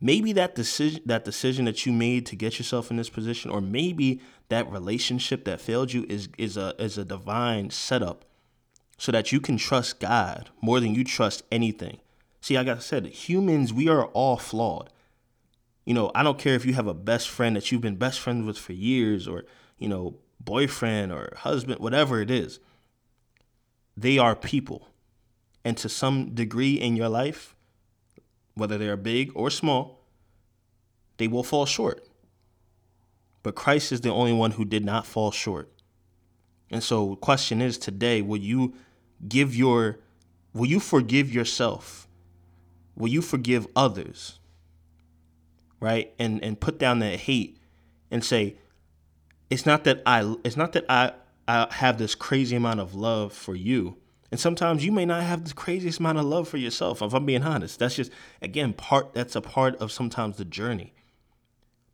maybe 0.01 0.32
that 0.32 0.55
decision 0.55 1.03
that 1.07 1.24
decision 1.24 1.64
that 1.66 1.87
you 1.87 1.93
made 1.93 2.26
to 2.26 2.37
get 2.37 2.59
yourself 2.59 2.91
in 2.91 2.97
this 2.97 3.09
position 3.11 3.51
or 3.51 3.61
maybe 3.61 4.20
that 4.49 4.70
relationship 4.70 5.45
that 5.45 5.61
failed 5.61 5.93
you 5.93 6.05
is 6.09 6.28
is 6.39 6.57
a 6.57 6.74
is 6.78 6.99
a 6.99 7.05
divine 7.05 7.70
setup 7.70 8.24
so 8.99 9.12
that 9.12 9.32
you 9.32 9.41
can 9.41 9.57
trust 9.57 10.01
God 10.01 10.51
more 10.61 10.80
than 10.80 10.95
you 10.95 11.05
trust 11.05 11.43
anything. 11.53 11.99
See, 12.41 12.57
like 12.57 12.68
I 12.68 12.78
said, 12.78 13.07
humans, 13.07 13.72
we 13.72 13.89
are 13.89 14.07
all 14.07 14.37
flawed. 14.37 14.91
You 15.85 15.95
know, 15.95 16.11
I 16.14 16.22
don't 16.22 16.39
care 16.39 16.55
if 16.55 16.64
you 16.66 16.74
have 16.74 16.87
a 16.87 16.95
best 16.95 17.28
friend 17.28 17.57
that 17.57 17.70
you've 17.72 17.80
been 17.80 17.97
best 17.97 18.20
friends 18.20 18.47
with 18.47 18.59
for 18.59 18.72
years 18.72 19.26
or, 19.28 19.45
you 19.78 19.89
know, 19.89 20.16
boyfriend 20.41 21.12
or 21.12 21.32
husband, 21.39 21.80
whatever 21.80 22.20
it 22.20 22.30
is. 22.30 22.61
they 23.97 24.18
are 24.18 24.35
people. 24.37 24.89
And 25.65 25.77
to 25.79 25.89
some 25.89 26.35
degree 26.35 26.75
in 26.75 26.97
your 26.97 27.09
life, 27.09 27.55
whether 28.55 28.79
they're 28.79 28.97
big 28.97 29.33
or 29.35 29.51
small, 29.51 30.01
they 31.17 31.29
will 31.29 31.43
fall 31.43 31.67
short. 31.67 32.07
But 33.43 33.55
Christ 33.55 33.93
is 33.93 34.01
the 34.01 34.11
only 34.11 34.33
one 34.33 34.53
who 34.53 34.65
did 34.65 34.85
not 34.85 35.07
fall 35.07 35.31
short. 35.31 35.71
And 36.71 36.83
so 36.83 37.11
the 37.11 37.17
question 37.17 37.61
is 37.61 37.79
today, 37.79 38.23
will 38.23 38.41
you 38.41 38.75
give 39.29 39.55
your 39.55 39.99
will 40.53 40.67
you 40.67 40.81
forgive 40.81 41.33
yourself? 41.33 42.09
Will 42.97 43.09
you 43.09 43.23
forgive 43.23 43.67
others? 43.77 44.39
Right? 45.81 46.12
And 46.19 46.43
and 46.43 46.59
put 46.59 46.79
down 46.79 47.01
that 47.01 47.21
hate 47.21 47.59
and 48.11 48.25
say, 48.25 48.57
it's 49.51 49.67
not 49.67 49.85
that 49.85 50.03
I 50.07 50.37
it's 50.43 50.57
not 50.57 50.73
that 50.73 50.85
I 50.89 51.12
I 51.47 51.69
have 51.71 51.99
this 51.99 52.15
crazy 52.15 52.57
amount 52.57 52.81
of 52.81 52.95
love 52.95 53.33
for 53.33 53.55
you. 53.55 53.99
And 54.35 54.41
sometimes 54.41 54.85
you 54.85 54.91
may 54.91 55.07
not 55.07 55.22
have 55.22 55.45
the 55.45 55.55
craziest 55.55 56.01
amount 56.01 56.18
of 56.18 56.24
love 56.24 56.49
for 56.49 56.57
yourself, 56.57 57.01
if 57.01 57.14
I'm 57.14 57.24
being 57.24 57.45
honest. 57.45 57.78
That's 57.78 57.95
just 57.95 58.11
again 58.43 58.72
part 58.72 59.14
that's 59.14 59.37
a 59.37 59.41
part 59.41 59.76
of 59.76 59.93
sometimes 59.93 60.39
the 60.39 60.45
journey. 60.45 60.93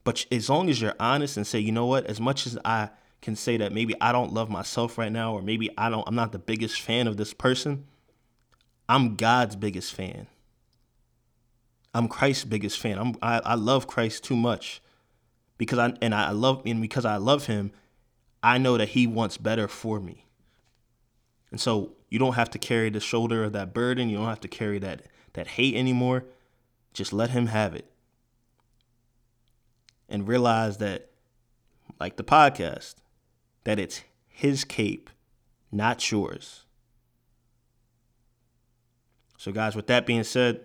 But 0.05 0.24
as 0.32 0.49
long 0.49 0.70
as 0.70 0.80
you're 0.80 0.95
honest 0.99 1.36
and 1.36 1.47
say, 1.47 1.59
you 1.59 1.70
know 1.70 1.84
what, 1.84 2.07
as 2.07 2.18
much 2.18 2.47
as 2.47 2.57
I 2.64 2.88
can 3.20 3.36
say 3.36 3.59
that 3.59 3.74
maybe 3.74 3.95
I 4.01 4.12
don't 4.12 4.32
love 4.32 4.49
myself 4.49 4.97
right 4.97 5.12
now, 5.12 5.34
or 5.34 5.43
maybe 5.43 5.68
I 5.76 5.91
don't, 5.91 6.03
I'm 6.09 6.14
not 6.14 6.32
the 6.32 6.38
biggest 6.38 6.80
fan 6.80 7.07
of 7.07 7.18
this 7.18 7.34
person, 7.34 7.84
I'm 8.88 9.16
God's 9.16 9.55
biggest 9.55 9.93
fan. 9.93 10.26
I'm 11.93 12.09
Christ's 12.09 12.47
biggest 12.47 12.78
fan. 12.78 12.97
I'm, 12.97 13.16
I, 13.20 13.41
I 13.45 13.55
love 13.57 13.86
Christ 13.86 14.24
too 14.24 14.36
much 14.36 14.80
because 15.59 15.78
I 15.78 15.93
and 16.01 16.14
I 16.14 16.30
love 16.30 16.62
and 16.64 16.80
because 16.80 17.05
I 17.05 17.18
love 17.18 17.45
him, 17.49 17.70
I 18.43 18.57
know 18.57 18.78
that 18.78 18.88
he 18.88 19.07
wants 19.07 19.36
better 19.36 19.68
for 19.68 20.01
me. 20.01 20.24
And 21.51 21.61
so 21.61 21.92
you 22.09 22.18
don't 22.18 22.34
have 22.34 22.51
to 22.51 22.59
carry 22.59 22.90
the 22.90 23.01
shoulder 23.01 23.44
of 23.44 23.53
that 23.53 23.74
burden. 23.74 24.09
You 24.09 24.18
don't 24.18 24.28
have 24.28 24.40
to 24.40 24.48
carry 24.48 24.78
that 24.80 25.03
that 25.32 25.46
hate 25.46 25.74
anymore. 25.74 26.24
Just 26.92 27.12
let 27.12 27.30
him 27.30 27.46
have 27.46 27.74
it 27.74 27.86
and 30.09 30.26
realize 30.26 30.78
that, 30.78 31.11
like 32.01 32.16
the 32.16 32.24
podcast, 32.24 32.96
that 33.64 33.78
it's 33.78 34.03
his 34.26 34.64
cape, 34.64 35.09
not 35.70 36.11
yours. 36.11 36.64
So, 39.38 39.53
guys, 39.53 39.76
with 39.76 39.86
that 39.86 40.05
being 40.05 40.24
said, 40.24 40.62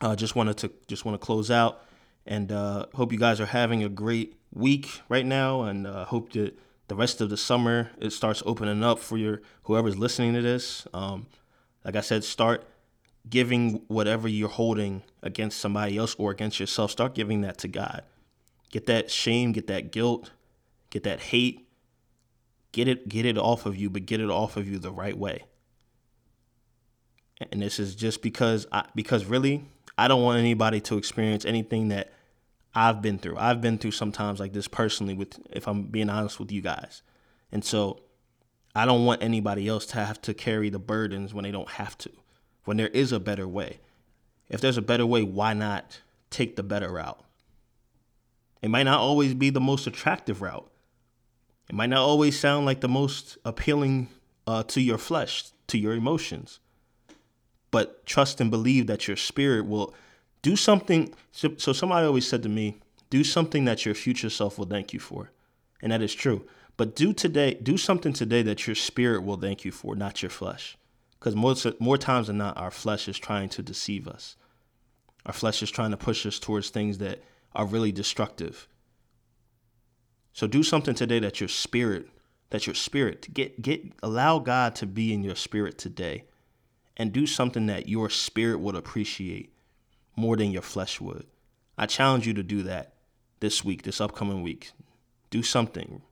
I 0.00 0.06
uh, 0.06 0.16
just 0.16 0.34
wanted 0.34 0.56
to 0.58 0.72
just 0.88 1.04
want 1.04 1.20
to 1.20 1.24
close 1.24 1.50
out 1.50 1.82
and 2.26 2.52
uh, 2.52 2.86
hope 2.94 3.12
you 3.12 3.18
guys 3.18 3.40
are 3.40 3.46
having 3.46 3.82
a 3.82 3.88
great 3.88 4.34
week 4.52 5.00
right 5.08 5.26
now, 5.26 5.62
and 5.62 5.86
uh, 5.86 6.04
hope 6.04 6.32
that 6.32 6.58
the 6.92 6.96
rest 6.96 7.22
of 7.22 7.30
the 7.30 7.38
summer 7.38 7.90
it 7.98 8.10
starts 8.10 8.42
opening 8.44 8.84
up 8.84 8.98
for 8.98 9.16
your 9.16 9.40
whoever's 9.62 9.96
listening 9.96 10.34
to 10.34 10.42
this. 10.42 10.86
Um, 10.92 11.26
like 11.86 11.96
I 11.96 12.02
said, 12.02 12.22
start 12.22 12.68
giving 13.30 13.80
whatever 13.88 14.28
you're 14.28 14.50
holding 14.50 15.02
against 15.22 15.58
somebody 15.58 15.96
else 15.96 16.14
or 16.16 16.32
against 16.32 16.60
yourself. 16.60 16.90
Start 16.90 17.14
giving 17.14 17.40
that 17.40 17.56
to 17.60 17.68
God. 17.68 18.02
Get 18.70 18.84
that 18.88 19.10
shame, 19.10 19.52
get 19.52 19.68
that 19.68 19.90
guilt, 19.90 20.32
get 20.90 21.04
that 21.04 21.20
hate. 21.20 21.66
Get 22.72 22.88
it 22.88 23.08
get 23.08 23.24
it 23.24 23.38
off 23.38 23.64
of 23.64 23.74
you, 23.74 23.88
but 23.88 24.04
get 24.04 24.20
it 24.20 24.28
off 24.28 24.58
of 24.58 24.68
you 24.68 24.78
the 24.78 24.92
right 24.92 25.16
way. 25.16 25.44
And 27.50 27.62
this 27.62 27.78
is 27.78 27.94
just 27.94 28.20
because 28.20 28.66
I 28.70 28.84
because 28.94 29.24
really 29.24 29.64
I 29.96 30.08
don't 30.08 30.22
want 30.22 30.40
anybody 30.40 30.82
to 30.82 30.98
experience 30.98 31.46
anything 31.46 31.88
that 31.88 32.12
I've 32.74 33.02
been 33.02 33.18
through. 33.18 33.36
I've 33.36 33.60
been 33.60 33.78
through 33.78 33.90
sometimes 33.90 34.40
like 34.40 34.52
this 34.52 34.68
personally 34.68 35.14
with 35.14 35.38
if 35.50 35.68
I'm 35.68 35.84
being 35.84 36.08
honest 36.08 36.40
with 36.40 36.50
you 36.50 36.62
guys. 36.62 37.02
And 37.50 37.64
so 37.64 38.00
I 38.74 38.86
don't 38.86 39.04
want 39.04 39.22
anybody 39.22 39.68
else 39.68 39.84
to 39.86 39.98
have 39.98 40.20
to 40.22 40.34
carry 40.34 40.70
the 40.70 40.78
burdens 40.78 41.34
when 41.34 41.42
they 41.42 41.50
don't 41.50 41.68
have 41.70 41.98
to. 41.98 42.10
When 42.64 42.76
there 42.76 42.88
is 42.88 43.12
a 43.12 43.20
better 43.20 43.46
way. 43.46 43.80
If 44.48 44.60
there's 44.60 44.76
a 44.76 44.82
better 44.82 45.04
way, 45.04 45.22
why 45.22 45.52
not 45.52 46.00
take 46.30 46.56
the 46.56 46.62
better 46.62 46.90
route? 46.90 47.22
It 48.62 48.70
might 48.70 48.84
not 48.84 49.00
always 49.00 49.34
be 49.34 49.50
the 49.50 49.60
most 49.60 49.86
attractive 49.86 50.40
route. 50.40 50.70
It 51.68 51.74
might 51.74 51.90
not 51.90 52.00
always 52.00 52.38
sound 52.38 52.64
like 52.64 52.80
the 52.80 52.88
most 52.88 53.36
appealing 53.44 54.08
uh, 54.46 54.62
to 54.64 54.80
your 54.80 54.98
flesh, 54.98 55.44
to 55.66 55.78
your 55.78 55.94
emotions. 55.94 56.60
But 57.70 58.06
trust 58.06 58.40
and 58.40 58.50
believe 58.50 58.86
that 58.86 59.08
your 59.08 59.16
spirit 59.16 59.66
will 59.66 59.94
do 60.42 60.56
something. 60.56 61.14
So, 61.30 61.54
so 61.56 61.72
somebody 61.72 62.06
always 62.06 62.26
said 62.26 62.42
to 62.42 62.48
me, 62.48 62.78
do 63.10 63.24
something 63.24 63.64
that 63.64 63.84
your 63.84 63.94
future 63.94 64.30
self 64.30 64.58
will 64.58 64.66
thank 64.66 64.92
you 64.92 65.00
for. 65.00 65.30
And 65.80 65.92
that 65.92 66.02
is 66.02 66.14
true. 66.14 66.46
But 66.76 66.96
do 66.96 67.12
today, 67.12 67.54
do 67.54 67.76
something 67.76 68.12
today 68.12 68.42
that 68.42 68.66
your 68.66 68.76
spirit 68.76 69.22
will 69.22 69.36
thank 69.36 69.64
you 69.64 69.72
for, 69.72 69.94
not 69.94 70.22
your 70.22 70.30
flesh. 70.30 70.76
Because 71.18 71.36
more, 71.36 71.54
more 71.78 71.98
times 71.98 72.26
than 72.26 72.38
not, 72.38 72.56
our 72.56 72.70
flesh 72.70 73.08
is 73.08 73.18
trying 73.18 73.48
to 73.50 73.62
deceive 73.62 74.08
us. 74.08 74.36
Our 75.26 75.32
flesh 75.32 75.62
is 75.62 75.70
trying 75.70 75.92
to 75.92 75.96
push 75.96 76.26
us 76.26 76.38
towards 76.38 76.70
things 76.70 76.98
that 76.98 77.22
are 77.54 77.66
really 77.66 77.92
destructive. 77.92 78.66
So 80.32 80.46
do 80.46 80.62
something 80.62 80.94
today 80.94 81.18
that 81.20 81.40
your 81.40 81.48
spirit, 81.48 82.08
that 82.50 82.66
your 82.66 82.74
spirit 82.74 83.32
get 83.32 83.62
get 83.62 83.82
allow 84.02 84.38
God 84.38 84.74
to 84.76 84.86
be 84.86 85.12
in 85.12 85.22
your 85.22 85.36
spirit 85.36 85.78
today 85.78 86.24
and 86.96 87.12
do 87.12 87.26
something 87.26 87.66
that 87.66 87.88
your 87.88 88.10
spirit 88.10 88.60
would 88.60 88.74
appreciate 88.74 89.51
more 90.16 90.36
than 90.36 90.50
your 90.50 90.62
flesh 90.62 91.00
would. 91.00 91.26
I 91.76 91.86
challenge 91.86 92.26
you 92.26 92.34
to 92.34 92.42
do 92.42 92.62
that 92.64 92.94
this 93.40 93.64
week, 93.64 93.82
this 93.82 94.00
upcoming 94.00 94.42
week. 94.42 94.72
Do 95.30 95.42
something. 95.42 96.02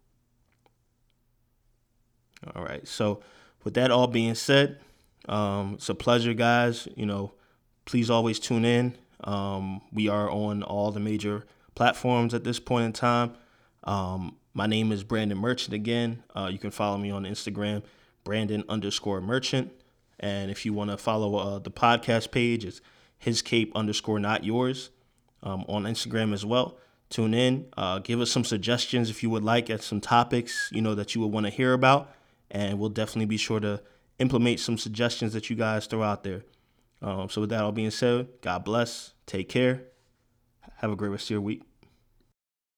All 2.54 2.64
right. 2.64 2.86
So, 2.88 3.20
with 3.62 3.74
that 3.74 3.90
all 3.90 4.06
being 4.06 4.34
said, 4.34 4.80
um, 5.28 5.74
it's 5.74 5.88
a 5.88 5.94
pleasure, 5.94 6.32
guys. 6.32 6.88
You 6.96 7.04
know, 7.06 7.34
please 7.84 8.10
always 8.10 8.38
tune 8.38 8.64
in. 8.64 8.96
Um, 9.22 9.82
we 9.92 10.08
are 10.08 10.30
on 10.30 10.62
all 10.62 10.90
the 10.90 11.00
major 11.00 11.44
platforms 11.74 12.32
at 12.32 12.44
this 12.44 12.58
point 12.58 12.86
in 12.86 12.92
time. 12.92 13.34
Um, 13.84 14.36
my 14.54 14.66
name 14.66 14.92
is 14.92 15.04
Brandon 15.04 15.38
Merchant 15.38 15.74
again. 15.74 16.22
Uh, 16.34 16.48
you 16.50 16.58
can 16.58 16.70
follow 16.70 16.96
me 16.98 17.10
on 17.10 17.24
Instagram, 17.24 17.82
Brandon 18.24 18.64
underscore 18.68 19.20
Merchant. 19.20 19.70
And 20.18 20.50
if 20.50 20.66
you 20.66 20.72
want 20.72 20.90
to 20.90 20.96
follow 20.96 21.36
uh, 21.36 21.58
the 21.58 21.70
podcast 21.70 22.30
page, 22.30 22.64
it's 22.64 22.80
his 23.20 23.42
cape 23.42 23.70
underscore 23.76 24.18
not 24.18 24.42
yours 24.42 24.90
um, 25.44 25.64
on 25.68 25.84
Instagram 25.84 26.32
as 26.32 26.44
well. 26.44 26.76
Tune 27.10 27.34
in. 27.34 27.66
Uh, 27.76 28.00
give 28.00 28.20
us 28.20 28.30
some 28.30 28.44
suggestions 28.44 29.10
if 29.10 29.22
you 29.22 29.30
would 29.30 29.44
like 29.44 29.70
at 29.70 29.82
some 29.82 30.00
topics 30.00 30.70
you 30.72 30.80
know 30.80 30.96
that 30.96 31.14
you 31.14 31.20
would 31.20 31.30
want 31.30 31.46
to 31.46 31.50
hear 31.50 31.72
about, 31.72 32.10
and 32.50 32.78
we'll 32.78 32.88
definitely 32.88 33.26
be 33.26 33.36
sure 33.36 33.60
to 33.60 33.80
implement 34.18 34.58
some 34.58 34.78
suggestions 34.78 35.32
that 35.34 35.48
you 35.50 35.54
guys 35.54 35.86
throw 35.86 36.02
out 36.02 36.24
there. 36.24 36.44
Um, 37.02 37.28
so 37.28 37.42
with 37.42 37.50
that 37.50 37.62
all 37.62 37.72
being 37.72 37.90
said, 37.90 38.28
God 38.40 38.64
bless. 38.64 39.12
Take 39.26 39.48
care. 39.48 39.84
Have 40.76 40.90
a 40.90 40.96
great 40.96 41.08
rest 41.08 41.26
of 41.26 41.30
your 41.30 41.40
week. 41.40 41.62